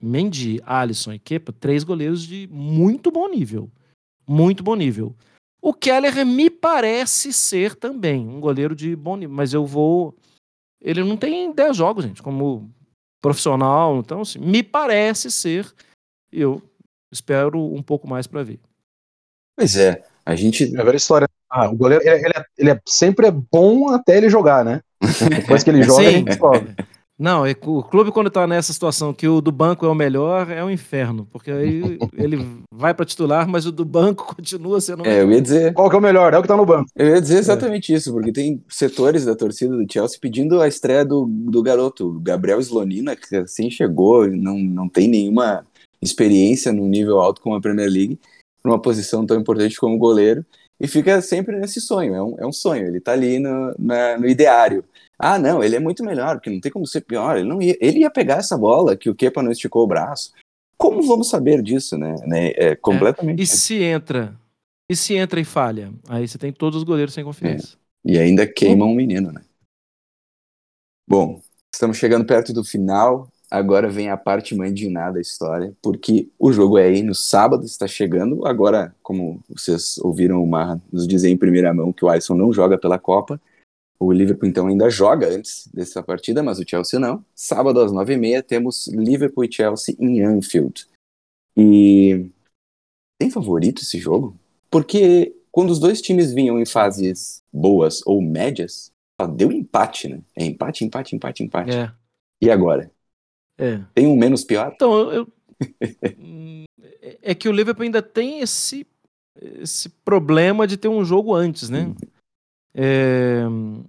Mendy, 0.00 0.60
Alisson 0.66 1.12
e 1.12 1.18
Kepa, 1.18 1.52
três 1.52 1.84
goleiros 1.84 2.26
de 2.26 2.48
muito 2.50 3.10
bom 3.10 3.28
nível. 3.28 3.70
Muito 4.26 4.62
bom 4.62 4.74
nível. 4.74 5.14
O 5.60 5.72
Keller 5.72 6.26
me 6.26 6.50
parece 6.50 7.32
ser 7.32 7.76
também 7.76 8.28
um 8.28 8.40
goleiro 8.40 8.74
de 8.74 8.96
bom 8.96 9.16
nível, 9.16 9.36
mas 9.36 9.54
eu 9.54 9.64
vou. 9.64 10.16
Ele 10.80 11.04
não 11.04 11.16
tem 11.16 11.52
10 11.52 11.76
jogos, 11.76 12.04
gente, 12.04 12.20
como 12.20 12.68
profissional, 13.22 13.98
então, 13.98 14.22
assim, 14.22 14.40
me 14.40 14.64
parece 14.64 15.30
ser. 15.30 15.72
Eu 16.32 16.60
espero 17.12 17.62
um 17.62 17.82
pouco 17.82 18.08
mais 18.08 18.26
para 18.26 18.42
ver. 18.42 18.58
Pois 19.56 19.76
é, 19.76 20.02
a 20.24 20.34
gente. 20.34 20.74
É 20.74 20.80
a 20.80 20.84
velha 20.84 20.96
história. 20.96 21.28
Ah, 21.50 21.68
o 21.68 21.76
goleiro, 21.76 22.02
ele, 22.04 22.24
ele, 22.24 22.32
é, 22.34 22.44
ele 22.56 22.70
é, 22.70 22.80
sempre 22.86 23.26
é 23.26 23.30
bom 23.30 23.90
até 23.90 24.16
ele 24.16 24.30
jogar, 24.30 24.64
né? 24.64 24.80
Depois 25.28 25.62
que 25.62 25.70
ele 25.70 25.82
joga, 25.84 26.02
Sim. 26.02 26.08
a 26.08 26.10
gente 26.12 26.24
descobre. 26.24 26.74
Não, 27.18 27.46
é 27.46 27.54
que 27.54 27.68
o 27.68 27.82
clube 27.82 28.10
quando 28.10 28.30
tá 28.30 28.48
nessa 28.48 28.72
situação 28.72 29.12
que 29.12 29.28
o 29.28 29.40
do 29.40 29.52
banco 29.52 29.86
é 29.86 29.88
o 29.88 29.94
melhor, 29.94 30.50
é 30.50 30.64
um 30.64 30.70
inferno, 30.70 31.24
porque 31.30 31.52
aí 31.52 31.98
ele 32.18 32.44
vai 32.72 32.92
para 32.94 33.04
titular, 33.04 33.46
mas 33.46 33.64
o 33.64 33.70
do 33.70 33.84
banco 33.84 34.24
continua 34.34 34.80
sendo 34.80 35.04
o 35.04 35.06
É, 35.06 35.22
eu 35.22 35.30
ia 35.30 35.40
dizer. 35.40 35.72
Qual 35.74 35.88
que 35.88 35.94
é 35.94 35.98
o 35.98 36.02
melhor? 36.02 36.34
É 36.34 36.38
o 36.38 36.42
que 36.42 36.48
tá 36.48 36.56
no 36.56 36.66
banco. 36.66 36.90
Eu 36.96 37.08
ia 37.08 37.20
dizer 37.20 37.38
exatamente 37.38 37.92
isso, 37.92 38.12
porque 38.12 38.32
tem 38.32 38.60
setores 38.68 39.24
da 39.24 39.36
torcida 39.36 39.76
do 39.76 39.86
Chelsea 39.88 40.18
pedindo 40.20 40.60
a 40.60 40.66
estreia 40.66 41.04
do, 41.04 41.26
do 41.28 41.62
garoto, 41.62 42.18
Gabriel 42.20 42.58
Slonina, 42.58 43.14
que 43.14 43.36
assim 43.36 43.70
chegou, 43.70 44.26
não, 44.26 44.58
não 44.58 44.88
tem 44.88 45.06
nenhuma 45.06 45.64
experiência 46.02 46.72
no 46.72 46.86
nível 46.86 47.20
alto 47.20 47.40
como 47.40 47.54
a 47.54 47.60
Premier 47.60 47.88
League, 47.88 48.18
numa 48.64 48.80
posição 48.80 49.24
tão 49.24 49.38
importante 49.40 49.76
como 49.76 49.96
goleiro, 49.98 50.44
e 50.80 50.88
fica 50.88 51.20
sempre 51.22 51.56
nesse 51.56 51.80
sonho, 51.80 52.14
é 52.14 52.22
um, 52.22 52.36
é 52.40 52.46
um 52.46 52.52
sonho, 52.52 52.86
ele 52.86 53.00
tá 53.00 53.12
ali 53.12 53.38
no, 53.38 53.74
na- 53.78 54.18
no 54.18 54.26
ideário. 54.28 54.84
Ah, 55.18 55.38
não, 55.38 55.62
ele 55.62 55.76
é 55.76 55.80
muito 55.80 56.04
melhor, 56.04 56.36
porque 56.36 56.50
não 56.50 56.60
tem 56.60 56.72
como 56.72 56.86
ser 56.86 57.02
pior, 57.02 57.36
ele, 57.36 57.48
não 57.48 57.62
ia, 57.62 57.76
ele 57.80 58.00
ia 58.00 58.10
pegar 58.10 58.38
essa 58.38 58.58
bola 58.58 58.96
que 58.96 59.08
o 59.08 59.14
Kepa 59.14 59.42
não 59.42 59.52
esticou 59.52 59.84
o 59.84 59.86
braço. 59.86 60.32
Como 60.76 61.00
vamos 61.02 61.28
saber 61.28 61.62
disso, 61.62 61.96
né? 61.96 62.16
né? 62.26 62.52
É 62.56 62.74
completamente. 62.74 63.40
E 63.40 63.46
se 63.46 63.80
entra, 63.80 64.34
e 64.90 64.96
se 64.96 65.14
entra 65.14 65.40
e 65.40 65.44
falha, 65.44 65.92
aí 66.08 66.26
você 66.26 66.36
tem 66.36 66.52
todos 66.52 66.78
os 66.78 66.82
goleiros 66.84 67.14
sem 67.14 67.22
confiança. 67.22 67.76
E 68.04 68.18
ainda 68.18 68.44
queima 68.44 68.84
um 68.84 68.94
menino, 68.94 69.30
né? 69.30 69.42
Bom, 71.08 71.40
estamos 71.72 71.96
chegando 71.96 72.26
perto 72.26 72.52
do 72.52 72.64
final. 72.64 73.30
Agora 73.54 73.90
vem 73.90 74.08
a 74.08 74.16
parte 74.16 74.54
mandinada 74.54 75.16
da 75.16 75.20
história, 75.20 75.76
porque 75.82 76.30
o 76.38 76.50
jogo 76.50 76.78
é 76.78 76.84
aí 76.84 77.02
no 77.02 77.14
sábado, 77.14 77.66
está 77.66 77.86
chegando. 77.86 78.46
Agora, 78.46 78.96
como 79.02 79.44
vocês 79.46 79.98
ouviram 79.98 80.42
o 80.42 80.46
Marra 80.46 80.80
nos 80.90 81.06
dizer 81.06 81.28
em 81.28 81.36
primeira 81.36 81.74
mão 81.74 81.92
que 81.92 82.02
o 82.02 82.08
Alisson 82.08 82.34
não 82.34 82.50
joga 82.50 82.78
pela 82.78 82.98
Copa, 82.98 83.38
o 84.00 84.10
Liverpool 84.10 84.48
então 84.48 84.68
ainda 84.68 84.88
joga 84.88 85.28
antes 85.28 85.68
dessa 85.70 86.02
partida, 86.02 86.42
mas 86.42 86.58
o 86.58 86.64
Chelsea 86.66 86.98
não. 86.98 87.22
Sábado 87.34 87.78
às 87.80 87.92
nove 87.92 88.14
e 88.14 88.16
meia 88.16 88.42
temos 88.42 88.88
Liverpool 88.88 89.44
e 89.44 89.52
Chelsea 89.52 89.94
em 90.00 90.22
Anfield. 90.22 90.86
E 91.54 92.30
tem 93.18 93.30
favorito 93.30 93.82
esse 93.82 93.98
jogo? 93.98 94.34
Porque 94.70 95.36
quando 95.50 95.68
os 95.68 95.78
dois 95.78 96.00
times 96.00 96.32
vinham 96.32 96.58
em 96.58 96.64
fases 96.64 97.42
boas 97.52 98.00
ou 98.06 98.22
médias, 98.22 98.90
deu 99.36 99.52
empate, 99.52 100.08
né? 100.08 100.22
É 100.34 100.42
empate, 100.42 100.86
empate, 100.86 101.14
empate, 101.14 101.44
empate. 101.44 101.70
É, 101.70 101.92
E 102.40 102.50
agora? 102.50 102.90
É. 103.62 103.80
Tem 103.94 104.08
um 104.08 104.16
menos 104.16 104.42
pior? 104.42 104.72
Então, 104.74 105.12
eu, 105.12 105.28
é 107.22 107.32
que 107.32 107.48
o 107.48 107.52
Liverpool 107.52 107.84
ainda 107.84 108.02
tem 108.02 108.40
esse, 108.40 108.84
esse 109.40 109.88
problema 109.88 110.66
de 110.66 110.76
ter 110.76 110.88
um 110.88 111.04
jogo 111.04 111.32
antes, 111.32 111.70
né? 111.70 111.94
É, 112.74 113.42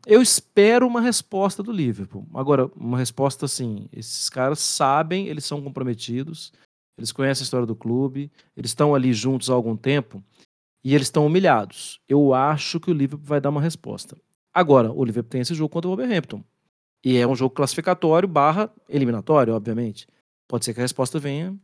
eu 0.06 0.22
espero 0.22 0.86
uma 0.86 1.02
resposta 1.02 1.64
do 1.64 1.72
Liverpool. 1.72 2.28
Agora, 2.36 2.70
uma 2.76 3.00
resposta 3.00 3.46
assim: 3.46 3.88
esses 3.92 4.30
caras 4.30 4.60
sabem, 4.60 5.28
eles 5.28 5.46
são 5.46 5.60
comprometidos, 5.60 6.54
eles 6.96 7.12
conhecem 7.12 7.42
a 7.42 7.46
história 7.46 7.66
do 7.66 7.76
clube, 7.76 8.32
eles 8.56 8.70
estão 8.70 8.94
ali 8.94 9.12
juntos 9.12 9.50
há 9.50 9.54
algum 9.54 9.76
tempo 9.76 10.24
e 10.84 10.94
eles 10.94 11.08
estão 11.08 11.26
humilhados. 11.26 12.00
Eu 12.08 12.34
acho 12.34 12.80
que 12.80 12.92
o 12.92 12.94
Liverpool 12.94 13.26
vai 13.26 13.42
dar 13.42 13.50
uma 13.50 13.62
resposta. 13.62 14.16
Agora, 14.54 14.92
o 14.92 15.04
Liverpool 15.04 15.32
tem 15.32 15.42
esse 15.42 15.56
jogo 15.56 15.70
contra 15.70 15.90
o 15.90 15.96
Wolverhampton. 15.96 16.44
E 17.04 17.18
é 17.18 17.28
um 17.28 17.36
jogo 17.36 17.54
classificatório 17.54 18.28
barra 18.28 18.74
eliminatório, 18.88 19.54
obviamente. 19.54 20.08
Pode 20.48 20.64
ser 20.64 20.74
que 20.74 20.80
a 20.80 20.84
resposta 20.84 21.20
venha 21.20 21.58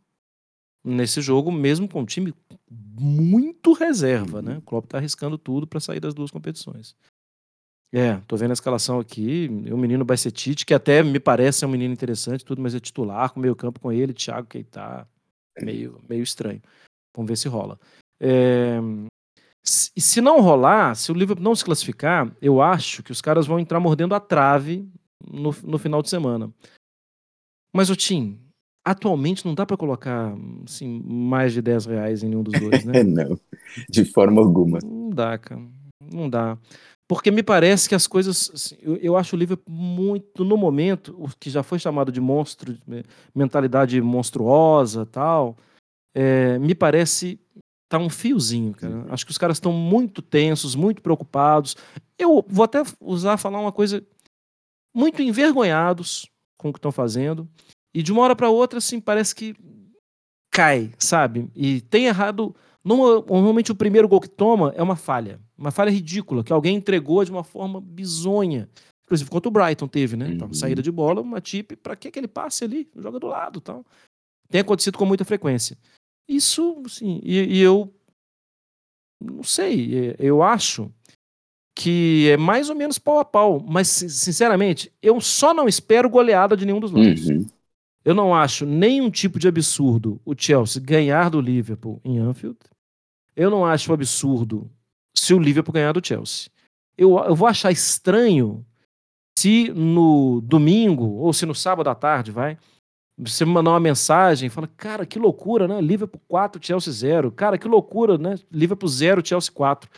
nesse 0.84 1.22
jogo, 1.22 1.52
mesmo 1.52 1.88
com 1.88 2.02
um 2.02 2.06
time 2.06 2.34
muito 2.70 3.74
reserva, 3.74 4.42
né? 4.42 4.58
O 4.58 4.62
Klopp 4.62 4.88
tá 4.88 4.98
arriscando 4.98 5.38
tudo 5.38 5.66
para 5.66 5.80
sair 5.80 6.00
das 6.00 6.14
duas 6.14 6.32
competições. 6.32 6.96
É, 7.92 8.18
tô 8.28 8.36
vendo 8.38 8.52
a 8.52 8.54
escalação 8.54 9.00
aqui. 9.00 9.48
O 9.72 9.78
menino 9.78 10.06
Bacetite, 10.06 10.66
que 10.66 10.74
até 10.74 11.02
me 11.02 11.20
parece 11.20 11.60
ser 11.60 11.66
um 11.66 11.70
menino 11.70 11.94
interessante, 11.94 12.46
tudo, 12.46 12.62
mas 12.62 12.76
é 12.76 12.80
titular, 12.80 13.32
com 13.32 13.40
meio 13.40 13.56
campo 13.56 13.80
com 13.80 13.92
ele, 13.92 14.14
Thiago 14.14 14.48
Keita, 14.48 15.08
meio, 15.62 16.00
meio 16.08 16.24
estranho. 16.24 16.62
Vamos 17.16 17.30
ver 17.30 17.38
se 17.38 17.48
rola. 17.48 17.80
É, 18.20 18.80
e 19.96 20.02
se 20.02 20.22
não 20.22 20.42
rolar, 20.42 20.96
se 20.96 21.12
o 21.12 21.16
Liverpool 21.16 21.44
não 21.44 21.56
se 21.56 21.66
classificar, 21.66 22.32
eu 22.42 22.62
acho 22.62 23.04
que 23.04 23.12
os 23.12 23.22
caras 23.22 23.46
vão 23.46 23.60
entrar 23.60 23.80
mordendo 23.80 24.16
a 24.16 24.20
trave 24.20 24.88
no, 25.28 25.56
no 25.64 25.78
final 25.78 26.02
de 26.02 26.10
semana. 26.10 26.54
Mas 27.74 27.90
o 27.90 27.96
Tim, 27.96 28.40
atualmente 28.86 29.46
não 29.46 29.54
dá 29.54 29.66
para 29.66 29.78
colocar 29.78 30.34
assim, 30.66 31.02
mais 31.06 31.54
de 31.54 31.62
10 31.62 31.86
reais 31.86 32.24
em 32.24 32.30
nenhum 32.30 32.44
dos 32.44 32.60
dois, 32.60 32.84
né? 32.84 33.04
não, 33.04 33.40
de 33.90 34.06
forma 34.06 34.42
alguma. 34.42 34.80
Não 34.84 35.10
dá, 35.10 35.38
cara. 35.38 35.62
Não 36.12 36.30
dá. 36.30 36.58
Porque 37.08 37.32
me 37.32 37.42
parece 37.42 37.90
que 37.90 37.96
as 37.96 38.06
coisas. 38.06 38.52
assim, 38.54 38.76
eu, 38.82 38.96
eu 38.98 39.18
acho 39.18 39.36
o 39.36 39.40
Liverpool 39.40 39.74
muito, 39.74 40.44
no 40.44 40.56
momento, 40.56 41.16
o 41.18 41.28
que 41.40 41.50
já 41.50 41.64
foi 41.64 41.80
chamado 41.80 42.12
de 42.12 42.22
monstro, 42.22 42.74
de 42.74 43.04
mentalidade 43.34 44.00
monstruosa 44.00 45.06
tal, 45.06 45.58
é, 46.16 46.60
me 46.60 46.76
parece 46.76 47.40
tá 47.90 47.98
um 47.98 48.10
fiozinho, 48.10 48.74
cara. 48.76 49.06
Acho 49.10 49.26
que 49.26 49.32
os 49.32 49.38
caras 49.38 49.58
estão 49.58 49.74
muito 49.74 50.22
tensos, 50.22 50.76
muito 50.76 51.02
preocupados. 51.02 51.76
Eu 52.18 52.46
vou 52.48 52.64
até 52.64 52.84
usar 53.02 53.38
falar 53.38 53.60
uma 53.60 53.72
coisa 53.72 54.06
muito 54.94 55.22
envergonhados 55.22 56.28
com 56.58 56.70
o 56.70 56.74
que 56.74 56.80
estão 56.80 56.92
fazendo. 56.92 57.48
E 57.94 58.04
de 58.04 58.12
uma 58.12 58.22
hora 58.22 58.36
para 58.36 58.50
outra, 58.50 58.78
assim, 58.80 59.00
parece 59.00 59.34
que 59.34 59.56
cai, 60.52 60.92
sabe? 61.00 61.50
E 61.56 61.82
tem 61.82 62.06
errado. 62.06 62.56
Normalmente 62.84 63.72
o 63.72 63.76
primeiro 63.76 64.08
gol 64.08 64.22
que 64.22 64.30
toma 64.30 64.74
é 64.76 64.82
uma 64.82 64.96
falha. 64.96 65.40
Uma 65.58 65.72
falha 65.72 65.90
ridícula, 65.90 66.44
que 66.44 66.54
alguém 66.54 66.76
entregou 66.78 67.24
de 67.24 67.32
uma 67.32 67.44
forma 67.44 67.82
bizonha. 67.82 68.70
Inclusive, 69.06 69.30
contra 69.30 69.50
o 69.50 69.52
Brighton 69.52 69.88
teve, 69.88 70.16
né? 70.16 70.30
Então, 70.32 70.48
Uhum. 70.48 70.54
saída 70.54 70.82
de 70.82 70.92
bola, 70.92 71.20
uma 71.22 71.42
tip, 71.42 71.76
pra 71.78 71.96
que 71.96 72.08
aquele 72.08 72.28
passe 72.28 72.64
ali? 72.64 72.88
Joga 72.96 73.20
do 73.20 73.28
lado 73.28 73.60
tal. 73.60 73.84
Tem 74.50 74.62
acontecido 74.62 74.98
com 74.98 75.06
muita 75.06 75.26
frequência. 75.26 75.78
Isso, 76.28 76.84
sim, 76.88 77.20
e, 77.24 77.58
e 77.58 77.60
eu 77.60 77.92
não 79.22 79.44
sei, 79.44 80.16
eu 80.20 80.42
acho 80.44 80.94
que 81.82 82.28
é 82.30 82.36
mais 82.36 82.70
ou 82.70 82.76
menos 82.76 83.00
pau 83.00 83.20
a 83.20 83.24
pau, 83.26 83.64
mas 83.66 83.88
sin- 83.88 84.10
sinceramente, 84.10 84.92
eu 85.02 85.22
só 85.22 85.54
não 85.54 85.66
espero 85.66 86.10
goleada 86.10 86.58
de 86.58 86.66
nenhum 86.66 86.82
dos 86.82 86.92
lados. 86.92 87.30
Uhum. 87.30 87.48
Eu 88.04 88.14
não 88.14 88.36
acho 88.36 88.66
nenhum 88.66 89.10
tipo 89.10 89.40
de 89.40 89.48
absurdo 89.48 90.20
o 90.26 90.34
Chelsea 90.38 90.82
ganhar 90.86 91.30
do 91.30 91.40
Liverpool 91.40 92.02
em 92.04 92.20
Anfield. 92.20 92.58
Eu 93.34 93.50
não 93.50 93.66
acho 93.66 93.94
absurdo 93.94 94.70
se 95.16 95.34
o 95.34 95.40
Liverpool 95.40 95.72
ganhar 95.72 95.94
do 95.94 96.06
Chelsea. 96.06 96.52
Eu, 96.98 97.18
eu 97.20 97.34
vou 97.34 97.48
achar 97.48 97.72
estranho 97.72 98.66
se 99.38 99.70
no 99.70 100.42
domingo 100.42 101.06
ou 101.06 101.32
se 101.32 101.46
no 101.46 101.56
sábado 101.56 101.90
à 101.90 101.96
tarde, 101.96 102.30
vai, 102.30 102.58
você 103.18 103.46
me 103.46 103.54
mandar 103.54 103.72
uma 103.72 103.80
mensagem 103.80 104.48
e 104.48 104.50
fala, 104.50 104.70
cara, 104.76 105.06
que 105.06 105.18
loucura, 105.18 105.66
né? 105.66 105.80
Liverpool 105.80 106.22
4, 106.28 106.62
Chelsea 106.62 106.92
0. 106.92 107.32
Cara, 107.32 107.58
que 107.58 107.70
loucura, 107.70 108.18
né? 108.18 108.36
Liverpool 108.52 108.90
0, 108.90 109.26
Chelsea 109.26 109.54
4. 109.54 109.90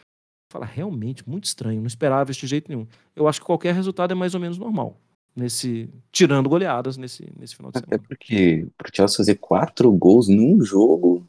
Fala, 0.51 0.65
realmente, 0.65 1.27
muito 1.27 1.45
estranho, 1.45 1.79
não 1.79 1.87
esperava 1.87 2.29
isso 2.29 2.41
de 2.41 2.47
jeito 2.47 2.67
nenhum. 2.69 2.85
Eu 3.15 3.25
acho 3.25 3.39
que 3.39 3.45
qualquer 3.45 3.73
resultado 3.73 4.11
é 4.11 4.15
mais 4.15 4.35
ou 4.35 4.39
menos 4.41 4.57
normal. 4.57 4.97
Nesse, 5.33 5.89
tirando 6.11 6.49
goleadas 6.49 6.97
nesse, 6.97 7.25
nesse 7.39 7.55
final 7.55 7.71
de 7.71 7.77
Até 7.77 7.87
semana. 7.87 8.03
porque 8.05 8.67
pro 8.77 8.91
Chelsea 8.93 9.15
fazer 9.15 9.35
quatro 9.35 9.89
gols 9.93 10.27
num 10.27 10.61
jogo, 10.61 11.25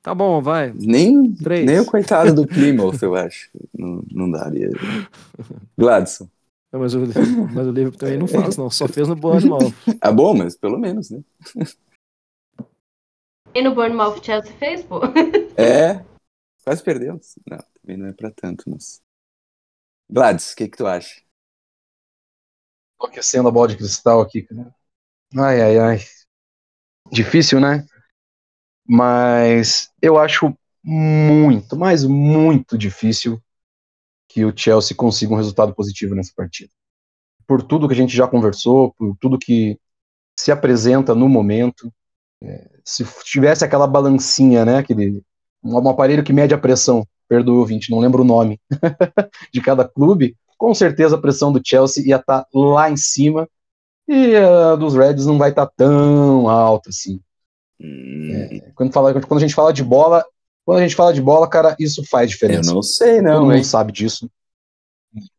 Tá 0.00 0.14
bom, 0.14 0.40
vai. 0.40 0.70
nem, 0.76 1.32
Três. 1.34 1.66
nem 1.66 1.80
o 1.80 1.86
coitado 1.86 2.32
do 2.34 2.46
Plymouth, 2.46 2.98
eu 3.02 3.16
acho. 3.16 3.50
Não, 3.76 4.04
não 4.12 4.30
daria. 4.30 4.70
Gladson. 5.76 6.28
Não, 6.72 6.78
Mas 6.78 6.94
o, 6.94 7.00
mas 7.52 7.66
o 7.66 7.70
Liverpool 7.72 7.98
também 7.98 8.18
não 8.18 8.28
faz, 8.28 8.56
não. 8.56 8.70
Só 8.70 8.86
fez 8.86 9.08
no 9.08 9.16
Bournemouth. 9.16 9.72
Ah, 10.00 10.12
bom, 10.12 10.34
mas 10.36 10.56
pelo 10.56 10.78
menos, 10.78 11.10
né? 11.10 11.20
E 13.54 13.62
no 13.62 13.74
Bournemouth 13.74 14.22
Chelsea 14.22 14.52
fez, 14.58 14.82
pô. 14.84 15.00
É, 15.56 16.04
quase 16.64 16.82
perdemos. 16.82 17.36
Não, 17.50 17.58
também 17.84 17.98
não 17.98 18.06
é 18.06 18.12
pra 18.12 18.30
tanto, 18.30 18.64
mas... 18.68 19.02
Gladys, 20.08 20.52
o 20.52 20.56
que 20.56 20.68
que 20.68 20.76
tu 20.76 20.86
acha? 20.86 21.22
Tô 22.98 23.06
aquecendo 23.06 23.48
a 23.48 23.52
bola 23.52 23.68
de 23.68 23.76
cristal 23.76 24.20
aqui, 24.20 24.42
cara. 24.42 24.74
Ai, 25.36 25.60
ai, 25.60 25.78
ai. 25.78 25.98
Difícil, 27.12 27.60
né? 27.60 27.86
Mas 28.86 29.90
eu 30.00 30.18
acho 30.18 30.56
muito, 30.82 31.76
mas 31.76 32.04
muito 32.04 32.76
difícil 32.76 33.42
que 34.28 34.44
o 34.44 34.56
Chelsea 34.56 34.96
consiga 34.96 35.34
um 35.34 35.36
resultado 35.36 35.74
positivo 35.74 36.14
nessa 36.14 36.32
partida. 36.34 36.72
Por 37.46 37.62
tudo 37.62 37.88
que 37.88 37.94
a 37.94 37.96
gente 37.96 38.16
já 38.16 38.28
conversou, 38.28 38.94
por 38.94 39.16
tudo 39.20 39.38
que 39.38 39.78
se 40.38 40.52
apresenta 40.52 41.14
no 41.14 41.28
momento. 41.28 41.92
é, 42.42 42.70
se 42.84 43.04
tivesse 43.24 43.64
aquela 43.64 43.86
balancinha, 43.86 44.64
né? 44.64 44.78
Aquele, 44.78 45.24
um, 45.64 45.74
um 45.78 45.88
aparelho 45.88 46.24
que 46.24 46.32
mede 46.32 46.54
a 46.54 46.58
pressão, 46.58 47.06
perdoe 47.28 47.56
ouvinte, 47.56 47.90
não 47.90 48.00
lembro 48.00 48.22
o 48.22 48.26
nome, 48.26 48.60
de 49.52 49.60
cada 49.60 49.86
clube, 49.88 50.36
com 50.58 50.74
certeza 50.74 51.16
a 51.16 51.20
pressão 51.20 51.52
do 51.52 51.60
Chelsea 51.64 52.06
ia 52.06 52.16
estar 52.16 52.46
lá 52.54 52.90
em 52.90 52.96
cima 52.96 53.48
e 54.08 54.36
a 54.36 54.76
dos 54.76 54.94
Reds 54.94 55.26
não 55.26 55.38
vai 55.38 55.50
estar 55.50 55.66
tão 55.76 56.48
alta 56.48 56.90
assim. 56.90 57.20
Hum, 57.80 58.30
É, 58.32 58.72
quando, 58.74 58.92
fala, 58.92 59.12
quando 59.12 59.38
a 59.38 59.40
gente 59.40 59.54
fala 59.54 59.72
de 59.72 59.82
bola, 59.82 60.24
quando 60.64 60.78
a 60.78 60.82
gente 60.82 60.94
fala 60.96 61.12
de 61.12 61.20
bola, 61.22 61.48
cara, 61.48 61.76
isso 61.78 62.04
faz 62.08 62.28
eu 62.30 62.34
diferença. 62.34 62.72
não 62.72 62.82
sei, 62.82 63.16
Todo 63.16 63.22
não, 63.22 63.42
mundo 63.42 63.56
hein? 63.56 63.64
sabe 63.64 63.92
disso. 63.92 64.30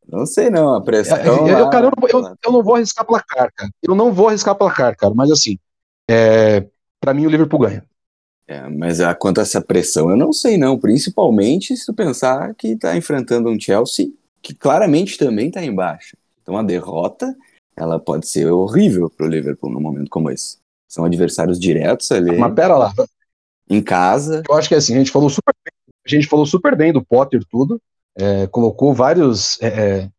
Não 0.07 0.26
sei, 0.26 0.49
não. 0.49 0.76
A 0.76 0.82
pressão. 0.84 1.17
eu, 1.17 1.47
eu, 1.47 1.59
lá- 1.59 1.69
cara, 1.69 1.88
eu 1.88 1.91
não, 1.91 2.01
vou- 2.01 2.09
eu- 2.09 2.36
eu 2.45 2.51
não 2.51 2.63
vou 2.63 2.76
arriscar 2.76 3.05
placar, 3.05 3.51
cara. 3.53 3.69
Eu 3.82 3.95
não 3.95 4.13
vou 4.13 4.28
arriscar 4.30 4.55
placar, 4.55 4.95
cara. 4.95 5.13
Mas 5.13 5.32
assim, 5.32 5.57
é, 6.09 6.67
para 6.99 7.13
mim 7.13 7.26
o 7.26 7.30
Liverpool 7.30 7.59
ganha. 7.59 7.86
É, 8.47 8.67
mas 8.69 9.01
a, 9.01 9.15
quanto 9.15 9.39
a 9.39 9.41
essa 9.41 9.59
pressão, 9.61 10.09
eu 10.09 10.17
não 10.17 10.31
sei, 10.31 10.57
não. 10.57 10.77
Principalmente 10.77 11.75
se 11.75 11.85
tu 11.85 11.93
pensar 11.93 12.53
que 12.55 12.75
tá 12.75 12.95
enfrentando 12.95 13.49
um 13.49 13.59
Chelsea 13.59 14.11
que 14.41 14.53
claramente 14.53 15.17
também 15.17 15.49
tá 15.49 15.63
embaixo. 15.63 16.15
Então 16.43 16.55
a 16.55 16.61
derrota, 16.61 17.35
ela 17.75 17.99
pode 17.99 18.27
ser 18.27 18.45
horrível 18.51 19.09
pro 19.09 19.27
Liverpool 19.27 19.71
num 19.71 19.81
momento 19.81 20.09
como 20.09 20.29
esse. 20.29 20.57
São 20.87 21.03
adversários 21.03 21.59
diretos 21.59 22.11
ali, 22.11 22.37
Mas 22.37 22.53
pera 22.53 22.77
lá, 22.77 22.93
em 23.67 23.81
casa. 23.81 24.43
eu 24.47 24.55
acho 24.55 24.69
que 24.69 24.75
assim, 24.75 24.93
a 24.93 24.99
gente 24.99 25.09
falou 25.09 25.29
super 25.29 25.53
bem, 25.65 25.73
a 26.05 26.09
gente 26.09 26.27
falou 26.27 26.45
super 26.45 26.75
bem 26.75 26.93
do 26.93 27.03
Potter 27.03 27.43
tudo, 27.49 27.81
é, 28.15 28.45
colocou 28.47 28.93
vários 28.93 29.59
é, 29.61 29.67
é, 29.67 30.09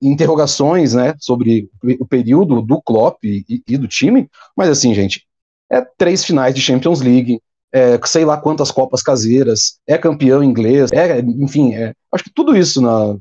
interrogações, 0.00 0.94
né, 0.94 1.14
sobre 1.18 1.68
o 1.98 2.06
período 2.06 2.62
do 2.62 2.80
Klopp 2.80 3.24
e- 3.24 3.44
e 3.66 3.76
do 3.76 3.88
time, 3.88 4.30
mas 4.56 4.68
assim, 4.68 4.94
gente, 4.94 5.26
é 5.70 5.80
três 5.98 6.24
finais 6.24 6.54
de 6.54 6.60
Champions 6.60 7.00
League, 7.00 7.40
é, 7.72 7.98
sei 8.04 8.24
lá 8.24 8.36
quantas 8.36 8.70
copas 8.70 9.02
caseiras, 9.02 9.78
é 9.86 9.96
campeão 9.96 10.42
inglês, 10.44 10.90
é, 10.92 11.20
enfim, 11.20 11.74
é, 11.74 11.94
acho 12.12 12.24
que 12.24 12.32
tudo 12.34 12.56
isso 12.56 12.80
na, 12.80 13.16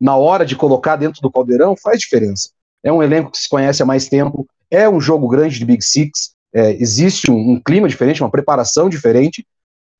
na 0.00 0.16
hora 0.16 0.46
de 0.46 0.54
colocar 0.54 0.96
dentro 0.96 1.20
do 1.20 1.30
caldeirão 1.30 1.74
faz 1.76 1.98
diferença. 1.98 2.50
É 2.82 2.92
um 2.92 3.02
elenco 3.02 3.32
que 3.32 3.38
se 3.38 3.48
conhece 3.48 3.82
há 3.82 3.86
mais 3.86 4.08
tempo, 4.08 4.46
é 4.70 4.88
um 4.88 5.00
jogo 5.00 5.28
grande 5.28 5.58
de 5.58 5.64
Big 5.64 5.84
Six, 5.84 6.34
é, 6.52 6.72
existe 6.72 7.30
um, 7.30 7.52
um 7.52 7.60
clima 7.60 7.88
diferente, 7.88 8.22
uma 8.22 8.30
preparação 8.30 8.88
diferente, 8.88 9.44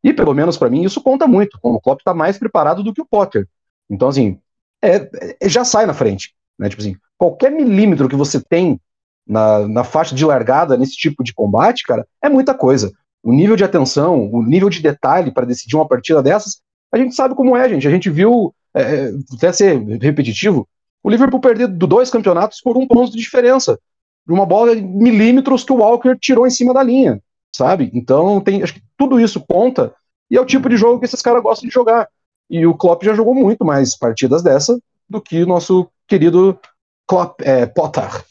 e 0.02 0.12
pelo 0.12 0.32
menos 0.32 0.56
para 0.56 0.70
mim 0.70 0.84
isso 0.84 1.02
conta 1.02 1.26
muito. 1.26 1.58
como 1.60 1.76
O 1.76 1.80
Klopp 1.80 2.00
está 2.00 2.14
mais 2.14 2.38
preparado 2.38 2.82
do 2.82 2.94
que 2.94 3.02
o 3.02 3.06
Potter. 3.06 3.48
Então, 3.90 4.08
assim, 4.08 4.38
é, 4.80 5.36
é- 5.40 5.48
já 5.48 5.64
sai 5.64 5.86
na 5.86 5.94
frente. 5.94 6.34
Né? 6.58 6.68
Tipo 6.68 6.82
assim, 6.82 6.96
qualquer 7.18 7.50
milímetro 7.50 8.08
que 8.08 8.16
você 8.16 8.40
tem 8.40 8.80
na, 9.26 9.66
na 9.66 9.84
faixa 9.84 10.14
de 10.14 10.24
largada 10.24 10.76
nesse 10.76 10.96
tipo 10.96 11.24
de 11.24 11.34
combate, 11.34 11.82
cara, 11.82 12.06
é 12.22 12.28
muita 12.28 12.54
coisa. 12.54 12.92
O 13.26 13.32
nível 13.32 13.56
de 13.56 13.64
atenção, 13.64 14.30
o 14.32 14.40
nível 14.40 14.70
de 14.70 14.80
detalhe 14.80 15.32
para 15.32 15.44
decidir 15.44 15.74
uma 15.74 15.88
partida 15.88 16.22
dessas, 16.22 16.60
a 16.92 16.96
gente 16.96 17.12
sabe 17.12 17.34
como 17.34 17.56
é, 17.56 17.68
gente. 17.68 17.88
A 17.88 17.90
gente 17.90 18.08
viu, 18.08 18.54
é, 18.72 18.82
é, 18.82 19.10
até 19.34 19.52
ser 19.52 19.82
repetitivo, 20.00 20.68
o 21.02 21.10
Liverpool 21.10 21.40
perder 21.40 21.66
do 21.66 21.88
dois 21.88 22.08
campeonatos 22.08 22.60
por 22.60 22.78
um 22.78 22.86
ponto 22.86 23.10
de 23.10 23.18
diferença. 23.18 23.80
De 24.24 24.32
uma 24.32 24.46
bola 24.46 24.76
de 24.76 24.82
milímetros 24.82 25.64
que 25.64 25.72
o 25.72 25.78
Walker 25.78 26.16
tirou 26.20 26.46
em 26.46 26.50
cima 26.50 26.72
da 26.72 26.84
linha, 26.84 27.20
sabe? 27.52 27.90
Então, 27.92 28.40
tem, 28.40 28.62
acho 28.62 28.74
que 28.74 28.82
tudo 28.96 29.18
isso 29.18 29.44
conta 29.44 29.92
e 30.30 30.36
é 30.36 30.40
o 30.40 30.46
tipo 30.46 30.68
de 30.68 30.76
jogo 30.76 31.00
que 31.00 31.06
esses 31.06 31.20
caras 31.20 31.42
gostam 31.42 31.68
de 31.68 31.74
jogar. 31.74 32.08
E 32.48 32.64
o 32.64 32.76
Klopp 32.76 33.02
já 33.02 33.12
jogou 33.12 33.34
muito 33.34 33.64
mais 33.64 33.98
partidas 33.98 34.40
dessa 34.40 34.78
do 35.10 35.20
que 35.20 35.42
o 35.42 35.48
nosso 35.48 35.88
querido 36.06 36.56
Klopp, 37.08 37.40
é, 37.40 37.66
Potter. 37.66 38.24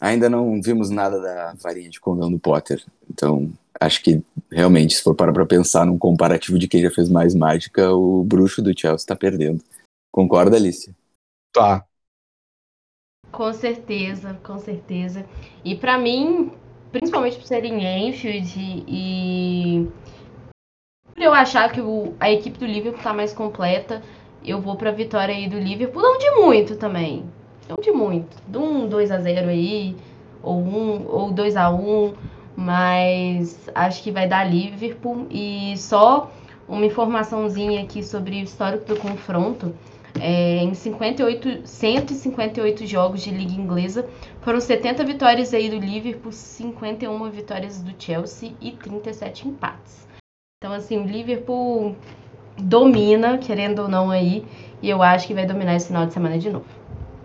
Ainda 0.00 0.30
não 0.30 0.60
vimos 0.62 0.88
nada 0.88 1.20
da 1.20 1.54
varinha 1.54 1.90
de 1.90 2.00
condão 2.00 2.30
do 2.30 2.38
Potter. 2.38 2.82
Então, 3.10 3.52
acho 3.78 4.02
que 4.02 4.22
realmente, 4.50 4.94
se 4.94 5.02
for 5.02 5.14
parar 5.14 5.32
pra 5.32 5.44
pensar 5.44 5.84
num 5.84 5.98
comparativo 5.98 6.58
de 6.58 6.66
quem 6.66 6.80
já 6.80 6.90
fez 6.90 7.08
mais 7.08 7.34
mágica, 7.34 7.92
o 7.92 8.24
bruxo 8.24 8.62
do 8.62 8.78
Chelsea 8.78 9.06
tá 9.06 9.14
perdendo. 9.14 9.62
Concorda, 10.10 10.56
Alicia? 10.56 10.94
Tá. 11.52 11.84
Com 13.30 13.52
certeza, 13.52 14.34
com 14.42 14.58
certeza. 14.58 15.24
E 15.64 15.76
pra 15.76 15.98
mim, 15.98 16.52
principalmente 16.90 17.36
por 17.36 17.46
ser 17.46 17.64
em 17.64 18.08
Enfield 18.08 18.84
e 18.88 19.88
por 21.14 21.22
eu 21.22 21.32
achar 21.32 21.70
que 21.70 21.80
o- 21.80 22.14
a 22.18 22.30
equipe 22.30 22.58
do 22.58 22.66
Liverpool 22.66 23.02
tá 23.02 23.12
mais 23.12 23.32
completa, 23.32 24.02
eu 24.44 24.60
vou 24.60 24.76
pra 24.76 24.90
vitória 24.90 25.34
aí 25.34 25.48
do 25.48 25.58
Liverpool, 25.58 26.02
não 26.02 26.18
de 26.18 26.30
muito 26.32 26.76
também. 26.76 27.24
Não 27.70 27.76
de 27.80 27.92
muito. 27.92 28.36
De 28.48 28.58
um 28.58 28.88
2 28.88 29.12
a 29.12 29.20
0 29.20 29.48
aí, 29.48 29.94
ou 30.42 30.58
um 30.58 31.06
ou 31.06 31.30
2 31.30 31.56
a 31.56 31.70
1, 31.70 32.14
mas 32.56 33.70
acho 33.72 34.02
que 34.02 34.10
vai 34.10 34.26
dar 34.26 34.42
Liverpool 34.42 35.28
e 35.30 35.76
só 35.76 36.32
uma 36.68 36.84
informaçãozinha 36.84 37.82
aqui 37.82 38.02
sobre 38.02 38.40
o 38.40 38.42
histórico 38.42 38.86
do 38.86 38.96
confronto. 38.96 39.72
É, 40.20 40.56
em 40.56 40.74
58, 40.74 41.60
158 41.64 42.84
jogos 42.84 43.22
de 43.22 43.30
Liga 43.30 43.52
Inglesa, 43.52 44.08
foram 44.40 44.60
70 44.60 45.04
vitórias 45.04 45.54
aí 45.54 45.70
do 45.70 45.78
Liverpool, 45.78 46.32
51 46.32 47.30
vitórias 47.30 47.80
do 47.80 47.94
Chelsea 47.96 48.52
e 48.60 48.72
37 48.72 49.46
empates. 49.46 50.08
Então, 50.58 50.74
assim, 50.74 50.98
o 50.98 51.06
Liverpool 51.06 51.94
domina, 52.58 53.38
querendo 53.38 53.82
ou 53.82 53.88
não 53.88 54.10
aí, 54.10 54.44
e 54.82 54.90
eu 54.90 55.00
acho 55.00 55.28
que 55.28 55.32
vai 55.32 55.46
dominar 55.46 55.76
esse 55.76 55.86
final 55.86 56.04
de 56.04 56.12
semana 56.12 56.36
de 56.36 56.50
novo. 56.50 56.79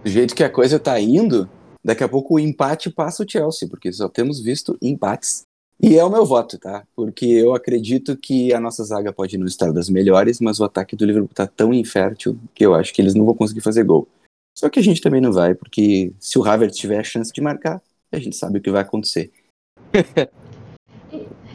Do 0.05 0.11
jeito 0.11 0.35
que 0.35 0.43
a 0.43 0.49
coisa 0.51 0.77
tá 0.77 0.99
indo, 0.99 1.49
daqui 1.83 2.03
a 2.03 2.07
pouco 2.07 2.35
o 2.35 2.39
empate 2.39 2.91
passa 2.91 3.23
o 3.23 3.25
Chelsea, 3.27 3.67
porque 3.67 3.91
só 3.91 4.07
temos 4.07 4.39
visto 4.39 4.77
empates. 4.79 5.41
E 5.81 5.97
é 5.97 6.05
o 6.05 6.11
meu 6.11 6.23
voto, 6.23 6.59
tá? 6.59 6.83
Porque 6.95 7.25
eu 7.25 7.55
acredito 7.55 8.15
que 8.15 8.53
a 8.53 8.59
nossa 8.59 8.83
zaga 8.83 9.11
pode 9.11 9.35
não 9.35 9.47
estar 9.47 9.73
das 9.73 9.89
melhores, 9.89 10.39
mas 10.39 10.59
o 10.59 10.63
ataque 10.63 10.95
do 10.95 11.07
Liverpool 11.07 11.33
tá 11.33 11.47
tão 11.47 11.73
infértil 11.73 12.37
que 12.53 12.63
eu 12.63 12.75
acho 12.75 12.93
que 12.93 13.01
eles 13.01 13.15
não 13.15 13.25
vão 13.25 13.33
conseguir 13.33 13.61
fazer 13.61 13.83
gol. 13.83 14.07
Só 14.55 14.69
que 14.69 14.79
a 14.79 14.83
gente 14.83 15.01
também 15.01 15.19
não 15.19 15.33
vai, 15.33 15.55
porque 15.55 16.13
se 16.19 16.37
o 16.37 16.45
Havertz 16.45 16.77
tiver 16.77 16.99
a 16.99 17.03
chance 17.03 17.33
de 17.33 17.41
marcar, 17.41 17.81
a 18.11 18.19
gente 18.19 18.35
sabe 18.35 18.59
o 18.59 18.61
que 18.61 18.69
vai 18.69 18.83
acontecer. 18.83 19.31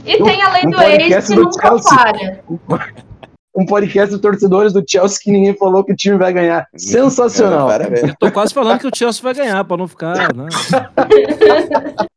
E 0.02 0.16
tem 0.16 0.42
a 0.42 0.52
lei 0.52 0.62
do 0.62 0.80
ex 0.80 1.26
que 1.28 1.36
nunca 1.36 1.68
Chelsea. 1.68 1.94
falha. 1.94 2.44
Um 3.54 3.66
podcast 3.66 4.14
de 4.14 4.20
torcedores 4.20 4.72
do 4.72 4.84
Chelsea 4.86 5.18
que 5.22 5.30
ninguém 5.30 5.54
falou 5.56 5.82
que 5.82 5.92
o 5.92 5.96
time 5.96 6.16
vai 6.16 6.32
ganhar. 6.32 6.68
Sensacional. 6.76 7.68
Parabéns. 7.68 8.02
Eu 8.02 8.16
tô 8.16 8.30
quase 8.30 8.54
falando 8.54 8.78
que 8.78 8.86
o 8.86 8.90
Chelsea 8.94 9.22
vai 9.22 9.34
ganhar, 9.34 9.64
pra 9.64 9.76
não 9.76 9.88
ficar. 9.88 10.32
Né? 10.34 10.48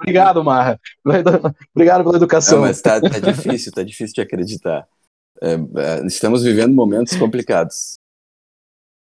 Obrigado, 0.00 0.42
Marra. 0.42 0.80
Obrigado 1.04 2.04
pela 2.04 2.12
Não, 2.12 2.16
educação. 2.16 2.60
mas 2.60 2.80
tá, 2.80 3.00
tá 3.00 3.18
difícil, 3.18 3.72
tá 3.72 3.82
difícil 3.82 4.14
de 4.14 4.20
acreditar. 4.20 4.86
É, 5.42 5.54
é, 5.54 6.06
estamos 6.06 6.42
vivendo 6.42 6.74
momentos 6.74 7.16
complicados. 7.16 7.98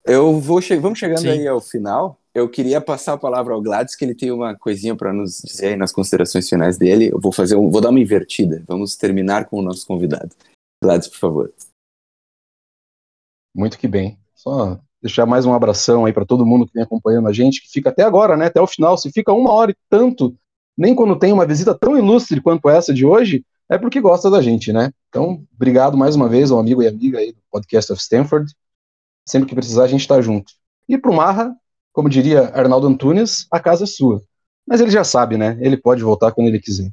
Eu 0.05 0.39
vou 0.39 0.61
che 0.61 0.75
vamos 0.77 0.99
chegando 0.99 1.21
Sim. 1.21 1.29
aí 1.29 1.47
ao 1.47 1.61
final. 1.61 2.19
Eu 2.33 2.49
queria 2.49 2.81
passar 2.81 3.13
a 3.13 3.17
palavra 3.17 3.53
ao 3.53 3.61
Gladys, 3.61 3.95
que 3.95 4.03
ele 4.03 4.15
tem 4.15 4.31
uma 4.31 4.55
coisinha 4.55 4.95
para 4.95 5.13
nos 5.13 5.41
dizer 5.41 5.67
aí 5.67 5.75
nas 5.75 5.91
considerações 5.91 6.49
finais 6.49 6.77
dele. 6.77 7.09
Eu 7.13 7.19
vou 7.19 7.31
fazer 7.31 7.55
um, 7.55 7.69
vou 7.69 7.79
dar 7.79 7.89
uma 7.89 7.99
invertida. 7.99 8.63
Vamos 8.67 8.95
terminar 8.95 9.45
com 9.45 9.59
o 9.59 9.61
nosso 9.61 9.85
convidado. 9.85 10.35
Gladys, 10.83 11.07
por 11.07 11.17
favor. 11.17 11.53
Muito 13.55 13.77
que 13.77 13.87
bem. 13.87 14.19
Só 14.35 14.79
deixar 15.01 15.25
mais 15.25 15.45
um 15.45 15.53
abração 15.53 16.05
aí 16.05 16.13
para 16.13 16.25
todo 16.25 16.45
mundo 16.45 16.65
que 16.65 16.73
vem 16.73 16.83
acompanhando 16.83 17.27
a 17.27 17.33
gente, 17.33 17.61
que 17.61 17.69
fica 17.69 17.89
até 17.89 18.03
agora, 18.03 18.37
né? 18.37 18.45
Até 18.45 18.61
o 18.61 18.67
final. 18.67 18.97
Se 18.97 19.11
fica 19.11 19.33
uma 19.33 19.51
hora 19.51 19.71
e 19.71 19.75
tanto, 19.89 20.35
nem 20.77 20.93
quando 20.93 21.17
tem 21.17 21.33
uma 21.33 21.45
visita 21.45 21.73
tão 21.73 21.97
ilustre 21.97 22.41
quanto 22.41 22.69
essa 22.69 22.93
de 22.93 23.05
hoje, 23.05 23.45
é 23.69 23.77
porque 23.77 24.01
gosta 24.01 24.29
da 24.29 24.41
gente, 24.41 24.71
né? 24.71 24.91
Então, 25.09 25.45
obrigado 25.55 25.97
mais 25.97 26.15
uma 26.15 26.27
vez 26.27 26.51
ao 26.51 26.59
amigo 26.59 26.83
e 26.83 26.87
amiga 26.87 27.19
aí 27.19 27.31
do 27.31 27.39
Podcast 27.49 27.91
of 27.91 28.01
Stanford. 28.01 28.53
Sempre 29.25 29.49
que 29.49 29.55
precisar, 29.55 29.83
a 29.83 29.87
gente 29.87 30.01
está 30.01 30.21
junto. 30.21 30.51
E 30.87 30.97
pro 30.97 31.13
Marra, 31.13 31.55
como 31.91 32.09
diria 32.09 32.49
Arnaldo 32.49 32.87
Antunes, 32.87 33.47
a 33.51 33.59
casa 33.59 33.85
é 33.85 33.87
sua. 33.87 34.21
Mas 34.65 34.81
ele 34.81 34.91
já 34.91 35.03
sabe, 35.03 35.37
né? 35.37 35.57
Ele 35.61 35.77
pode 35.77 36.03
voltar 36.03 36.31
quando 36.31 36.47
ele 36.47 36.59
quiser. 36.59 36.91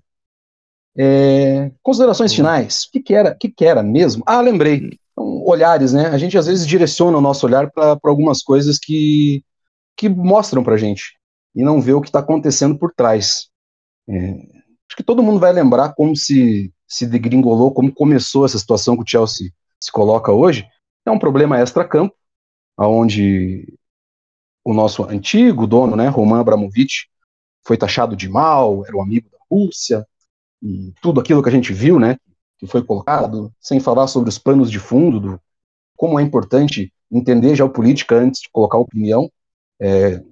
É, 0.97 1.71
Considerações 1.83 2.35
finais. 2.35 2.85
O 2.85 2.91
que, 2.93 3.01
que 3.01 3.15
era? 3.15 3.33
O 3.33 3.39
que, 3.39 3.49
que 3.49 3.65
era 3.65 3.83
mesmo? 3.83 4.23
Ah, 4.27 4.41
lembrei. 4.41 4.99
Então, 5.13 5.45
olhares, 5.45 5.93
né? 5.93 6.09
A 6.09 6.19
gente 6.19 6.37
às 6.37 6.47
vezes 6.47 6.67
direciona 6.67 7.19
o 7.19 7.21
nosso 7.21 7.47
olhar 7.47 7.71
para 7.71 7.99
algumas 8.05 8.43
coisas 8.43 8.79
que, 8.79 9.45
que 9.97 10.09
mostram 10.09 10.63
pra 10.63 10.77
gente 10.77 11.19
e 11.55 11.63
não 11.63 11.81
vê 11.81 11.93
o 11.93 12.01
que 12.01 12.09
está 12.09 12.21
acontecendo 12.21 12.79
por 12.79 12.93
trás. 12.93 13.49
É, 14.09 14.31
acho 14.31 14.97
que 14.97 15.03
todo 15.03 15.23
mundo 15.23 15.39
vai 15.39 15.53
lembrar 15.53 15.95
como 15.95 16.17
se, 16.17 16.73
se 16.87 17.07
degringolou, 17.07 17.73
como 17.73 17.93
começou 17.93 18.45
essa 18.45 18.59
situação 18.59 18.97
que 18.97 19.03
o 19.03 19.07
Chelsea 19.07 19.51
se 19.81 19.91
coloca 19.93 20.33
hoje. 20.33 20.67
É 21.07 21.11
um 21.11 21.19
problema 21.19 21.59
extra-campo, 21.59 22.15
onde 22.79 23.75
o 24.65 24.75
nosso 24.75 25.05
antigo 25.05 25.67
dono, 25.67 25.97
né, 25.97 26.09
Roman 26.09 26.41
Abramovich, 26.41 27.09
foi 27.67 27.77
taxado 27.77 28.17
de 28.17 28.29
mal, 28.29 28.85
era 28.87 28.97
o 28.97 29.03
amigo 29.03 29.29
da 29.31 29.39
Rússia, 29.51 30.07
e 30.63 30.93
tudo 31.01 31.21
aquilo 31.21 31.43
que 31.43 31.49
a 31.49 31.53
gente 31.53 31.73
viu, 31.73 31.99
né, 31.99 32.17
que 32.59 32.67
foi 32.67 32.83
colocado, 32.83 33.53
sem 33.61 33.81
falar 33.81 34.07
sobre 34.07 34.29
os 34.29 34.39
panos 34.39 34.71
de 34.71 34.79
fundo, 34.79 35.21
do, 35.21 35.41
como 35.97 36.19
é 36.19 36.23
importante 36.23 36.93
entender 37.11 37.55
geopolítica 37.55 38.17
antes 38.17 38.43
de 38.43 38.51
colocar 38.51 38.79
opinião, 38.79 39.31
é, 39.81 40.23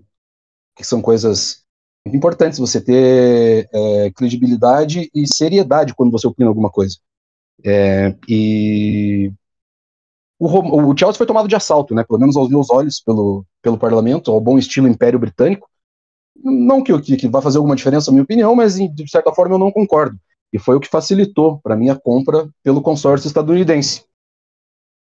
que 0.76 0.84
são 0.84 1.02
coisas 1.02 1.64
importantes 2.06 2.58
você 2.58 2.80
ter 2.80 3.68
é, 3.72 4.10
credibilidade 4.12 5.10
e 5.14 5.26
seriedade 5.26 5.94
quando 5.94 6.12
você 6.12 6.26
opina 6.26 6.48
alguma 6.48 6.70
coisa. 6.70 6.96
É, 7.64 8.14
e 8.28 9.32
o, 10.38 10.46
o, 10.46 10.96
Chelsea 10.96 11.18
foi 11.18 11.26
tomado 11.26 11.48
de 11.48 11.56
assalto, 11.56 11.94
né, 11.94 12.04
pelo 12.04 12.20
menos 12.20 12.36
aos 12.36 12.48
meus 12.48 12.70
olhos, 12.70 13.00
pelo, 13.00 13.44
pelo 13.60 13.78
parlamento, 13.78 14.30
ao 14.30 14.40
bom 14.40 14.56
estilo 14.56 14.86
Império 14.86 15.18
Britânico, 15.18 15.68
Não 16.42 16.82
que, 16.82 16.98
que, 17.00 17.16
que 17.16 17.28
vá 17.28 17.42
fazer 17.42 17.58
alguma 17.58 17.76
diferença, 17.76 18.10
na 18.10 18.14
minha 18.14 18.24
opinião, 18.24 18.54
mas 18.54 18.76
de 18.76 19.10
certa 19.10 19.32
forma 19.32 19.54
eu 19.54 19.58
não 19.58 19.72
concordo. 19.72 20.18
E 20.52 20.58
foi 20.58 20.76
o 20.76 20.80
que 20.80 20.88
facilitou 20.88 21.60
para 21.62 21.76
mim 21.76 21.88
a 21.90 21.96
compra 21.96 22.48
pelo 22.62 22.80
consórcio 22.80 23.26
estadunidense. 23.26 24.04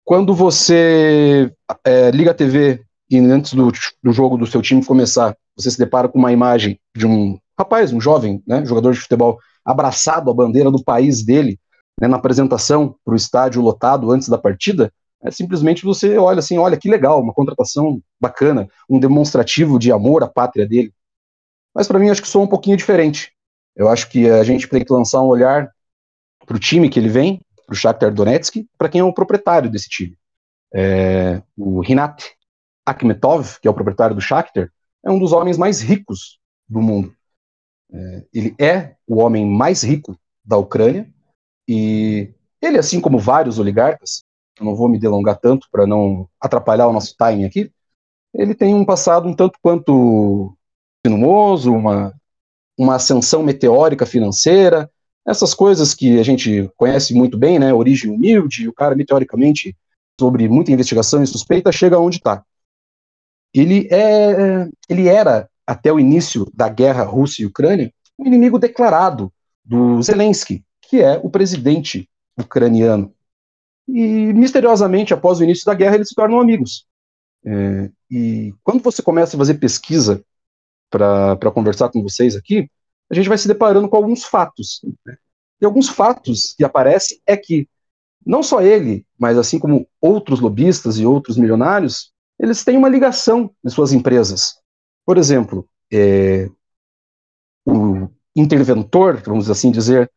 Quando 0.04 0.34
você 0.34 1.52
é, 1.86 2.12
liga 2.12 2.32
a 2.32 2.34
TV 2.34 2.84
e 3.10 3.18
antes 3.18 3.54
do, 3.54 3.72
do 4.04 4.12
jogo 4.12 4.38
do 4.38 4.46
seu 4.46 4.62
time 4.62 4.86
começar, 4.86 5.36
você 5.56 5.72
se 5.72 5.78
depara 5.78 6.08
com 6.08 6.18
uma 6.20 6.32
imagem 6.32 6.80
de 6.96 7.06
um 7.06 7.38
rapaz, 7.58 7.94
um 7.94 8.02
jovem, 8.02 8.42
né, 8.48 8.66
jogador 8.66 8.94
de 8.94 9.00
futebol, 9.00 9.40
abraçado 9.64 10.30
à 10.30 10.34
bandeira 10.34 10.72
do 10.72 10.84
país 10.84 11.24
dele, 11.24 11.60
né, 12.00 12.08
na 12.08 12.18
apresentação 12.18 12.96
para 13.06 13.14
o 13.14 13.18
estádio 13.18 13.62
lotado 13.62 14.12
antes 14.12 14.28
da 14.28 14.38
partida, 14.38 14.92
é 15.24 15.30
simplesmente 15.30 15.84
você 15.84 16.18
olha 16.18 16.40
assim, 16.40 16.58
olha 16.58 16.78
que 16.78 16.90
legal, 16.90 17.22
uma 17.22 17.34
contratação 17.34 18.02
bacana, 18.20 18.68
um 18.90 19.00
demonstrativo 19.00 19.78
de 19.78 19.92
amor 19.92 20.24
à 20.24 20.28
pátria 20.28 20.68
dele. 20.68 20.92
Mas 21.74 21.88
para 21.88 22.00
mim 22.00 22.10
acho 22.10 22.22
que 22.22 22.28
sou 22.28 22.44
um 22.44 22.48
pouquinho 22.48 22.78
diferente. 22.78 23.34
Eu 23.76 23.88
acho 23.88 24.10
que 24.10 24.30
a 24.30 24.44
gente 24.44 24.68
tem 24.68 24.84
que 24.84 24.94
lançar 24.94 25.22
um 25.22 25.28
olhar 25.28 25.72
para 26.46 26.58
o 26.58 26.60
time 26.60 26.90
que 26.90 27.00
ele 27.00 27.10
vem, 27.10 27.40
para 27.66 27.74
o 27.74 27.76
Shakhtar 27.76 28.14
Donetsk, 28.14 28.68
para 28.78 28.90
quem 28.90 29.02
é 29.02 29.04
o 29.04 29.14
proprietário 29.14 29.70
desse 29.70 29.90
time. 29.90 30.18
É, 30.74 31.42
o 31.58 31.80
Rinat 31.82 32.32
Akhmetov, 32.86 33.60
que 33.62 33.68
é 33.68 33.72
o 33.72 33.74
proprietário 33.74 34.16
do 34.16 34.22
Shakhtar, 34.22 34.72
é 35.04 35.10
um 35.10 35.20
dos 35.20 35.32
homens 35.32 35.58
mais 35.58 35.82
ricos 35.82 36.40
do 36.68 36.82
mundo. 36.82 37.16
É, 37.94 38.26
ele 38.34 38.56
é 38.60 38.96
o 39.08 39.18
homem 39.20 39.46
mais 39.46 39.84
rico 39.84 40.18
da 40.44 40.58
Ucrânia 40.58 41.10
e 41.68 42.34
ele, 42.62 42.78
assim 42.78 43.00
como 43.00 43.18
vários 43.18 43.60
oligarcas, 43.60 44.24
eu 44.60 44.66
não 44.66 44.76
vou 44.76 44.88
me 44.88 45.00
delongar 45.00 45.38
tanto 45.40 45.68
para 45.72 45.88
não 45.88 46.30
atrapalhar 46.40 46.88
o 46.88 46.94
nosso 46.94 47.16
timing 47.18 47.46
aqui, 47.46 47.72
ele 48.34 48.56
tem 48.56 48.74
um 48.74 48.86
passado 48.86 49.28
um 49.28 49.36
tanto 49.36 49.58
quanto 49.62 50.56
sinuoso, 51.06 51.74
uma, 51.74 52.14
uma 52.78 52.96
ascensão 52.96 53.44
meteórica 53.44 54.06
financeira, 54.06 54.90
essas 55.26 55.54
coisas 55.54 55.94
que 55.94 56.20
a 56.20 56.24
gente 56.24 56.70
conhece 56.76 57.14
muito 57.14 57.38
bem, 57.38 57.60
né, 57.60 57.74
origem 57.74 58.12
humilde, 58.12 58.68
o 58.68 58.74
cara 58.74 58.96
meteoricamente, 58.96 59.76
sobre 60.20 60.48
muita 60.48 60.72
investigação 60.72 61.24
e 61.24 61.28
suspeita, 61.28 61.72
chega 61.72 62.00
onde 62.00 62.18
está. 62.18 62.44
Ele, 63.54 63.88
é, 63.92 64.70
ele 64.88 65.08
era, 65.08 65.50
até 65.66 65.92
o 65.92 66.00
início 66.00 66.50
da 66.54 66.70
guerra 66.70 67.04
Rússia 67.04 67.44
e 67.44 67.46
Ucrânia, 67.46 67.94
um 68.18 68.26
inimigo 68.26 68.60
declarado 68.60 69.32
do 69.64 70.02
Zelensky, 70.02 70.64
que 70.82 71.02
é 71.02 71.20
o 71.24 71.30
presidente 71.30 72.10
ucraniano. 72.38 73.14
E, 73.88 74.34
misteriosamente, 74.34 75.14
após 75.14 75.40
o 75.40 75.44
início 75.44 75.66
da 75.66 75.74
guerra, 75.74 75.96
eles 75.96 76.10
se 76.10 76.16
tornam 76.16 76.40
amigos. 76.40 76.86
É, 77.44 77.90
e 78.10 78.54
quando 78.64 78.82
você 78.82 79.02
começa 79.02 79.36
a 79.36 79.40
fazer 79.40 79.56
pesquisa 79.56 80.24
para 80.92 81.52
conversar 81.52 81.90
com 81.90 82.04
vocês 82.04 82.36
aqui, 82.36 82.70
a 83.10 83.16
gente 83.16 83.30
vai 83.30 83.38
se 83.38 83.48
deparando 83.48 83.90
com 83.90 83.96
alguns 83.96 84.24
fatos. 84.24 84.82
Né? 85.06 85.16
E 85.62 85.66
alguns 85.66 85.90
fatos 85.90 86.54
que 86.56 86.64
aparecem 86.64 87.20
é 87.26 87.36
que 87.38 87.68
não 88.26 88.44
só 88.44 88.62
ele, 88.62 89.06
mas 89.18 89.38
assim 89.38 89.58
como 89.58 89.88
outros 90.00 90.40
lobistas 90.40 91.00
e 91.00 91.06
outros 91.06 91.38
milionários, 91.38 92.12
eles 92.38 92.64
têm 92.64 92.78
uma 92.78 92.90
ligação 92.90 93.52
em 93.64 93.70
suas 93.70 93.94
empresas. 93.94 94.56
Por 95.06 95.18
exemplo, 95.18 95.68
é, 95.92 96.50
o 97.66 98.08
interventor, 98.36 99.22
vamos 99.26 99.50
assim 99.50 99.72
dizer, 99.72 100.12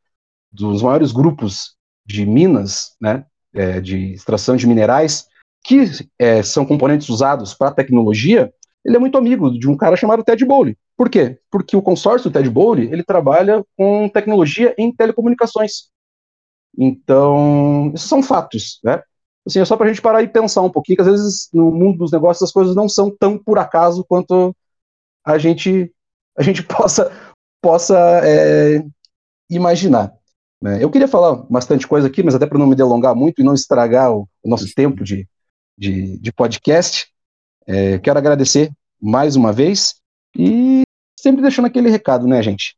dos 0.52 0.82
maiores 0.82 1.12
grupos 1.12 1.76
de 2.04 2.26
minas, 2.26 2.94
né, 3.00 3.24
é, 3.52 3.80
de 3.80 4.12
extração 4.12 4.56
de 4.56 4.66
minerais, 4.66 5.26
que 5.64 5.90
é, 6.18 6.42
são 6.42 6.66
componentes 6.66 7.08
usados 7.08 7.54
para 7.54 7.72
tecnologia, 7.72 8.52
ele 8.84 8.96
é 8.96 8.98
muito 8.98 9.16
amigo 9.16 9.50
de 9.58 9.68
um 9.68 9.76
cara 9.76 9.96
chamado 9.96 10.22
Ted 10.22 10.44
Bowley. 10.44 10.76
Por 10.96 11.08
quê? 11.08 11.38
Porque 11.50 11.76
o 11.76 11.82
consórcio 11.82 12.30
Ted 12.30 12.48
Bowley, 12.50 12.92
ele 12.92 13.02
trabalha 13.02 13.64
com 13.76 14.08
tecnologia 14.08 14.74
em 14.76 14.94
telecomunicações. 14.94 15.88
Então, 16.76 17.92
isso 17.94 18.08
são 18.08 18.22
fatos, 18.22 18.80
né? 18.84 19.02
Assim, 19.46 19.60
é 19.60 19.64
só 19.64 19.76
para 19.76 19.86
a 19.86 19.88
gente 19.88 20.02
parar 20.02 20.22
e 20.22 20.28
pensar 20.28 20.62
um 20.62 20.70
pouquinho, 20.70 20.96
que 20.96 21.02
às 21.02 21.08
vezes 21.08 21.48
no 21.52 21.70
mundo 21.70 21.98
dos 21.98 22.12
negócios 22.12 22.42
as 22.48 22.52
coisas 22.52 22.74
não 22.74 22.88
são 22.88 23.14
tão 23.14 23.38
por 23.38 23.58
acaso 23.58 24.04
quanto 24.04 24.54
a 25.24 25.38
gente, 25.38 25.92
a 26.36 26.42
gente 26.42 26.62
possa, 26.64 27.12
possa 27.60 27.96
é, 28.24 28.84
imaginar. 29.50 30.12
Né? 30.62 30.82
Eu 30.82 30.90
queria 30.90 31.08
falar 31.08 31.36
bastante 31.50 31.86
coisa 31.86 32.06
aqui, 32.06 32.22
mas 32.22 32.34
até 32.34 32.46
para 32.46 32.58
não 32.58 32.66
me 32.66 32.74
delongar 32.74 33.14
muito 33.14 33.40
e 33.40 33.44
não 33.44 33.54
estragar 33.54 34.12
o, 34.12 34.28
o 34.42 34.48
nosso 34.48 34.66
tempo 34.74 35.04
de, 35.04 35.28
de, 35.76 36.18
de 36.18 36.32
podcast, 36.32 37.13
é, 37.66 37.98
quero 37.98 38.18
agradecer 38.18 38.70
mais 39.00 39.36
uma 39.36 39.52
vez 39.52 39.94
e 40.36 40.82
sempre 41.18 41.42
deixando 41.42 41.66
aquele 41.66 41.90
recado, 41.90 42.26
né, 42.26 42.42
gente? 42.42 42.76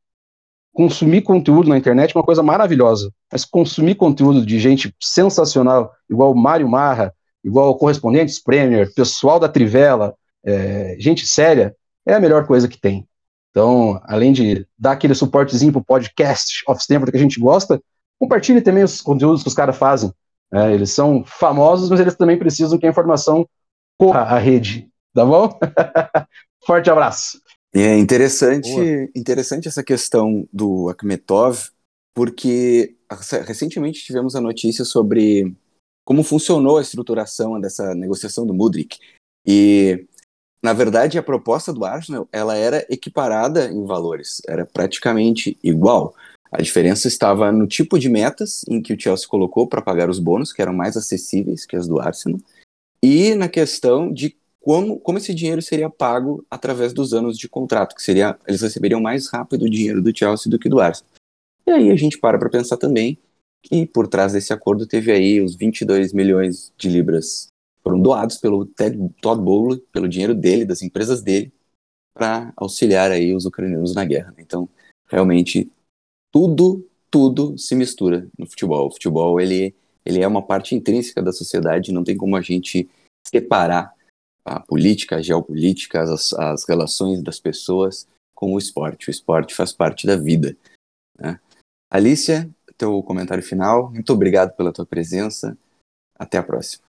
Consumir 0.72 1.22
conteúdo 1.22 1.68
na 1.68 1.78
internet 1.78 2.14
é 2.14 2.18
uma 2.18 2.24
coisa 2.24 2.43
maravilhosa, 2.43 3.11
mas 3.32 3.45
consumir 3.45 3.95
conteúdo 3.95 4.45
de 4.45 4.59
gente 4.59 4.95
sensacional, 5.01 5.93
igual 6.09 6.32
o 6.32 6.37
Mário 6.37 6.68
Marra, 6.68 7.14
igual 7.43 7.70
o 7.70 7.74
Correspondentes 7.76 8.43
Premier, 8.43 8.93
pessoal 8.95 9.41
da 9.41 9.49
Trivela, 9.49 10.14
é, 10.45 10.97
gente 10.99 11.26
séria, 11.26 11.74
é 12.05 12.14
a 12.14 12.20
melhor 12.20 12.47
coisa 12.47 12.68
que 12.68 12.78
tem. 12.78 13.07
Então, 13.51 13.99
além 14.05 14.32
de 14.32 14.66
dar 14.78 14.93
aquele 14.93 15.14
suportezinho 15.14 15.72
pro 15.72 15.82
podcast 15.82 16.62
of 16.68 16.80
Stanford 16.80 17.11
que 17.11 17.16
a 17.16 17.20
gente 17.20 17.41
gosta, 17.41 17.80
compartilhe 18.18 18.61
também 18.61 18.84
os 18.84 19.01
conteúdos 19.01 19.43
que 19.43 19.49
os 19.49 19.55
caras 19.55 19.76
fazem. 19.76 20.12
É, 20.53 20.72
eles 20.72 20.91
são 20.91 21.24
famosos, 21.24 21.89
mas 21.89 21.99
eles 21.99 22.14
também 22.14 22.39
precisam 22.39 22.78
que 22.78 22.87
a 22.87 22.91
informação 22.91 23.49
corra 23.99 24.22
a 24.22 24.38
rede, 24.38 24.88
tá 25.14 25.24
bom? 25.24 25.59
Forte 26.64 26.90
abraço. 26.90 27.40
É 27.74 27.97
interessante, 27.99 28.70
interessante 29.14 29.68
essa 29.68 29.82
questão 29.82 30.49
do 30.53 30.88
Akhmetov, 30.88 31.70
porque 32.14 32.97
recentemente 33.44 34.03
tivemos 34.03 34.34
a 34.34 34.40
notícia 34.40 34.84
sobre 34.84 35.55
como 36.05 36.22
funcionou 36.22 36.78
a 36.78 36.82
estruturação 36.82 37.61
dessa 37.61 37.94
negociação 37.94 38.47
do 38.47 38.55
Mudrik. 38.55 38.99
E, 39.44 40.07
na 40.62 40.72
verdade, 40.72 41.18
a 41.18 41.22
proposta 41.22 41.72
do 41.72 41.84
Arsenal 41.84 42.28
ela 42.32 42.57
era 42.57 42.86
equiparada 42.88 43.66
em 43.70 43.84
valores, 43.84 44.40
era 44.49 44.64
praticamente 44.64 45.59
igual. 45.62 46.14
A 46.51 46.62
diferença 46.62 47.09
estava 47.09 47.53
no 47.53 47.66
tipo 47.66 47.99
de 47.99 48.09
metas 48.09 48.64
em 48.68 48.80
que 48.80 48.94
o 48.94 49.01
Chelsea 49.01 49.28
colocou 49.28 49.66
para 49.66 49.82
pagar 49.82 50.09
os 50.09 50.18
bônus, 50.18 50.53
que 50.53 50.62
eram 50.62 50.72
mais 50.72 50.97
acessíveis 50.97 51.66
que 51.66 51.76
as 51.76 51.86
do 51.86 52.01
Arsenal, 52.01 52.40
e 53.07 53.36
na 53.36 53.48
questão 53.48 54.12
de 54.12 54.36
como, 54.61 54.98
como 54.98 55.18
esse 55.18 55.32
dinheiro 55.32 55.62
seria 55.62 55.88
pago 55.88 56.44
através 56.50 56.92
dos 56.92 57.14
anos 57.14 57.38
de 57.38 57.48
contrato, 57.48 57.94
que 57.94 58.02
seria 58.02 58.36
eles 58.48 58.61
receberiam 58.61 59.00
mais 59.00 59.28
rápido 59.28 59.64
o 59.64 59.70
dinheiro 59.70 60.02
do 60.02 60.16
Chelsea 60.16 60.50
do 60.50 60.59
que 60.59 60.68
do 60.68 60.80
Arsenal. 60.80 61.12
E 61.64 61.70
aí 61.70 61.90
a 61.92 61.96
gente 61.96 62.18
para 62.18 62.36
para 62.36 62.50
pensar 62.50 62.76
também 62.76 63.16
que 63.62 63.86
por 63.86 64.09
trás 64.09 64.32
desse 64.32 64.52
acordo 64.52 64.88
teve 64.88 65.12
aí 65.12 65.40
os 65.40 65.54
22 65.54 66.12
milhões 66.12 66.72
de 66.76 66.88
libras 66.88 67.46
foram 67.80 68.02
doados 68.02 68.38
pelo 68.38 68.66
Ted, 68.66 68.98
Todd 69.22 69.40
Bowley, 69.40 69.78
pelo 69.92 70.09
dinheiro 70.09 70.34
dele, 70.34 70.64
das 70.64 70.82
empresas 70.82 71.22
dele, 71.22 71.52
para 72.12 72.52
auxiliar 72.57 73.12
aí 73.12 73.32
os 73.32 73.44
ucranianos 73.44 73.94
na 73.94 74.04
guerra. 74.04 74.34
Então, 74.38 74.68
realmente 75.09 75.70
tudo, 76.32 76.84
tudo 77.09 77.57
se 77.57 77.76
mistura 77.76 78.28
no 78.36 78.46
futebol. 78.46 78.88
O 78.88 78.90
futebol 78.90 79.40
ele 79.40 79.76
ele 80.07 80.22
é 80.22 80.26
uma 80.26 80.40
parte 80.40 80.74
intrínseca 80.74 81.20
da 81.20 81.32
sociedade, 81.32 81.92
não 81.92 82.04
tem 82.04 82.16
como 82.16 82.36
a 82.36 82.40
gente 82.40 82.88
separar 83.26 83.92
a 84.44 84.61
política, 84.61 85.16
a 85.16 85.22
geopolítica, 85.22 86.00
as, 86.00 86.32
as 86.32 86.64
relações 86.64 87.20
das 87.22 87.40
pessoas 87.40 88.07
com 88.32 88.54
o 88.54 88.59
esporte. 88.59 89.09
O 89.09 89.11
esporte 89.11 89.54
faz 89.54 89.72
parte 89.72 90.07
da 90.07 90.16
vida. 90.16 90.57
Né? 91.18 91.40
Alicia, 91.90 92.48
teu 92.78 93.02
comentário 93.02 93.42
final. 93.42 93.90
Muito 93.90 94.12
obrigado 94.12 94.54
pela 94.54 94.72
tua 94.72 94.86
presença. 94.86 95.59
Até 96.16 96.38
a 96.38 96.42
próxima. 96.42 96.84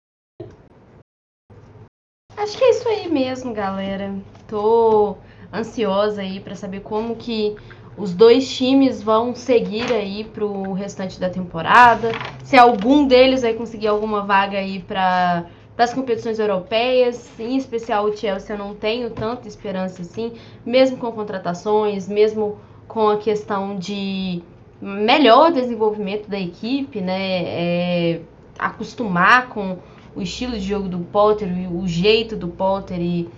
Acho 2.36 2.58
que 2.58 2.64
é 2.64 2.70
isso 2.70 2.88
aí 2.88 3.08
mesmo, 3.08 3.54
galera. 3.54 4.14
Tô 4.46 5.16
ansiosa 5.52 6.20
aí 6.20 6.38
para 6.38 6.54
saber 6.54 6.80
como 6.80 7.16
que 7.16 7.56
os 7.96 8.12
dois 8.12 8.54
times 8.54 9.02
vão 9.02 9.34
seguir 9.34 9.90
aí 9.92 10.24
pro 10.24 10.72
restante 10.72 11.18
da 11.18 11.30
temporada. 11.30 12.12
Se 12.44 12.56
algum 12.56 13.06
deles 13.06 13.42
vai 13.42 13.54
conseguir 13.54 13.86
alguma 13.86 14.22
vaga 14.22 14.58
aí 14.58 14.80
para 14.80 15.46
as 15.78 15.94
competições 15.94 16.38
europeias, 16.38 17.30
em 17.38 17.56
especial 17.56 18.04
o 18.04 18.16
Chelsea, 18.16 18.54
eu 18.54 18.58
não 18.58 18.74
tenho 18.74 19.10
tanta 19.10 19.48
esperança 19.48 20.02
assim, 20.02 20.32
mesmo 20.64 20.98
com 20.98 21.10
contratações, 21.12 22.08
mesmo 22.08 22.58
com 22.86 23.08
a 23.08 23.16
questão 23.16 23.76
de 23.76 24.42
melhor 24.80 25.50
desenvolvimento 25.50 26.28
da 26.28 26.38
equipe, 26.38 27.00
né? 27.00 27.42
É, 27.44 28.20
acostumar 28.58 29.48
com 29.48 29.78
o 30.14 30.22
estilo 30.22 30.52
de 30.52 30.60
jogo 30.60 30.88
do 30.88 30.98
Potter, 30.98 31.48
o 31.70 31.86
jeito 31.86 32.36
do 32.36 32.48
Potter 32.48 33.00
e 33.00 33.28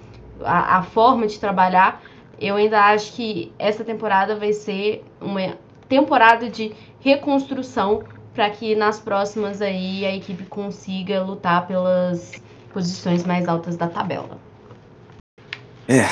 a, 0.44 0.78
a 0.78 0.82
forma 0.82 1.26
de 1.26 1.38
trabalhar 1.38 2.00
eu 2.40 2.56
ainda 2.56 2.80
acho 2.86 3.12
que 3.14 3.52
essa 3.58 3.84
temporada 3.84 4.36
vai 4.36 4.52
ser 4.52 5.04
uma 5.20 5.56
temporada 5.88 6.48
de 6.48 6.72
reconstrução 7.00 8.04
para 8.34 8.50
que 8.50 8.74
nas 8.76 9.00
próximas 9.00 9.60
aí 9.60 10.04
a 10.04 10.14
equipe 10.14 10.44
consiga 10.44 11.22
lutar 11.22 11.66
pelas 11.66 12.32
posições 12.72 13.24
mais 13.24 13.48
altas 13.48 13.76
da 13.76 13.88
tabela. 13.88 14.38
É. 15.88 16.04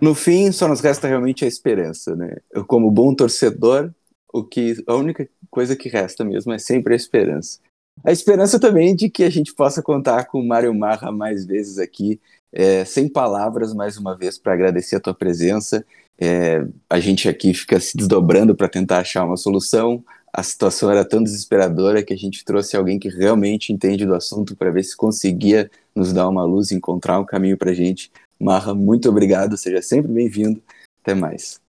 No 0.00 0.14
fim, 0.14 0.52
só 0.52 0.68
nos 0.68 0.80
resta 0.80 1.08
realmente 1.08 1.44
a 1.44 1.48
esperança, 1.48 2.14
né? 2.14 2.36
Eu, 2.52 2.64
como 2.64 2.90
bom 2.90 3.14
torcedor, 3.14 3.90
o 4.32 4.44
que 4.44 4.76
a 4.86 4.94
única 4.94 5.28
coisa 5.50 5.74
que 5.74 5.88
resta 5.88 6.24
mesmo 6.24 6.52
é 6.52 6.58
sempre 6.58 6.92
a 6.92 6.96
esperança. 6.96 7.58
A 8.04 8.12
esperança 8.12 8.60
também 8.60 8.94
de 8.94 9.08
que 9.08 9.24
a 9.24 9.30
gente 9.30 9.54
possa 9.54 9.82
contar 9.82 10.26
com 10.26 10.38
o 10.38 10.46
Mário 10.46 10.74
Marra 10.74 11.10
mais 11.10 11.46
vezes 11.46 11.78
aqui, 11.78 12.20
é, 12.58 12.86
sem 12.86 13.06
palavras, 13.06 13.74
mais 13.74 13.98
uma 13.98 14.16
vez, 14.16 14.38
para 14.38 14.54
agradecer 14.54 14.96
a 14.96 15.00
tua 15.00 15.12
presença. 15.12 15.84
É, 16.18 16.66
a 16.88 16.98
gente 16.98 17.28
aqui 17.28 17.52
fica 17.52 17.78
se 17.78 17.94
desdobrando 17.94 18.56
para 18.56 18.66
tentar 18.66 19.00
achar 19.00 19.26
uma 19.26 19.36
solução. 19.36 20.02
A 20.32 20.42
situação 20.42 20.90
era 20.90 21.04
tão 21.04 21.22
desesperadora 21.22 22.02
que 22.02 22.14
a 22.14 22.16
gente 22.16 22.42
trouxe 22.46 22.74
alguém 22.74 22.98
que 22.98 23.10
realmente 23.10 23.74
entende 23.74 24.06
do 24.06 24.14
assunto 24.14 24.56
para 24.56 24.70
ver 24.70 24.84
se 24.84 24.96
conseguia 24.96 25.70
nos 25.94 26.14
dar 26.14 26.26
uma 26.30 26.44
luz, 26.44 26.72
encontrar 26.72 27.20
um 27.20 27.26
caminho 27.26 27.58
para 27.58 27.72
a 27.72 27.74
gente. 27.74 28.10
Marra, 28.40 28.74
muito 28.74 29.06
obrigado, 29.10 29.58
seja 29.58 29.82
sempre 29.82 30.10
bem-vindo. 30.10 30.62
Até 31.02 31.14
mais. 31.14 31.60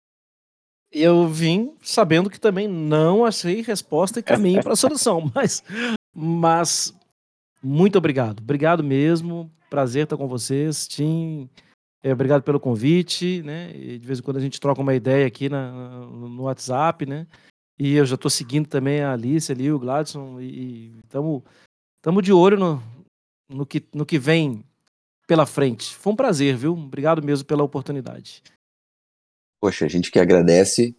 Eu 0.93 1.26
vim 1.26 1.72
sabendo 1.82 2.30
que 2.30 2.39
também 2.39 2.68
não 2.68 3.24
achei 3.24 3.61
resposta 3.61 4.20
e 4.20 4.22
caminho 4.22 4.62
para 4.62 4.74
a 4.74 4.76
solução, 4.76 5.30
mas, 5.34 5.64
mas 6.14 6.95
muito 7.62 7.98
obrigado. 7.98 8.40
Obrigado 8.40 8.82
mesmo. 8.82 9.50
Prazer 9.68 10.04
estar 10.04 10.16
com 10.16 10.28
vocês. 10.28 10.86
Tim, 10.86 11.48
é, 12.02 12.12
obrigado 12.12 12.42
pelo 12.42 12.61
convite, 12.61 13.42
né? 13.42 13.74
E 13.74 13.98
de 13.98 14.07
vez 14.07 14.18
em 14.18 14.22
quando 14.22 14.36
a 14.36 14.40
gente 14.40 14.61
troca 14.61 14.80
uma 14.80 14.94
ideia 14.94 15.26
aqui 15.26 15.48
na, 15.48 16.07
no 16.07 16.42
WhatsApp, 16.42 17.04
né? 17.07 17.26
E 17.78 17.94
eu 17.94 18.07
já 18.07 18.14
estou 18.14 18.30
seguindo 18.30 18.68
também 18.68 19.00
a 19.00 19.12
Alice 19.12 19.50
ali, 19.50 19.70
o 19.70 19.78
Gladson, 19.78 20.40
e 20.40 20.94
estamos 21.04 21.42
de 22.22 22.32
olho 22.32 22.59
no, 22.59 22.82
no, 23.48 23.66
que, 23.66 23.84
no 23.92 24.07
que 24.07 24.18
vem 24.18 24.64
pela 25.26 25.44
frente. 25.44 25.94
Foi 25.94 26.12
um 26.12 26.16
prazer, 26.16 26.57
viu? 26.57 26.72
Obrigado 26.72 27.22
mesmo 27.22 27.44
pela 27.44 27.62
oportunidade. 27.62 28.42
Poxa, 29.61 29.84
a 29.84 29.88
gente 29.88 30.11
que 30.11 30.18
agradece. 30.18 30.96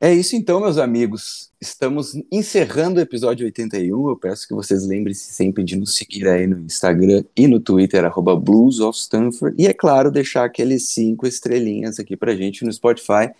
É 0.00 0.14
isso 0.14 0.36
então, 0.36 0.60
meus 0.60 0.78
amigos. 0.78 1.50
Estamos 1.60 2.14
encerrando 2.30 3.00
o 3.00 3.02
episódio 3.02 3.44
81. 3.44 4.08
Eu 4.08 4.16
peço 4.16 4.46
que 4.46 4.54
vocês 4.54 4.86
lembrem-se 4.86 5.32
sempre 5.32 5.64
de 5.64 5.74
nos 5.74 5.96
seguir 5.96 6.28
aí 6.28 6.46
no 6.46 6.60
Instagram 6.60 7.24
e 7.36 7.48
no 7.48 7.58
Twitter, 7.58 8.04
arroba 8.04 8.36
Blues 8.36 8.78
of 8.78 8.96
Stanford. 8.96 9.60
E 9.60 9.66
é 9.66 9.74
claro, 9.74 10.12
deixar 10.12 10.44
aqueles 10.44 10.88
cinco 10.90 11.26
estrelinhas 11.26 11.98
aqui 11.98 12.16
pra 12.16 12.36
gente 12.36 12.64
no 12.64 12.72
Spotify. 12.72 13.32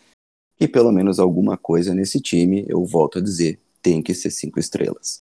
E 0.60 0.66
pelo 0.66 0.90
menos 0.90 1.20
alguma 1.20 1.56
coisa 1.56 1.94
nesse 1.94 2.20
time, 2.20 2.64
eu 2.68 2.84
volto 2.84 3.18
a 3.18 3.22
dizer, 3.22 3.60
tem 3.80 4.02
que 4.02 4.12
ser 4.12 4.30
cinco 4.30 4.58
estrelas. 4.58 5.20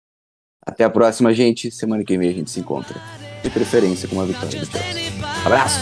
Até 0.65 0.83
a 0.83 0.89
próxima, 0.89 1.31
gente. 1.35 1.69
Semana 1.69 2.03
que 2.03 2.17
vem 2.17 2.29
a 2.29 2.33
gente 2.33 2.49
se 2.49 2.59
encontra. 2.59 2.99
De 3.43 3.51
preferência 3.51 4.09
com 4.09 4.15
uma 4.15 4.25
vitória. 4.25 4.59
Abraço! 5.45 5.81